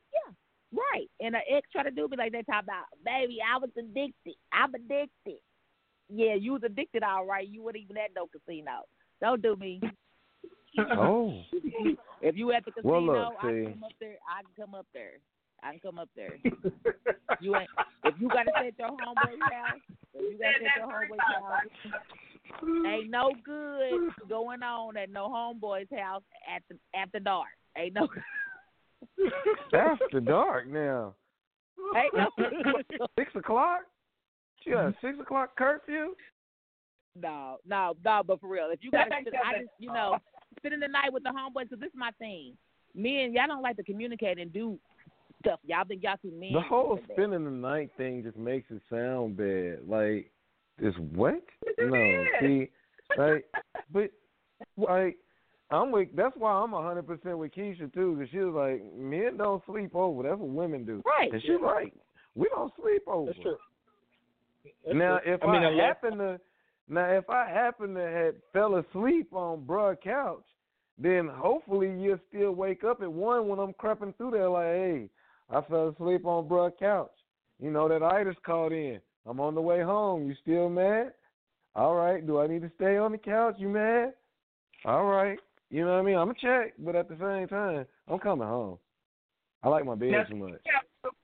[0.73, 1.09] Right.
[1.21, 4.35] And an ex try to do me like they talk about, baby, I was addicted.
[4.53, 5.41] I'm addicted.
[6.09, 7.47] Yeah, you was addicted all right.
[7.47, 8.83] You wasn't even at no casino.
[9.21, 9.81] Don't do me.
[10.79, 11.35] Oh.
[12.23, 14.17] If you at the casino, Well, look, I can come up there.
[14.29, 15.13] I can come up there.
[15.63, 16.39] I can come up there.
[17.41, 17.69] You ain't
[18.05, 19.81] if you gotta at your homeboy's house,
[20.15, 25.89] if you gotta at your homeboy's house, ain't no good going on at no homeboy's
[25.97, 26.23] house
[26.55, 27.49] at the after dark.
[27.77, 28.07] Ain't no
[29.74, 31.14] After dark now.
[33.18, 33.81] Six o'clock?
[34.66, 35.06] Yeah, mm-hmm.
[35.06, 36.14] six o'clock curfew?
[37.20, 40.18] No, no, no, but for real, if you gotta, I just, you know,
[40.59, 41.68] spending the night with the homeboys.
[41.70, 42.56] Cause this is my thing.
[42.94, 44.78] Me and y'all don't like to communicate and do
[45.43, 45.60] stuff.
[45.64, 46.52] Y'all think y'all too mean.
[46.52, 49.81] The whole spending the night thing just makes it sound bad.
[49.89, 50.31] Like,
[50.81, 51.43] just what?
[51.78, 52.68] No, see,
[53.16, 53.47] like,
[53.93, 54.10] but
[54.77, 55.16] like,
[55.71, 56.09] I'm with.
[56.15, 59.63] That's why I'm a hundred percent with Keisha too, because she was like, men don't
[59.67, 60.23] sleep over.
[60.23, 61.03] That's what women do.
[61.07, 61.33] Right.
[61.33, 61.93] And she's right.
[62.35, 63.27] We don't sleep over.
[63.27, 63.57] That's true.
[64.85, 65.35] That's now, true.
[65.35, 66.41] if I mean, I, unless- happen to,
[66.89, 70.45] now if I happen to have fell asleep on bruh couch,
[70.99, 74.51] then hopefully you'll still wake up at one when I'm creeping through there.
[74.51, 75.09] Like, hey,
[75.51, 77.13] I fell asleep on bruh couch.
[77.61, 79.01] You know that itis called in.
[79.27, 80.27] I'm on the way home.
[80.27, 81.13] You still mad?
[81.77, 82.27] All right.
[82.27, 83.55] Do I need to stay on the couch?
[83.59, 84.15] You mad?
[84.85, 85.39] All right.
[85.71, 86.17] You know what I mean?
[86.19, 88.79] I'm a check, but at the same time, I'm coming home.
[89.63, 90.61] I like my bed Now, too much.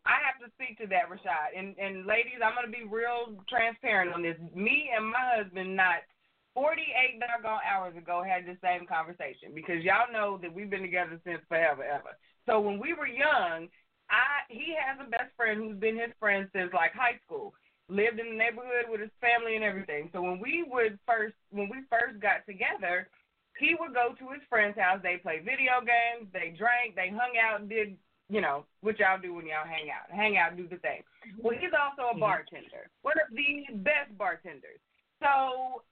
[0.07, 1.57] I have to speak to that, Rashaad.
[1.57, 4.37] And and ladies, I'm gonna be real transparent on this.
[4.55, 6.07] Me and my husband not
[6.55, 11.21] 48 doggone hours ago had the same conversation because y'all know that we've been together
[11.25, 12.17] since forever ever.
[12.47, 13.69] So when we were young,
[14.09, 17.53] I he has a best friend who's been his friend since like high school.
[17.89, 20.11] Lived in the neighborhood with his family and everything.
[20.13, 23.09] So when we would first when we first got together,
[23.59, 25.01] he would go to his friend's house.
[25.03, 27.97] They played video games, they drank, they hung out and did
[28.29, 30.11] you know, what y'all do when y'all hang out.
[30.11, 31.03] Hang out, do the thing.
[31.39, 34.83] Well, he's also a bartender, one of the best bartenders.
[35.23, 35.83] So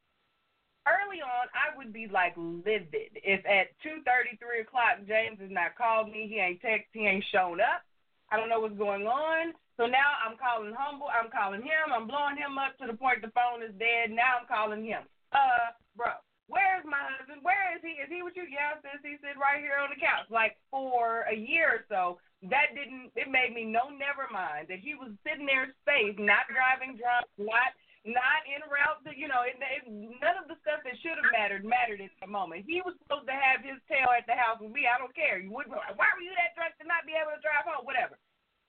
[0.87, 5.51] early on, I would be like livid if at two thirty, three o'clock, James has
[5.51, 6.27] not called me.
[6.27, 6.91] He ain't text.
[6.93, 7.87] He ain't shown up.
[8.31, 9.55] I don't know what's going on.
[9.77, 11.11] So now I'm calling humble.
[11.11, 11.91] I'm calling him.
[11.95, 14.11] I'm blowing him up to the point the phone is dead.
[14.11, 15.03] Now I'm calling him.
[15.31, 16.15] Uh, bro,
[16.47, 17.41] where's my husband?
[17.43, 17.97] Where is he?
[18.01, 18.45] Is he with you?
[18.49, 19.01] Yeah, sis.
[19.05, 20.29] He's sitting right here on the couch.
[20.29, 23.13] Like for a year or so, that didn't.
[23.17, 27.25] It made me no never mind that he was sitting there safe, not driving drunk,
[27.41, 27.73] not
[28.05, 29.49] not en route to you know.
[29.49, 32.69] It, it, none of the stuff that should have mattered mattered at the moment.
[32.69, 34.85] He was supposed to have his tail at the house with me.
[34.85, 35.41] I don't care.
[35.41, 35.73] You wouldn't.
[35.73, 37.89] Why were you that drunk to not be able to drive home?
[37.89, 38.21] Whatever.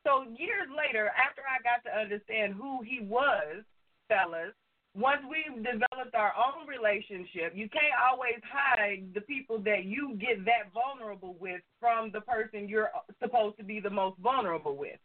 [0.07, 3.65] So years later, after I got to understand who he was,
[4.07, 4.53] fellas,
[4.95, 10.45] once we've developed our own relationship, you can't always hide the people that you get
[10.45, 12.89] that vulnerable with from the person you're
[13.21, 14.95] supposed to be the most vulnerable with.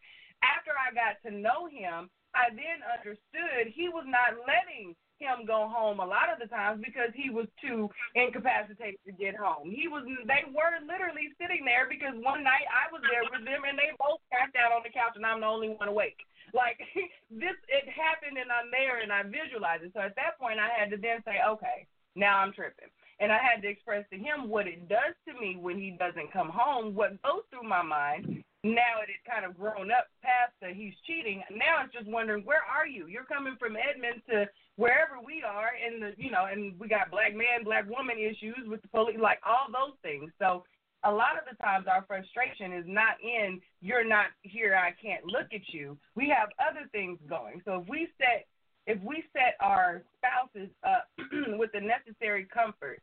[0.46, 5.68] After I got to know him, I then understood he was not letting him go
[5.68, 9.68] home a lot of the times because he was too incapacitated to get home.
[9.68, 13.68] He was they were literally sitting there because one night I was there with them
[13.68, 16.18] and they both passed out on the couch and I'm the only one awake.
[16.56, 16.80] Like
[17.30, 19.92] this it happened and I'm there and I visualized it.
[19.92, 21.84] So at that point I had to then say, Okay,
[22.16, 22.90] now I'm tripping.
[23.20, 26.32] And I had to express to him what it does to me when he doesn't
[26.32, 28.42] come home, what goes through my mind.
[28.62, 31.42] Now it had kind of grown up past the he's cheating.
[31.50, 33.06] Now it's just wondering where are you?
[33.06, 34.44] You're coming from Edmond to
[34.76, 38.60] wherever we are, and the you know, and we got black man, black woman issues
[38.68, 40.30] with the police, like all those things.
[40.38, 40.64] So
[41.04, 45.24] a lot of the times our frustration is not in you're not here, I can't
[45.24, 45.96] look at you.
[46.14, 47.62] We have other things going.
[47.64, 48.44] So if we set
[48.86, 51.08] if we set our spouses up
[51.56, 53.00] with the necessary comfort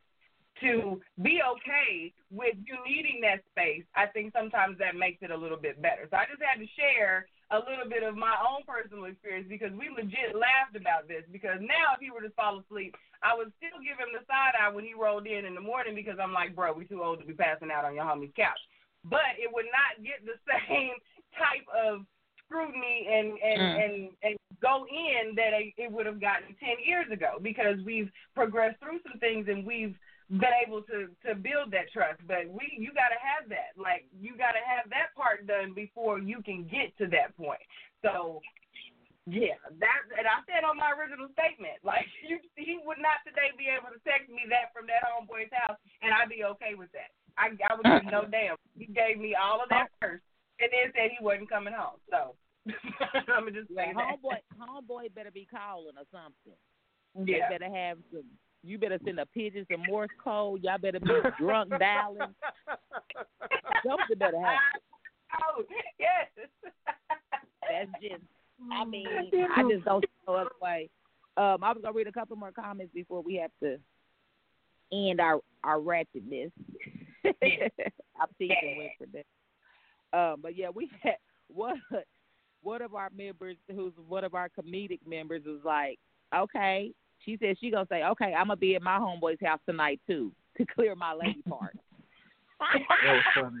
[0.60, 5.36] to be okay with you needing that space, I think sometimes that makes it a
[5.36, 6.06] little bit better.
[6.10, 9.72] So I just had to share a little bit of my own personal experience because
[9.72, 11.24] we legit laughed about this.
[11.32, 14.52] Because now, if he were to fall asleep, I would still give him the side
[14.58, 17.20] eye when he rolled in in the morning because I'm like, bro, we too old
[17.20, 18.60] to be passing out on your homie's couch.
[19.04, 20.36] But it would not get the
[20.68, 20.94] same
[21.34, 22.04] type of
[22.44, 23.84] scrutiny and and Mm.
[23.84, 28.10] and and go in that it it would have gotten ten years ago because we've
[28.34, 29.94] progressed through some things and we've
[30.30, 32.20] been able to to build that trust.
[32.28, 33.72] But we you got to have that.
[33.80, 37.64] Like you got to have that part done before you can get to that point.
[38.04, 38.44] So
[39.28, 43.52] yeah, that and I said on my original statement, like you, he would not today
[43.56, 46.92] be able to text me that from that homeboy's house, and I'd be okay with
[46.92, 47.12] that.
[47.36, 48.60] I I would give no damn.
[48.76, 50.20] He gave me all of that oh.
[50.20, 50.24] first,
[50.60, 52.00] and then said he wasn't coming home.
[52.12, 52.36] So
[53.32, 54.20] I'm gonna just say Yeah, that.
[54.20, 56.56] homeboy, homeboy better be calling or something.
[57.16, 57.48] Yeah.
[57.48, 58.28] They better have some.
[58.62, 60.62] You better send a pigeon some Morse code.
[60.62, 61.06] Y'all better be
[61.38, 62.34] drunk dialing.
[63.86, 64.80] Something better happen.
[65.42, 65.62] Oh
[65.98, 66.48] yes.
[67.70, 68.22] That's just.
[68.72, 70.90] I mean, I just don't see no other way.
[71.36, 73.78] Um, I was gonna read a couple more comments before we have to
[74.92, 76.50] end our our ratchetness.
[77.24, 80.20] I'm teasing Winfred there.
[80.20, 81.16] Um, but yeah, we had
[81.48, 81.80] one
[82.62, 85.98] one of our members, who's one of our comedic members, was like,
[86.34, 86.92] okay.
[87.28, 90.32] She said she gonna say, okay, I'm gonna be at my homeboy's house tonight too
[90.56, 91.76] to clear my lady part.
[92.58, 93.60] That was funny.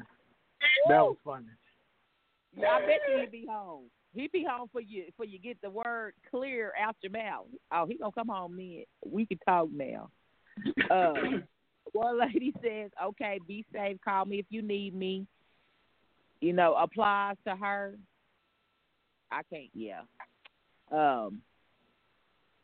[0.88, 1.46] That was funny.
[2.56, 3.84] I bet you he'd be home.
[4.14, 7.44] He'd be home for you for you get the word clear out your mouth.
[7.70, 8.84] Oh, he gonna come home then.
[9.04, 10.08] We can talk now.
[10.90, 11.12] Uh,
[11.92, 13.98] one lady says, "Okay, be safe.
[14.02, 15.26] Call me if you need me."
[16.40, 17.96] You know, applies to her.
[19.30, 19.68] I can't.
[19.74, 20.00] Yeah.
[20.90, 21.42] Um.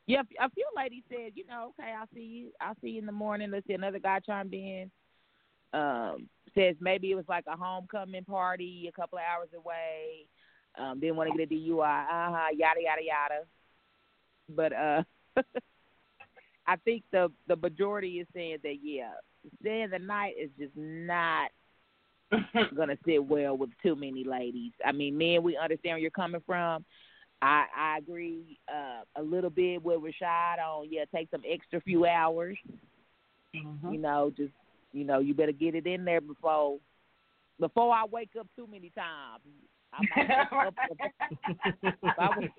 [0.06, 2.48] Yeah, a few ladies said, you know, okay, I'll see you.
[2.60, 3.50] I'll see you in the morning.
[3.50, 4.90] Let's see another guy chimed in.
[5.72, 10.26] Um, says maybe it was like a homecoming party a couple of hours away.
[10.78, 12.02] Um, didn't want to get a DUI.
[12.04, 12.46] Uh huh.
[12.54, 13.44] Yada yada yada.
[14.48, 15.02] But uh,
[16.66, 19.12] I think the the majority is saying that yeah,
[19.60, 21.50] staying the night is just not
[22.76, 24.72] gonna sit well with too many ladies.
[24.84, 26.84] I mean, men, we understand where you're coming from.
[27.42, 32.06] I I agree uh, a little bit with Rashaad on yeah, take some extra few
[32.06, 32.56] hours.
[33.92, 34.52] You know, just
[34.92, 36.78] you know, you better get it in there before
[37.60, 39.42] before I wake up too many times.
[39.92, 40.30] I might
[40.66, 40.74] up-
[42.18, 42.50] I was-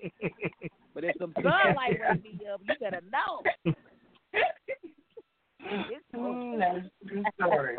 [0.94, 3.42] but if some sunlight wake me up, you better know.
[5.68, 7.76] It's Mm, that's a true story.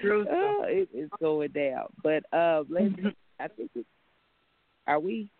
[0.00, 1.86] True Oh, it is going down.
[2.02, 2.94] But uh, let's.
[3.40, 3.88] I think it's.
[4.86, 5.30] Are we?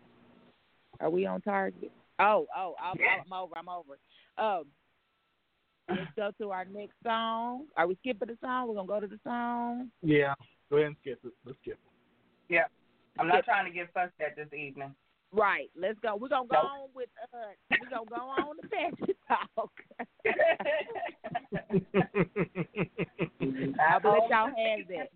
[0.99, 1.91] Are we on target?
[2.19, 3.53] Oh, oh, I'm, I'm over.
[3.57, 3.97] I'm over.
[4.37, 4.65] Um,
[5.89, 7.65] let's go to our next song.
[7.77, 8.67] Are we skipping the song?
[8.67, 9.89] We're gonna go to the song.
[10.01, 10.33] Yeah.
[10.69, 11.31] Go ahead and skip it.
[11.45, 11.79] Let's skip it.
[12.53, 12.63] Yeah.
[13.19, 14.93] I'm not trying to get fussed at this evening.
[15.31, 15.69] Right.
[15.79, 16.15] Let's go.
[16.15, 16.65] We're gonna go Nope.
[16.65, 17.09] on with.
[17.33, 17.37] Uh,
[17.81, 19.71] we're gonna go on to passion talk.
[23.79, 25.09] I'll let y'all have that.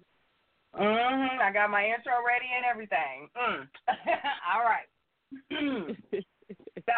[0.77, 1.39] Mhm.
[1.39, 3.27] I got my intro ready and everything.
[3.35, 3.67] Mm.
[4.53, 4.85] All right.
[5.51, 6.97] so,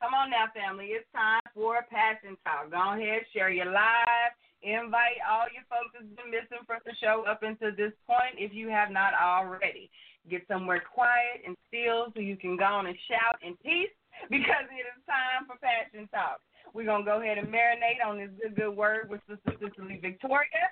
[0.00, 0.92] come on now, family.
[0.92, 2.70] It's time for passion talk.
[2.70, 4.32] Go ahead, share your live.
[4.62, 8.54] Invite all your folks that's been missing from the show up until this point if
[8.54, 9.90] you have not already.
[10.30, 13.90] Get somewhere quiet and still so you can go on and shout in peace
[14.30, 16.38] because it is time for passion talk.
[16.74, 20.62] We're to go ahead and marinate on this good, good word with Sister Cicely Victoria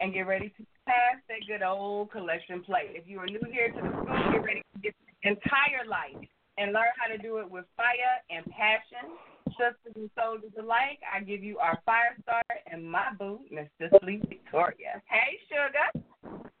[0.00, 2.92] and get ready to pass that good old collection plate.
[2.98, 6.26] If you are new here to the Scoop, get ready to get the entire life
[6.58, 9.14] and learn how to do it with fire and passion.
[9.54, 14.20] Sisters and soldiers alike, I give you our fire starter and my boo, Miss Cicely
[14.28, 15.00] Victoria.
[15.06, 15.88] Hey, sugar.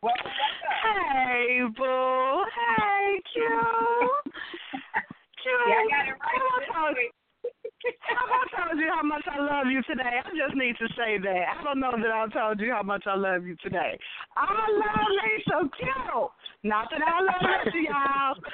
[0.00, 0.16] welcome.
[0.86, 2.44] Hey, boo.
[2.54, 3.42] Hey, Q.
[5.42, 5.50] Q.
[5.68, 7.10] Yeah, I got it right.
[7.84, 10.20] Have I told you- have I told you how much I love you today?
[10.24, 11.44] I just need to say that.
[11.58, 13.98] I don't know that I told you how much I love you today.
[14.36, 16.30] I love Lisa Q.
[16.64, 18.34] Not that I love of y'all.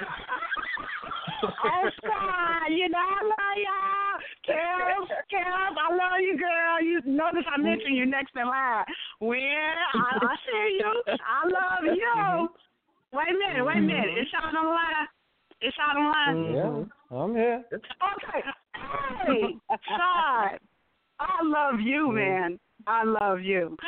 [1.45, 2.71] I'm.
[2.71, 4.19] You know, I love y'all.
[4.45, 6.81] Kev, Kev, I love you, girl.
[6.81, 8.85] You notice I mentioned you next in line.
[9.19, 11.03] Well, I, I see you.
[11.07, 12.13] I love you.
[12.17, 12.45] Mm-hmm.
[13.17, 14.17] Wait a minute, wait a minute.
[14.19, 15.07] Is y'all on the line?
[15.61, 16.55] Is y'all on the line?
[16.55, 17.13] Mm-hmm.
[17.13, 17.63] Yeah, I'm here.
[17.73, 18.41] Okay.
[19.25, 19.41] Hey,
[19.87, 20.59] Sean,
[21.19, 22.15] I love you, mm-hmm.
[22.15, 22.59] man.
[22.87, 23.77] I love you.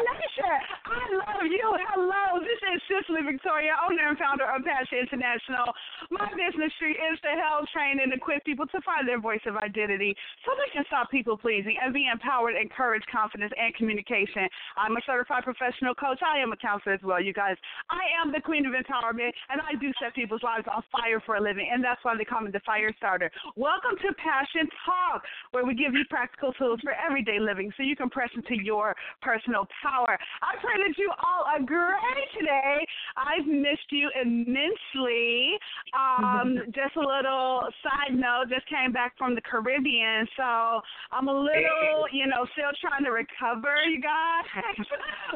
[0.00, 0.56] Nation.
[0.86, 1.66] I love you.
[1.92, 2.40] Hello.
[2.40, 5.68] This is Cicely Victoria, owner and founder of Passion International.
[6.08, 9.60] My business street is to help train and equip people to find their voice of
[9.60, 14.48] identity so they can stop people pleasing and be empowered, encourage confidence and communication.
[14.80, 16.22] I'm a certified professional coach.
[16.24, 17.56] I am a counselor as well, you guys.
[17.90, 21.36] I am the queen of empowerment and I do set people's lives on fire for
[21.36, 23.30] a living, and that's why they call me the fire starter.
[23.56, 25.22] Welcome to Passion Talk,
[25.52, 28.94] where we give you practical tools for everyday living so you can press into your
[29.22, 30.18] personal power.
[30.42, 32.86] I pray that you all are great today.
[33.16, 35.58] I've missed you immensely.
[35.96, 40.80] Um, just a little side note, just came back from the Caribbean, so
[41.12, 44.46] I'm a little, you know, still trying to recover, you guys.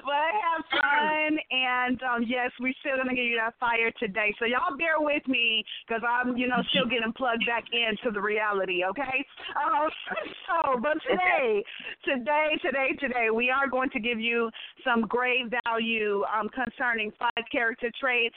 [0.05, 4.35] but I have fun, and um, yes, we're still gonna give you that fire today.
[4.39, 8.21] So y'all bear with me because I'm, you know, still getting plugged back into the
[8.21, 8.85] reality.
[8.85, 9.25] Okay.
[9.57, 9.91] Um,
[10.47, 11.65] so, but today,
[12.05, 14.51] today, today, today, we are going to give you
[14.85, 18.37] some great value um, concerning five character traits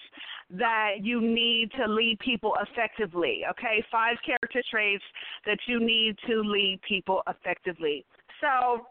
[0.52, 3.42] that you need to lead people effectively.
[3.50, 5.04] Okay, five character traits
[5.46, 8.06] that you need to lead people effectively.
[8.42, 8.86] So,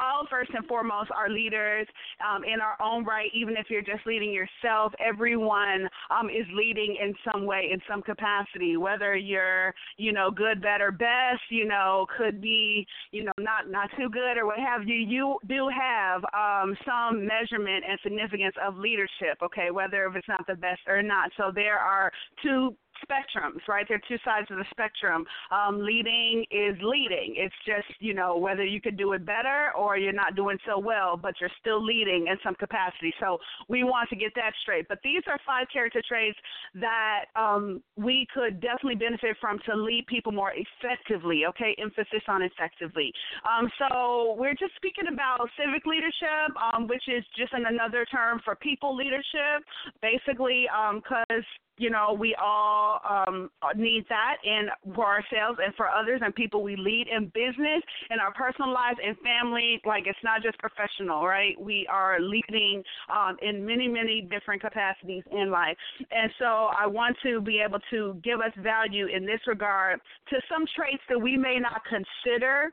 [0.00, 1.86] all first and foremost are leaders
[2.26, 3.30] um, in our own right.
[3.34, 8.02] Even if you're just leading yourself, everyone um, is leading in some way, in some
[8.02, 8.76] capacity.
[8.76, 13.90] Whether you're, you know, good, better, best, you know, could be, you know, not not
[13.96, 14.94] too good or what have you.
[14.94, 19.38] You do have um, some measurement and significance of leadership.
[19.42, 21.30] Okay, whether if it's not the best or not.
[21.36, 22.10] So there are
[22.42, 22.74] two
[23.04, 23.86] spectrums, right?
[23.88, 25.24] There are two sides of the spectrum.
[25.50, 27.34] Um, leading is leading.
[27.36, 30.78] It's just, you know, whether you could do it better or you're not doing so
[30.78, 33.12] well, but you're still leading in some capacity.
[33.20, 33.38] So
[33.68, 34.88] we want to get that straight.
[34.88, 36.38] But these are five character traits
[36.74, 41.74] that um, we could definitely benefit from to lead people more effectively, okay?
[41.78, 43.12] Emphasis on effectively.
[43.44, 48.54] Um, so we're just speaking about civic leadership, um, which is just another term for
[48.56, 49.64] people leadership,
[50.00, 51.44] basically, because um,
[51.78, 56.62] you know, we all um, need that and for ourselves and for others and people
[56.62, 59.80] we lead in business, in our personal lives and family.
[59.84, 61.58] Like it's not just professional, right?
[61.60, 62.82] We are leading
[63.12, 65.76] um, in many, many different capacities in life.
[66.10, 70.00] And so I want to be able to give us value in this regard
[70.30, 72.72] to some traits that we may not consider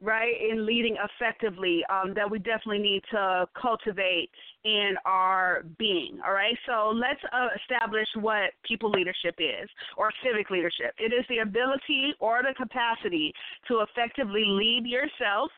[0.00, 4.30] right, in leading effectively um, that we definitely need to cultivate
[4.64, 6.20] in our being.
[6.24, 10.94] All right, so let's uh, establish what people leadership is or civic leadership.
[10.98, 13.32] It is the ability or the capacity
[13.68, 15.50] to effectively lead yourself.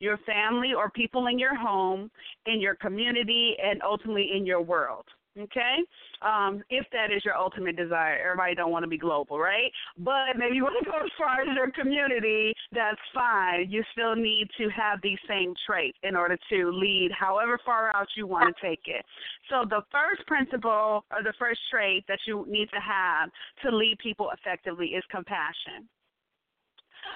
[0.00, 2.08] Your family or people in your home,
[2.46, 5.04] in your community, and ultimately in your world.
[5.36, 5.76] Okay,
[6.22, 9.70] um, if that is your ultimate desire, everybody don't want to be global, right?
[9.96, 12.52] But maybe you want to go as far as your community.
[12.72, 13.70] That's fine.
[13.70, 18.08] You still need to have these same traits in order to lead, however far out
[18.16, 19.04] you want to take it.
[19.48, 23.30] So the first principle or the first trait that you need to have
[23.62, 25.88] to lead people effectively is compassion.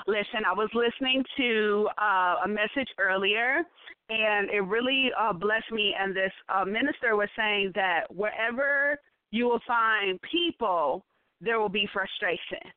[0.06, 3.62] Listen, I was listening to uh, a message earlier,
[4.08, 5.94] and it really uh, blessed me.
[5.98, 8.98] And this uh, minister was saying that wherever
[9.30, 11.04] you will find people,
[11.40, 12.70] there will be frustration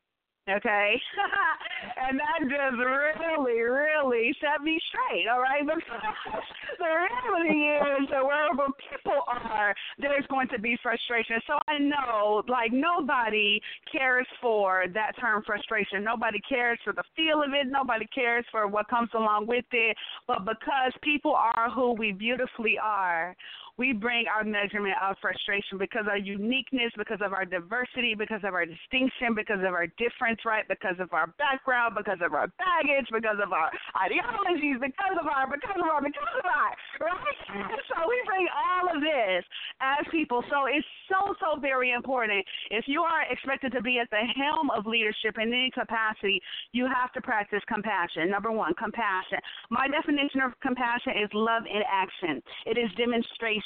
[0.49, 1.01] okay?
[2.07, 5.65] and that just really, really set me straight, all right?
[5.65, 5.75] But
[6.79, 7.59] the reality
[8.01, 11.37] is that wherever people are, there's going to be frustration.
[11.47, 13.59] So I know, like, nobody
[13.91, 16.03] cares for that term frustration.
[16.03, 17.67] Nobody cares for the feel of it.
[17.67, 19.97] Nobody cares for what comes along with it.
[20.27, 23.35] But because people are who we beautifully are,
[23.77, 28.39] we bring our measurement of frustration because of our uniqueness, because of our diversity, because
[28.47, 30.63] of our distinction, because of our difference, right?
[30.67, 33.67] Because of our background, because of our baggage, because of our
[33.99, 36.71] ideologies, because of our, because of our, because of our,
[37.03, 37.37] right?
[37.51, 37.67] Mm.
[37.91, 39.43] So we bring all of this
[39.83, 40.39] as people.
[40.47, 42.45] So it's so, so very important.
[42.71, 46.39] If you are expected to be at the helm of leadership in any capacity,
[46.71, 48.31] you have to practice compassion.
[48.31, 49.39] Number one, compassion.
[49.69, 52.41] My definition of compassion is love in action.
[52.65, 53.64] It is demonstration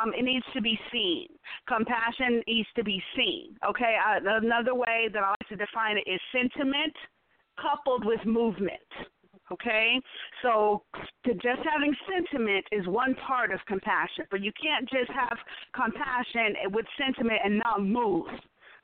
[0.00, 1.26] um, it needs to be seen.
[1.66, 3.56] Compassion needs to be seen.
[3.68, 3.96] Okay.
[3.98, 6.94] Uh, another way that I like to define it is sentiment
[7.60, 8.80] coupled with movement.
[9.52, 10.00] Okay,
[10.42, 10.84] so
[11.26, 15.36] just having sentiment is one part of compassion, but you can't just have
[15.74, 18.26] compassion with sentiment and not move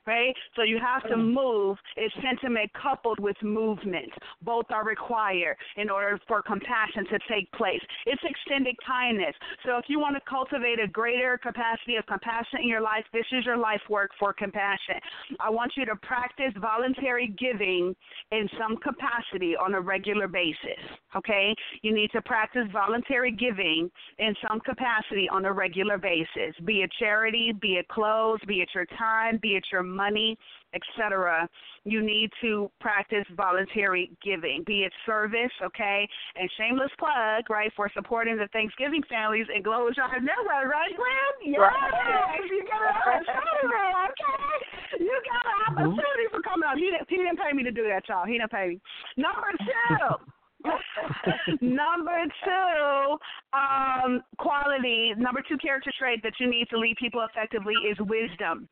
[0.07, 0.33] right?
[0.55, 1.33] So you have to mm-hmm.
[1.33, 1.77] move.
[1.95, 4.11] It's sentiment coupled with movement.
[4.41, 7.81] Both are required in order for compassion to take place.
[8.05, 9.35] It's extended kindness.
[9.65, 13.25] So if you want to cultivate a greater capacity of compassion in your life, this
[13.31, 14.95] is your life work for compassion.
[15.39, 17.95] I want you to practice voluntary giving
[18.31, 20.81] in some capacity on a regular basis.
[21.15, 21.53] Okay?
[21.81, 23.89] You need to practice voluntary giving
[24.19, 26.55] in some capacity on a regular basis.
[26.65, 30.37] Be it charity, be it clothes, be it your time, be it your money,
[30.73, 31.49] etc.
[31.83, 36.07] You need to practice voluntary giving, be it service, okay?
[36.35, 41.33] And shameless plug, right, for supporting the Thanksgiving families in Global Drive Network, right, Glenn?
[41.51, 42.41] Yes, Right.
[42.45, 45.03] you got an opportunity, okay?
[45.03, 46.77] You got an opportunity for coming out.
[46.77, 48.25] He didn't, he didn't pay me to do that, y'all.
[48.25, 48.81] He didn't pay me.
[49.17, 50.15] Number two.
[51.61, 53.17] number two,
[53.53, 55.13] um, quality.
[55.17, 58.67] Number two character trait that you need to lead people effectively is wisdom.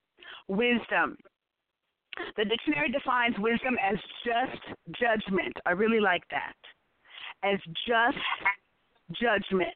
[0.48, 1.18] Wisdom.
[2.38, 5.56] The dictionary defines wisdom as just judgment.
[5.66, 6.56] I really like that.
[7.44, 8.18] As just
[9.22, 9.76] judgment.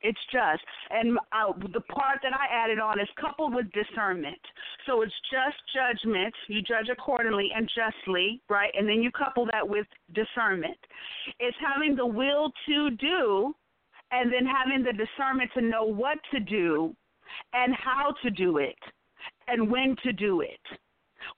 [0.00, 0.62] It's just.
[0.90, 4.40] And uh, the part that I added on is coupled with discernment.
[4.86, 6.34] So it's just judgment.
[6.48, 8.70] You judge accordingly and justly, right?
[8.76, 10.76] And then you couple that with discernment.
[11.40, 13.54] It's having the will to do
[14.10, 16.94] and then having the discernment to know what to do
[17.54, 18.76] and how to do it
[19.48, 20.60] and when to do it,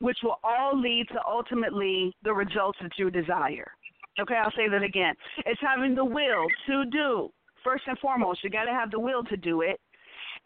[0.00, 3.72] which will all lead to ultimately the results that you desire.
[4.20, 5.14] Okay, I'll say that again.
[5.44, 7.30] It's having the will to do.
[7.62, 9.80] First and foremost, you got to have the will to do it.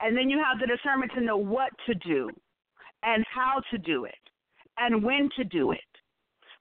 [0.00, 2.30] And then you have the discernment to know what to do
[3.02, 4.14] and how to do it
[4.78, 5.80] and when to do it,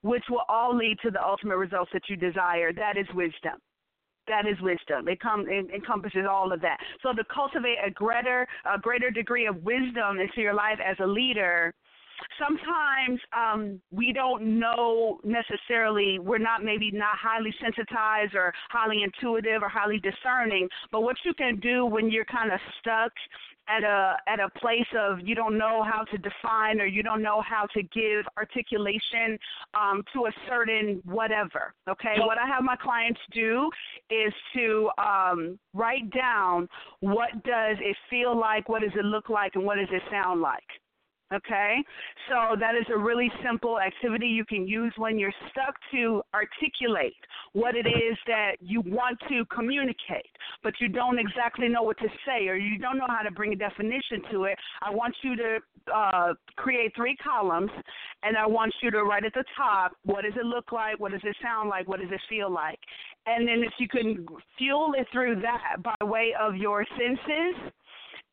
[0.01, 2.73] which will all lead to the ultimate results that you desire.
[2.73, 3.59] That is wisdom.
[4.29, 5.07] That is wisdom.
[5.07, 6.77] It, comes, encompasses all of that.
[7.01, 11.07] So to cultivate a greater, a greater degree of wisdom into your life as a
[11.07, 11.73] leader,
[12.37, 19.61] sometimes um, we don't know necessarily, we're not maybe not highly sensitized or highly intuitive
[19.61, 23.11] or highly discerning, but what you can do when you're kind of stuck
[23.69, 27.21] at a at a place of you don't know how to define or you don't
[27.21, 29.37] know how to give articulation
[29.73, 31.73] um, to a certain whatever.
[31.87, 33.69] Okay, what I have my clients do
[34.09, 36.67] is to um, write down
[37.01, 40.41] what does it feel like, what does it look like, and what does it sound
[40.41, 40.63] like.
[41.31, 41.75] Okay,
[42.27, 47.13] so that is a really simple activity you can use when you're stuck to articulate
[47.53, 50.25] what it is that you want to communicate,
[50.63, 53.53] but you don't exactly know what to say or you don't know how to bring
[53.53, 54.57] a definition to it.
[54.81, 55.59] I want you to
[55.93, 57.69] uh, create three columns,
[58.23, 61.11] and I want you to write at the top what does it look like, what
[61.11, 62.79] does it sound like, what does it feel like,
[63.27, 64.25] and then if you can
[64.57, 67.71] fuel it through that by way of your senses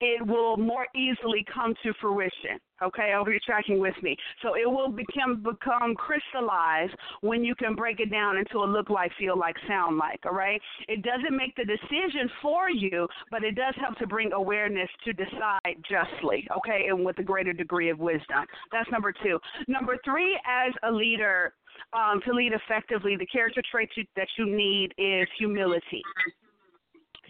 [0.00, 2.60] it will more easily come to fruition.
[2.82, 4.16] Okay, I you're tracking with me.
[4.42, 8.90] So it will become become crystallized when you can break it down into a look
[8.90, 10.20] like, feel like, sound like.
[10.26, 10.60] All right.
[10.86, 15.14] It doesn't make the decision for you, but it does help to bring awareness to
[15.14, 16.46] decide justly.
[16.58, 18.44] Okay, and with a greater degree of wisdom.
[18.70, 19.38] That's number two.
[19.68, 21.54] Number three, as a leader,
[21.94, 26.02] um, to lead effectively, the character trait you, that you need is humility.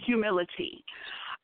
[0.05, 0.85] Humility.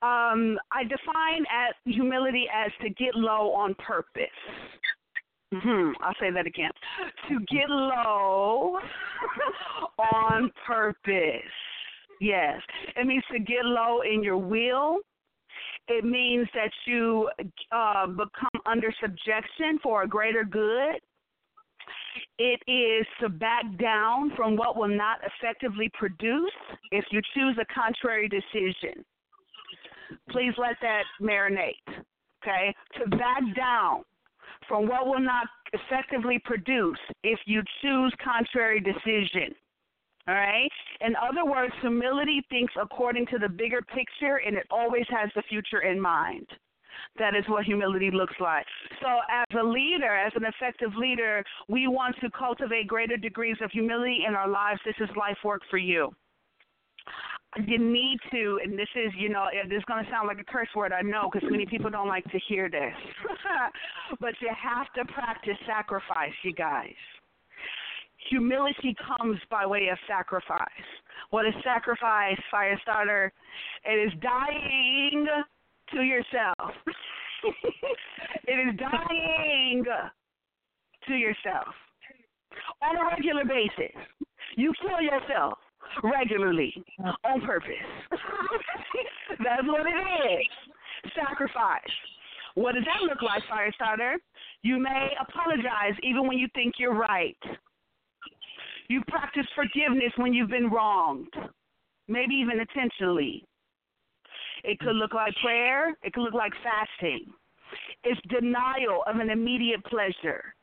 [0.03, 4.25] Um, I define as humility as to get low on purpose.
[5.53, 6.71] hmm I'll say that again.
[7.29, 8.79] To get low
[9.99, 11.53] on purpose.
[12.21, 12.61] Yes.
[12.97, 14.99] It means to get low in your will.
[15.89, 17.29] It means that you
[17.71, 21.01] uh, become under subjection for a greater good.
[22.39, 26.53] It is to back down from what will not effectively produce
[26.91, 29.05] if you choose a contrary decision.
[30.31, 31.75] Please let that marinate.
[32.43, 32.75] Okay?
[32.99, 34.05] To back down
[34.69, 39.55] from what will not effectively produce if you choose contrary decision.
[40.29, 40.71] All right?
[41.01, 45.43] In other words, humility thinks according to the bigger picture and it always has the
[45.49, 46.47] future in mind.
[47.19, 48.65] That is what humility looks like.
[49.01, 53.71] So, as a leader, as an effective leader, we want to cultivate greater degrees of
[53.71, 54.81] humility in our lives.
[54.85, 56.15] This is life work for you
[57.67, 60.45] you need to, and this is, you know, this is going to sound like a
[60.45, 62.95] curse word, I know, because many people don't like to hear this.
[64.21, 66.95] but you have to practice sacrifice, you guys.
[68.31, 70.69] Humility comes by way of sacrifice.
[71.31, 73.31] What is sacrifice, Firestarter?
[73.85, 75.27] It is dying
[75.93, 76.73] to yourself.
[78.47, 79.85] it is dying
[81.09, 81.75] to yourself
[82.81, 83.95] on a regular basis.
[84.57, 85.59] You kill yourself
[86.03, 86.73] regularly
[87.25, 87.73] on purpose.
[89.39, 91.13] That's what it is.
[91.15, 91.81] Sacrifice.
[92.55, 94.17] What does that look like, Firestarter?
[94.63, 97.37] You may apologize even when you think you're right.
[98.89, 101.33] You practice forgiveness when you've been wronged,
[102.09, 103.45] maybe even intentionally.
[104.65, 107.33] It could look like prayer, it could look like fasting.
[108.05, 110.55] It's denial of an immediate pleasure.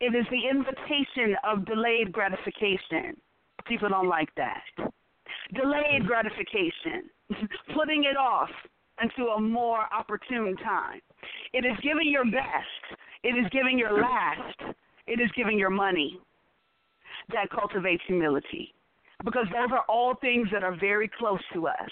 [0.00, 3.16] It is the invitation of delayed gratification.
[3.66, 4.62] People don't like that.
[5.54, 7.10] Delayed gratification,
[7.74, 8.50] putting it off
[8.98, 11.00] until a more opportune time.
[11.52, 13.00] It is giving your best.
[13.22, 14.76] It is giving your last.
[15.06, 16.20] It is giving your money.
[17.32, 18.74] That cultivates humility.
[19.24, 21.90] Because those are all things that are very close to us.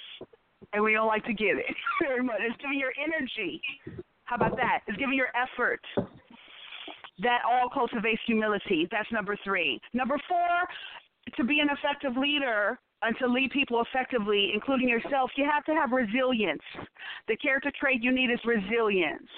[0.72, 2.36] And we don't like to give it very much.
[2.40, 3.60] It's giving your energy.
[4.24, 4.80] How about that?
[4.86, 5.80] It's giving your effort.
[7.22, 8.88] That all cultivates humility.
[8.90, 9.80] That's number three.
[9.92, 10.68] Number four,
[11.36, 15.72] to be an effective leader and to lead people effectively, including yourself, you have to
[15.72, 16.62] have resilience.
[17.28, 19.28] The character trait you need is resilience.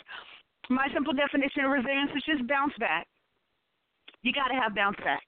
[0.68, 3.06] My simple definition of resilience is just bounce back.
[4.22, 5.22] You got to have bounce back.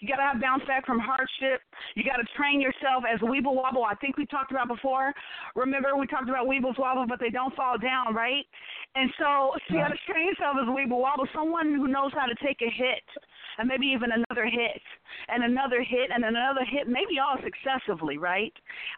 [0.00, 1.62] You got to have bounce back from hardship.
[1.94, 3.84] You got to train yourself as a weeble wobble.
[3.84, 5.12] I think we talked about before.
[5.56, 8.44] Remember, we talked about weebles wobble, but they don't fall down, right?
[8.94, 12.26] And so you got to train yourself as a weeble wobble, someone who knows how
[12.26, 13.02] to take a hit
[13.58, 14.82] and maybe even another hit
[15.28, 18.52] and another hit and another hit, maybe all successively, right?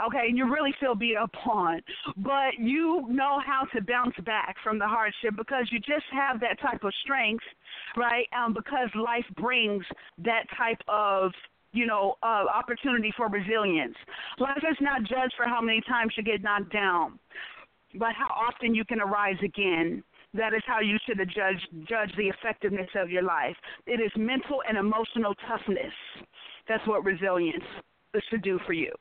[0.06, 1.81] Okay, and you really feel beat up on,
[2.16, 6.60] but you know how to bounce back from the hardship because you just have that
[6.60, 7.44] type of strength,
[7.97, 8.27] right?
[8.36, 9.85] Um, because life brings
[10.24, 11.31] that type of
[11.73, 13.94] you know, uh, opportunity for resilience.
[14.39, 17.18] Life is not judged for how many times you get knocked down,
[17.98, 20.02] but how often you can arise again.
[20.32, 23.56] That is how you should judge judge the effectiveness of your life.
[23.86, 25.93] It is mental and emotional toughness.
[26.66, 27.64] That's what resilience
[28.31, 28.93] should do for you.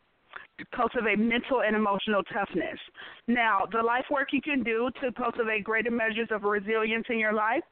[0.75, 2.79] Cultivate mental and emotional toughness.
[3.27, 7.33] Now, the life work you can do to cultivate greater measures of resilience in your
[7.33, 7.63] life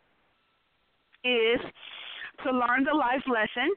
[1.24, 1.60] is
[2.44, 3.70] to learn the life lesson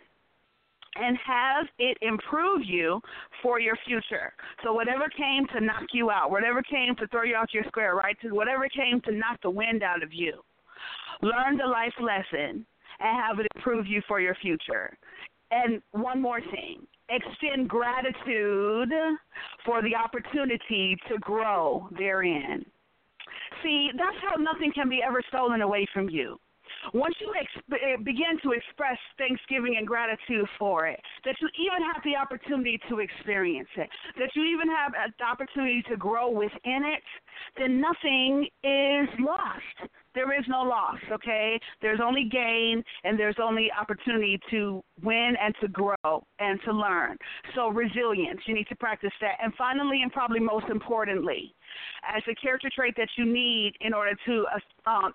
[0.98, 3.00] and have it improve you
[3.42, 4.32] for your future.
[4.64, 7.94] So whatever came to knock you out, whatever came to throw you off your square,
[7.94, 8.16] right?
[8.22, 10.42] To whatever came to knock the wind out of you,
[11.22, 12.66] learn the life lesson
[12.98, 14.96] and have it improve you for your future.
[15.50, 18.90] And one more thing, extend gratitude
[19.64, 22.64] for the opportunity to grow therein.
[23.62, 26.38] See, that's how nothing can be ever stolen away from you
[26.94, 31.82] once you ex- eh, begin to express thanksgiving and gratitude for it, that you even
[31.92, 33.88] have the opportunity to experience it,
[34.18, 37.02] that you even have the opportunity to grow within it,
[37.58, 39.90] then nothing is lost.
[40.14, 41.60] There is no loss, okay?
[41.82, 47.18] There's only gain and there's only opportunity to win and to grow and to learn.
[47.54, 49.34] So, resilience, you need to practice that.
[49.42, 51.54] And finally, and probably most importantly,
[52.06, 54.44] as a character trait that you need in order to
[54.86, 55.12] uh, um,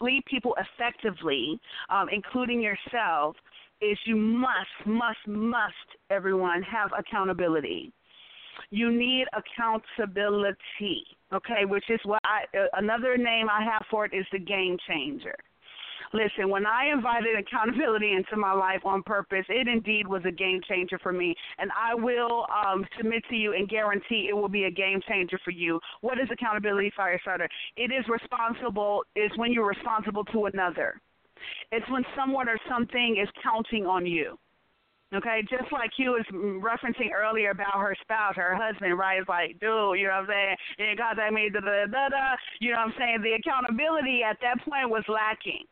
[0.00, 1.58] lead people effectively,
[1.90, 3.36] um, including yourself,
[3.80, 5.74] is you must, must, must,
[6.10, 7.92] everyone, have accountability.
[8.70, 14.14] You need accountability, okay, which is what I, uh, another name I have for it
[14.14, 15.34] is the game changer.
[16.12, 20.60] Listen, when I invited accountability into my life on purpose, it indeed was a game
[20.68, 21.34] changer for me.
[21.58, 25.38] And I will um, submit to you and guarantee it will be a game changer
[25.42, 25.80] for you.
[26.02, 27.48] What is accountability, Firestarter?
[27.76, 31.00] It is responsible, is when you're responsible to another.
[31.70, 34.38] It's when someone or something is counting on you.
[35.14, 39.20] Okay, just like you was referencing earlier about her spouse, her husband, right?
[39.20, 40.56] It's like, dude, you know what I'm saying?
[40.78, 42.36] You didn't contact me, da da da da.
[42.60, 43.18] You know what I'm saying?
[43.20, 45.68] The accountability at that point was lacking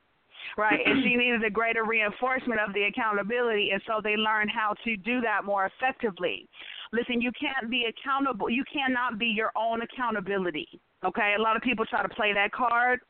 [0.56, 0.80] right?
[0.84, 4.96] and she needed a greater reinforcement of the accountability, and so they learned how to
[4.96, 6.48] do that more effectively.
[6.92, 8.50] Listen, you can't be accountable.
[8.50, 10.80] You cannot be your own accountability.
[11.04, 13.00] Okay, a lot of people try to play that card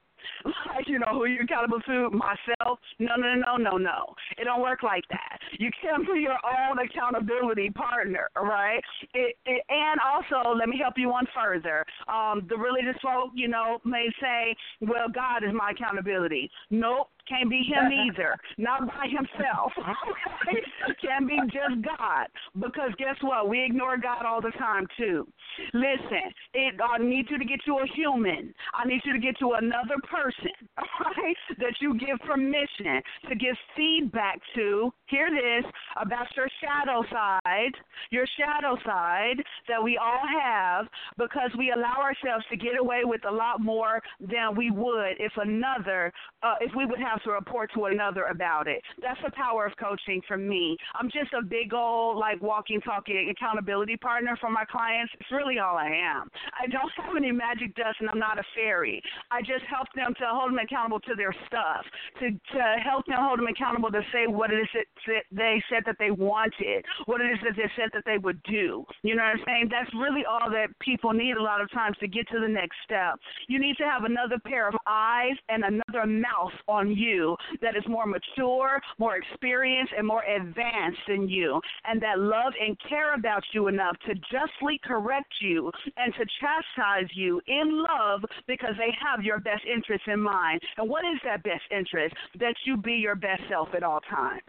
[0.44, 4.60] like you know who you're accountable to myself no no no no no it don't
[4.60, 8.82] work like that you can't be your own accountability partner right
[9.14, 13.48] it, it, and also let me help you one further um the religious folk you
[13.48, 18.36] know may say well god is my accountability nope can't be him either.
[18.58, 19.72] Not by himself.
[21.00, 22.26] Can't be just God.
[22.58, 23.48] Because guess what?
[23.48, 25.26] We ignore God all the time too.
[25.72, 28.54] Listen, it, I need you to get to a human.
[28.74, 31.36] I need you to get to another person, right?
[31.58, 34.92] That you give permission to give feedback to.
[35.06, 35.70] Hear this
[36.00, 37.72] about your shadow side,
[38.10, 40.86] your shadow side that we all have
[41.18, 45.32] because we allow ourselves to get away with a lot more than we would if
[45.36, 46.12] another,
[46.42, 48.82] uh, if we would have to report to another about it.
[49.00, 50.76] That's the power of coaching for me.
[50.98, 55.12] I'm just a big old like walking, talking accountability partner for my clients.
[55.20, 56.28] It's really all I am.
[56.58, 59.02] I don't have any magic dust, and I'm not a fairy.
[59.30, 61.84] I just help them to hold them accountable to their stuff,
[62.20, 65.82] to to help them hold them accountable to say what it is that they said
[65.86, 68.84] that they wanted, what it is that they said that they would do.
[69.02, 69.68] You know what I'm saying?
[69.70, 72.76] That's really all that people need a lot of times to get to the next
[72.84, 73.18] step.
[73.48, 77.82] You need to have another pair of eyes and another mouth on you that is
[77.88, 83.42] more mature, more experienced, and more advanced than you, and that love and care about
[83.52, 89.24] you enough to justly correct you and to chastise you in love because they have
[89.24, 90.60] your best interest in mind.
[90.76, 92.14] And what is that best interest?
[92.38, 94.42] That you be your best self at all times.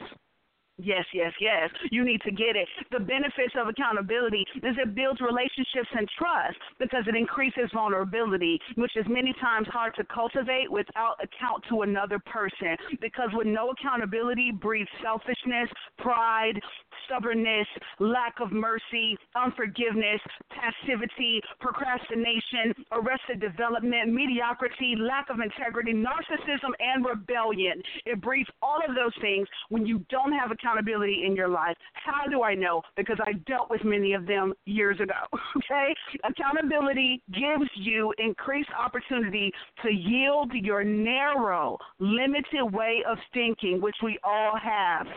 [0.83, 1.69] Yes, yes, yes.
[1.91, 2.67] You need to get it.
[2.91, 8.95] The benefits of accountability is it builds relationships and trust because it increases vulnerability, which
[8.95, 12.75] is many times hard to cultivate without account to another person.
[12.99, 16.59] Because with no accountability breeds selfishness, pride,
[17.05, 17.67] stubbornness,
[17.99, 27.81] lack of mercy, unforgiveness, passivity, procrastination, arrested development, mediocrity, lack of integrity, narcissism, and rebellion.
[28.05, 31.75] It breeds all of those things when you don't have accountability accountability in your life.
[31.93, 32.81] How do I know?
[32.95, 35.13] Because I dealt with many of them years ago.
[35.71, 35.93] Okay?
[36.23, 39.51] Accountability gives you increased opportunity
[39.83, 45.07] to yield your narrow, limited way of thinking, which we all have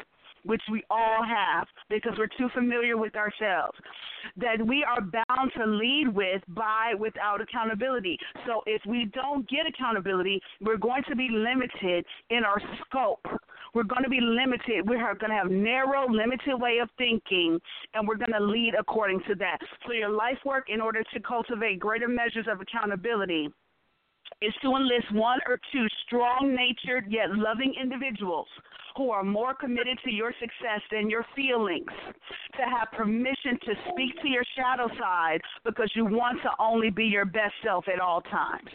[0.45, 3.77] which we all have because we're too familiar with ourselves,
[4.37, 8.19] that we are bound to lead with by without accountability.
[8.47, 13.25] So if we don't get accountability, we're going to be limited in our scope.
[13.75, 14.89] We're going to be limited.
[14.89, 17.59] We're going to have narrow, limited way of thinking,
[17.95, 19.59] and we're going to lead according to that.
[19.87, 23.49] So your life work, in order to cultivate greater measures of accountability,
[24.41, 28.47] is to enlist one or two strong natured yet loving individuals
[28.97, 31.91] who are more committed to your success than your feelings,
[32.57, 37.05] to have permission to speak to your shadow side because you want to only be
[37.05, 38.71] your best self at all times.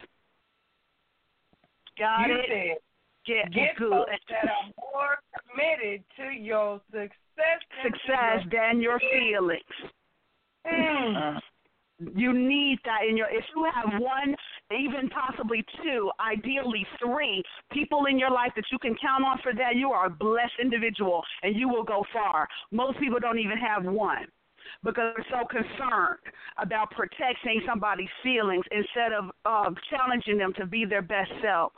[1.98, 2.84] Got you it?
[3.30, 3.92] Get, get good.
[3.92, 9.62] folks that are more committed to your success than success your than your feelings.
[10.66, 11.40] Mm.
[12.16, 13.28] You need that in your.
[13.30, 14.36] If you have one,
[14.72, 19.54] even possibly two, ideally three people in your life that you can count on for
[19.54, 22.48] that, you are a blessed individual, and you will go far.
[22.72, 24.26] Most people don't even have one
[24.84, 26.20] because they're so concerned
[26.62, 31.72] about protecting somebody's feelings instead of uh, challenging them to be their best self.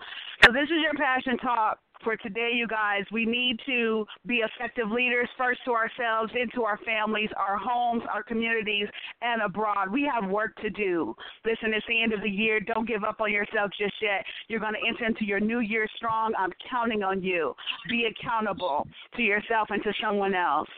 [0.43, 3.03] So this is your passion talk for today, you guys.
[3.11, 8.23] We need to be effective leaders first to ourselves, into our families, our homes, our
[8.23, 8.87] communities,
[9.21, 9.91] and abroad.
[9.91, 11.15] We have work to do.
[11.45, 12.59] Listen, it's the end of the year.
[12.59, 14.23] Don't give up on yourself just yet.
[14.47, 16.33] You're going to enter into your new year strong.
[16.37, 17.53] I'm counting on you.
[17.89, 20.69] Be accountable to yourself and to someone else.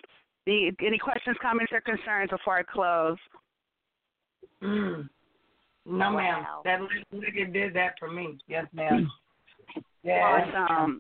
[0.46, 3.18] The, any questions, comments, or concerns before I close?
[4.62, 5.10] Mm.
[5.86, 6.46] No, ma'am.
[6.64, 6.80] That
[7.14, 8.38] nigga did that for me.
[8.48, 9.10] Yes, ma'am.
[10.06, 10.44] Yeah.
[10.68, 11.00] Awesome.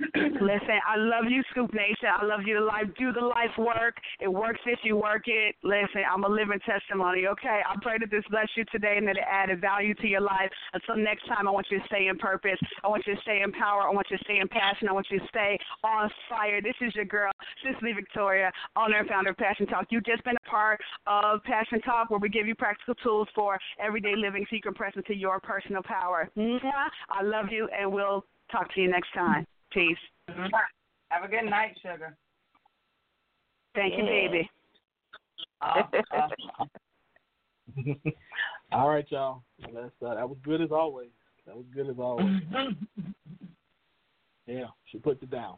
[0.00, 2.08] Listen, I love you, Scoop Nation.
[2.10, 2.86] I love you to life.
[2.98, 3.96] Do the life work.
[4.20, 5.54] It works if you work it.
[5.62, 7.26] Listen, I'm a living testimony.
[7.28, 10.20] Okay, I pray that this bless you today and that it added value to your
[10.20, 10.50] life.
[10.72, 12.58] Until next time, I want you to stay in purpose.
[12.82, 13.82] I want you to stay in power.
[13.82, 14.88] I want you to stay in passion.
[14.88, 16.60] I want you to stay on fire.
[16.60, 17.30] This is your girl,
[17.62, 19.86] Cicely Victoria, owner and founder of Passion Talk.
[19.90, 23.58] You've just been a part of Passion Talk, where we give you practical tools for
[23.78, 26.28] everyday living so you can press into your personal power.
[26.36, 29.46] I love you, and we'll talk to you next time.
[29.74, 29.96] Peace.
[31.08, 32.16] Have a good night, sugar.
[33.74, 34.48] Thank you, baby.
[35.60, 35.82] Uh,
[36.16, 36.28] uh,
[38.72, 39.42] All right, y'all.
[39.60, 41.08] That's, uh, that was good as always.
[41.46, 42.40] That was good as always.
[44.46, 45.56] yeah, she puts it down.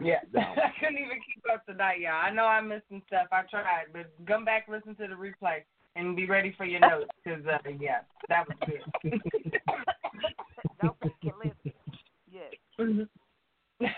[0.00, 2.20] yeah, I couldn't even keep up tonight, y'all.
[2.22, 3.28] I know I missed some stuff.
[3.32, 5.62] I tried, but come back, listen to the replay,
[5.96, 9.20] and be ready for your notes because, uh, yeah, that was good.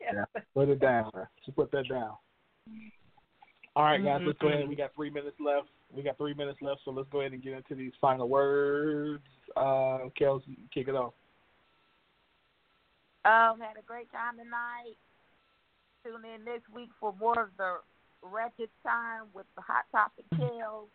[0.00, 0.26] Yes.
[0.34, 1.10] Yeah, put it down.
[1.44, 2.14] She put that down.
[3.76, 4.68] All right, guys, let's go ahead.
[4.68, 5.68] We got three minutes left.
[5.94, 9.22] We got three minutes left, so let's go ahead and get into these final words.
[9.56, 10.42] Uh, Kellz,
[10.74, 11.12] kick it off.
[13.24, 14.96] Um, had a great time tonight.
[16.04, 17.76] Tune in next week for more of the
[18.22, 20.88] Ratchet Time with the Hot Topic Kellz.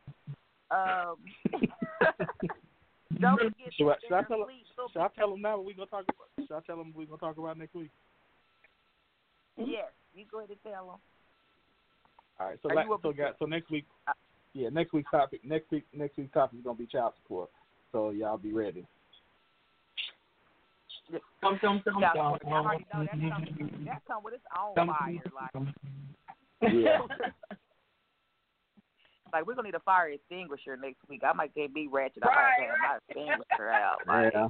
[0.71, 1.17] Um,
[3.19, 4.47] don't forget Should I, to should I tell them?
[4.91, 6.47] Should I tell them now what we're gonna talk about?
[6.47, 7.91] Should I tell them what we're gonna talk about next week?
[9.59, 9.71] Mm-hmm.
[9.71, 10.99] Yes, you go ahead and tell them.
[12.39, 12.59] All right.
[12.61, 13.85] So, Are la- you up so, with guys, so next week,
[14.53, 17.49] yeah, next week's topic, next week, next week's topic is gonna be child support.
[17.91, 18.85] So y'all be ready.
[21.43, 25.21] Already know that's come, that come with its own fire.
[25.33, 26.99] Like, yeah.
[29.33, 31.21] like we're gonna need a fire extinguisher next week.
[31.25, 32.23] I might get me ratchet.
[32.23, 33.97] I might have my extinguisher out.
[34.07, 34.47] Like, Yeah.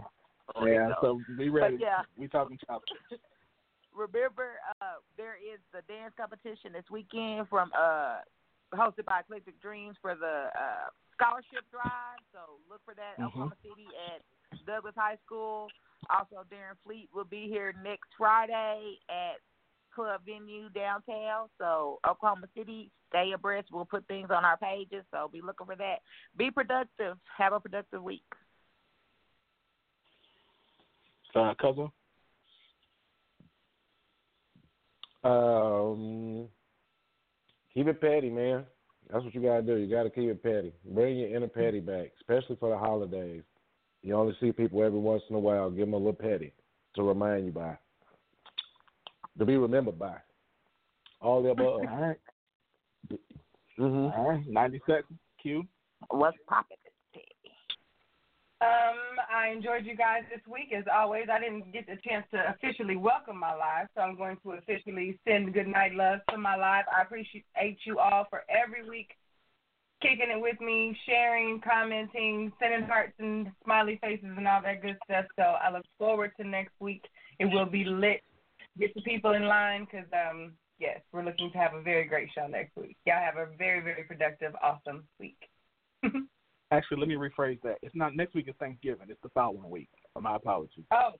[0.55, 0.95] oh, Yeah, no.
[1.01, 1.77] so be ready.
[1.77, 2.99] But yeah, We talking chocolate.
[3.95, 8.19] remember uh there is the dance competition this weekend from uh
[8.73, 12.19] hosted by Eclectic Dreams for the uh scholarship drive.
[12.33, 13.27] So look for that Mhm.
[13.27, 14.21] Oklahoma City at
[14.65, 15.69] Douglas High School.
[16.09, 19.39] Also Darren Fleet will be here next Friday at
[19.95, 21.47] Club Venue downtown.
[21.57, 23.69] So Oklahoma City, stay abreast.
[23.71, 25.97] We'll put things on our pages, so be looking for that.
[26.37, 27.17] Be productive.
[27.37, 28.23] Have a productive week.
[31.33, 31.89] Uh, cousin.
[35.23, 36.47] Um,
[37.73, 38.63] keep it petty, man.
[39.11, 39.75] That's what you gotta do.
[39.75, 40.71] You gotta keep it petty.
[40.93, 43.43] Bring your inner petty back, especially for the holidays.
[44.01, 45.69] You only see people every once in a while.
[45.69, 46.53] Give them a little petty
[46.95, 47.77] to remind you by,
[49.37, 50.15] to be remembered by.
[51.21, 51.81] All the above.
[51.81, 52.19] All right.
[53.79, 54.19] Mm-hmm.
[54.19, 54.47] All right.
[54.47, 55.19] Ninety seconds.
[55.41, 55.63] Q.
[56.09, 56.77] What's popping?
[58.61, 61.25] Um, I enjoyed you guys this week as always.
[61.31, 65.19] I didn't get the chance to officially welcome my live, so I'm going to officially
[65.27, 66.85] send good night love to my live.
[66.95, 67.43] I appreciate
[67.85, 69.09] you all for every week
[70.01, 74.97] kicking it with me, sharing, commenting, sending hearts and smiley faces and all that good
[75.03, 75.25] stuff.
[75.35, 77.03] So I look forward to next week.
[77.39, 78.21] It will be lit.
[78.79, 82.29] Get the people in line because, um, yes, we're looking to have a very great
[82.35, 82.97] show next week.
[83.05, 85.37] Y'all have a very, very productive, awesome week.
[86.71, 87.77] Actually, let me rephrase that.
[87.81, 88.49] It's not next week.
[88.49, 89.07] Is Thanksgiving.
[89.09, 89.89] It's the following week.
[90.19, 90.85] My apologies.
[90.91, 91.11] Oh,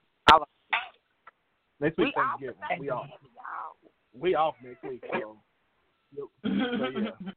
[1.80, 2.56] Next week We Thanksgiving.
[2.68, 3.06] for We off.
[3.10, 3.90] Y'all.
[4.18, 5.04] We off next week.
[5.12, 5.36] So,
[6.16, 7.10] so yeah.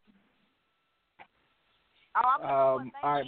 [2.18, 3.26] Oh, I'm Um, um, all right.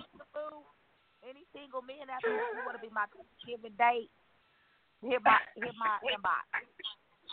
[1.22, 4.10] Any single men out there who want to be my Thanksgiving date,
[5.02, 6.45] hit my hit my inbox.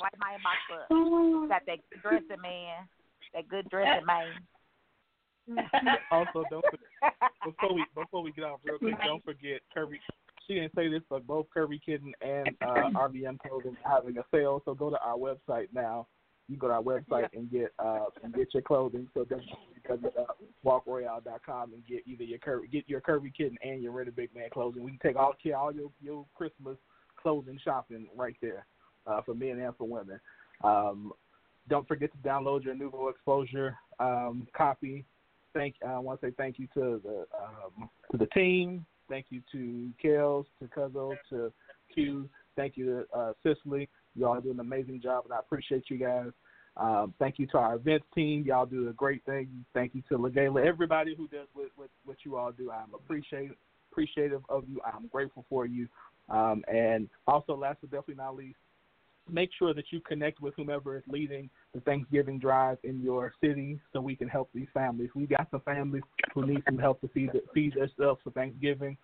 [0.01, 1.49] Like my inbox up.
[1.49, 2.89] Got that good dressing man,
[3.35, 4.27] that good dressing man.
[6.11, 7.15] also, don't forget,
[7.45, 9.99] before we before we get off real quick, don't forget Kirby.
[10.47, 14.25] She didn't say this, but both Kirby Kitten and uh, RBM Clothing are having a
[14.31, 14.63] sale.
[14.65, 16.07] So go to our website now.
[16.49, 19.09] You go to our website and get uh, and get your clothing.
[19.15, 20.11] So definitely go to
[20.65, 24.49] walkroyale.com and get either your Kirby, get your Kirby Kitten and your Ready Big Man
[24.51, 24.83] clothing.
[24.83, 26.77] We can take all care all your your Christmas
[27.21, 28.67] clothing shopping right there
[29.07, 30.21] uh, for men and for women.
[30.63, 31.13] Um,
[31.69, 35.05] don't forget to download your Nouveau Exposure um, copy
[35.55, 38.87] thank I want to say thank you to the um, to the team.
[39.09, 41.53] Thank you to Kellz, to Cuzzo, to
[41.93, 42.29] Q.
[42.57, 43.89] Thank you to uh, Cicely.
[44.15, 46.31] Y'all do an amazing job, and I appreciate you guys.
[46.77, 48.45] Um, thank you to our events team.
[48.47, 49.65] Y'all do a great thing.
[49.75, 52.71] Thank you to Legala, everybody who does what, what, what you all do.
[52.71, 53.51] I'm appreciate
[53.91, 54.81] appreciative of you.
[54.85, 55.89] I'm grateful for you.
[56.29, 58.59] Um, and also, last but definitely not least,
[59.31, 63.81] make sure that you connect with whomever is leading the Thanksgiving drive in your city
[63.93, 65.11] so we can help these families.
[65.15, 66.03] We got some families
[66.35, 68.97] who need some help to feed feed themselves for Thanksgiving.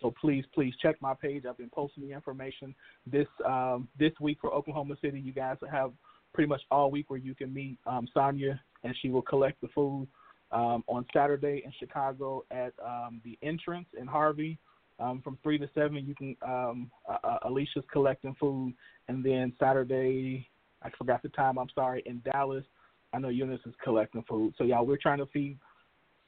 [0.00, 1.44] So please, please check my page.
[1.48, 2.74] I've been posting the information
[3.06, 5.20] this um, this week for Oklahoma City.
[5.20, 5.92] You guys have
[6.32, 9.68] pretty much all week where you can meet um, Sonia and she will collect the
[9.68, 10.06] food
[10.52, 14.58] um, on Saturday in Chicago at um, the entrance in Harvey.
[15.00, 18.74] Um, from three to seven, you can um, uh, uh, Alicia's collecting food,
[19.08, 20.48] and then Saturday,
[20.82, 21.58] I forgot the time.
[21.58, 22.02] I'm sorry.
[22.06, 22.64] In Dallas,
[23.12, 24.54] I know Eunice is collecting food.
[24.58, 25.58] So y'all, we're trying to feed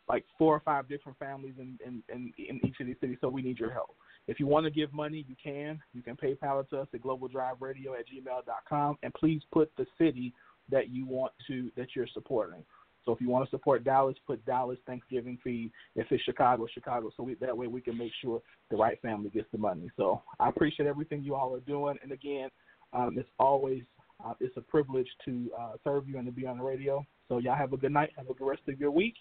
[0.08, 3.18] like four or five different families in in, in, in each of these cities.
[3.20, 3.94] So we need your help.
[4.26, 5.80] If you want to give money, you can.
[5.92, 10.32] You can PayPal it to us at globaldriveradio at gmail.com, and please put the city
[10.70, 12.64] that you want to that you're supporting.
[13.04, 15.72] So if you want to support Dallas, put Dallas Thanksgiving feed.
[15.96, 17.10] If it's Chicago, Chicago.
[17.16, 19.90] So we, that way we can make sure the right family gets the money.
[19.96, 21.96] So I appreciate everything you all are doing.
[22.02, 22.48] And again,
[22.92, 23.82] um, it's always
[24.24, 27.04] uh, it's a privilege to uh, serve you and to be on the radio.
[27.28, 28.10] So y'all have a good night.
[28.16, 29.14] Have a good rest of your week.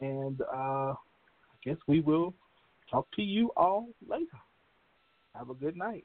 [0.00, 0.94] And uh, I
[1.64, 2.34] guess we will
[2.90, 4.26] talk to you all later.
[5.36, 6.04] Have a good night.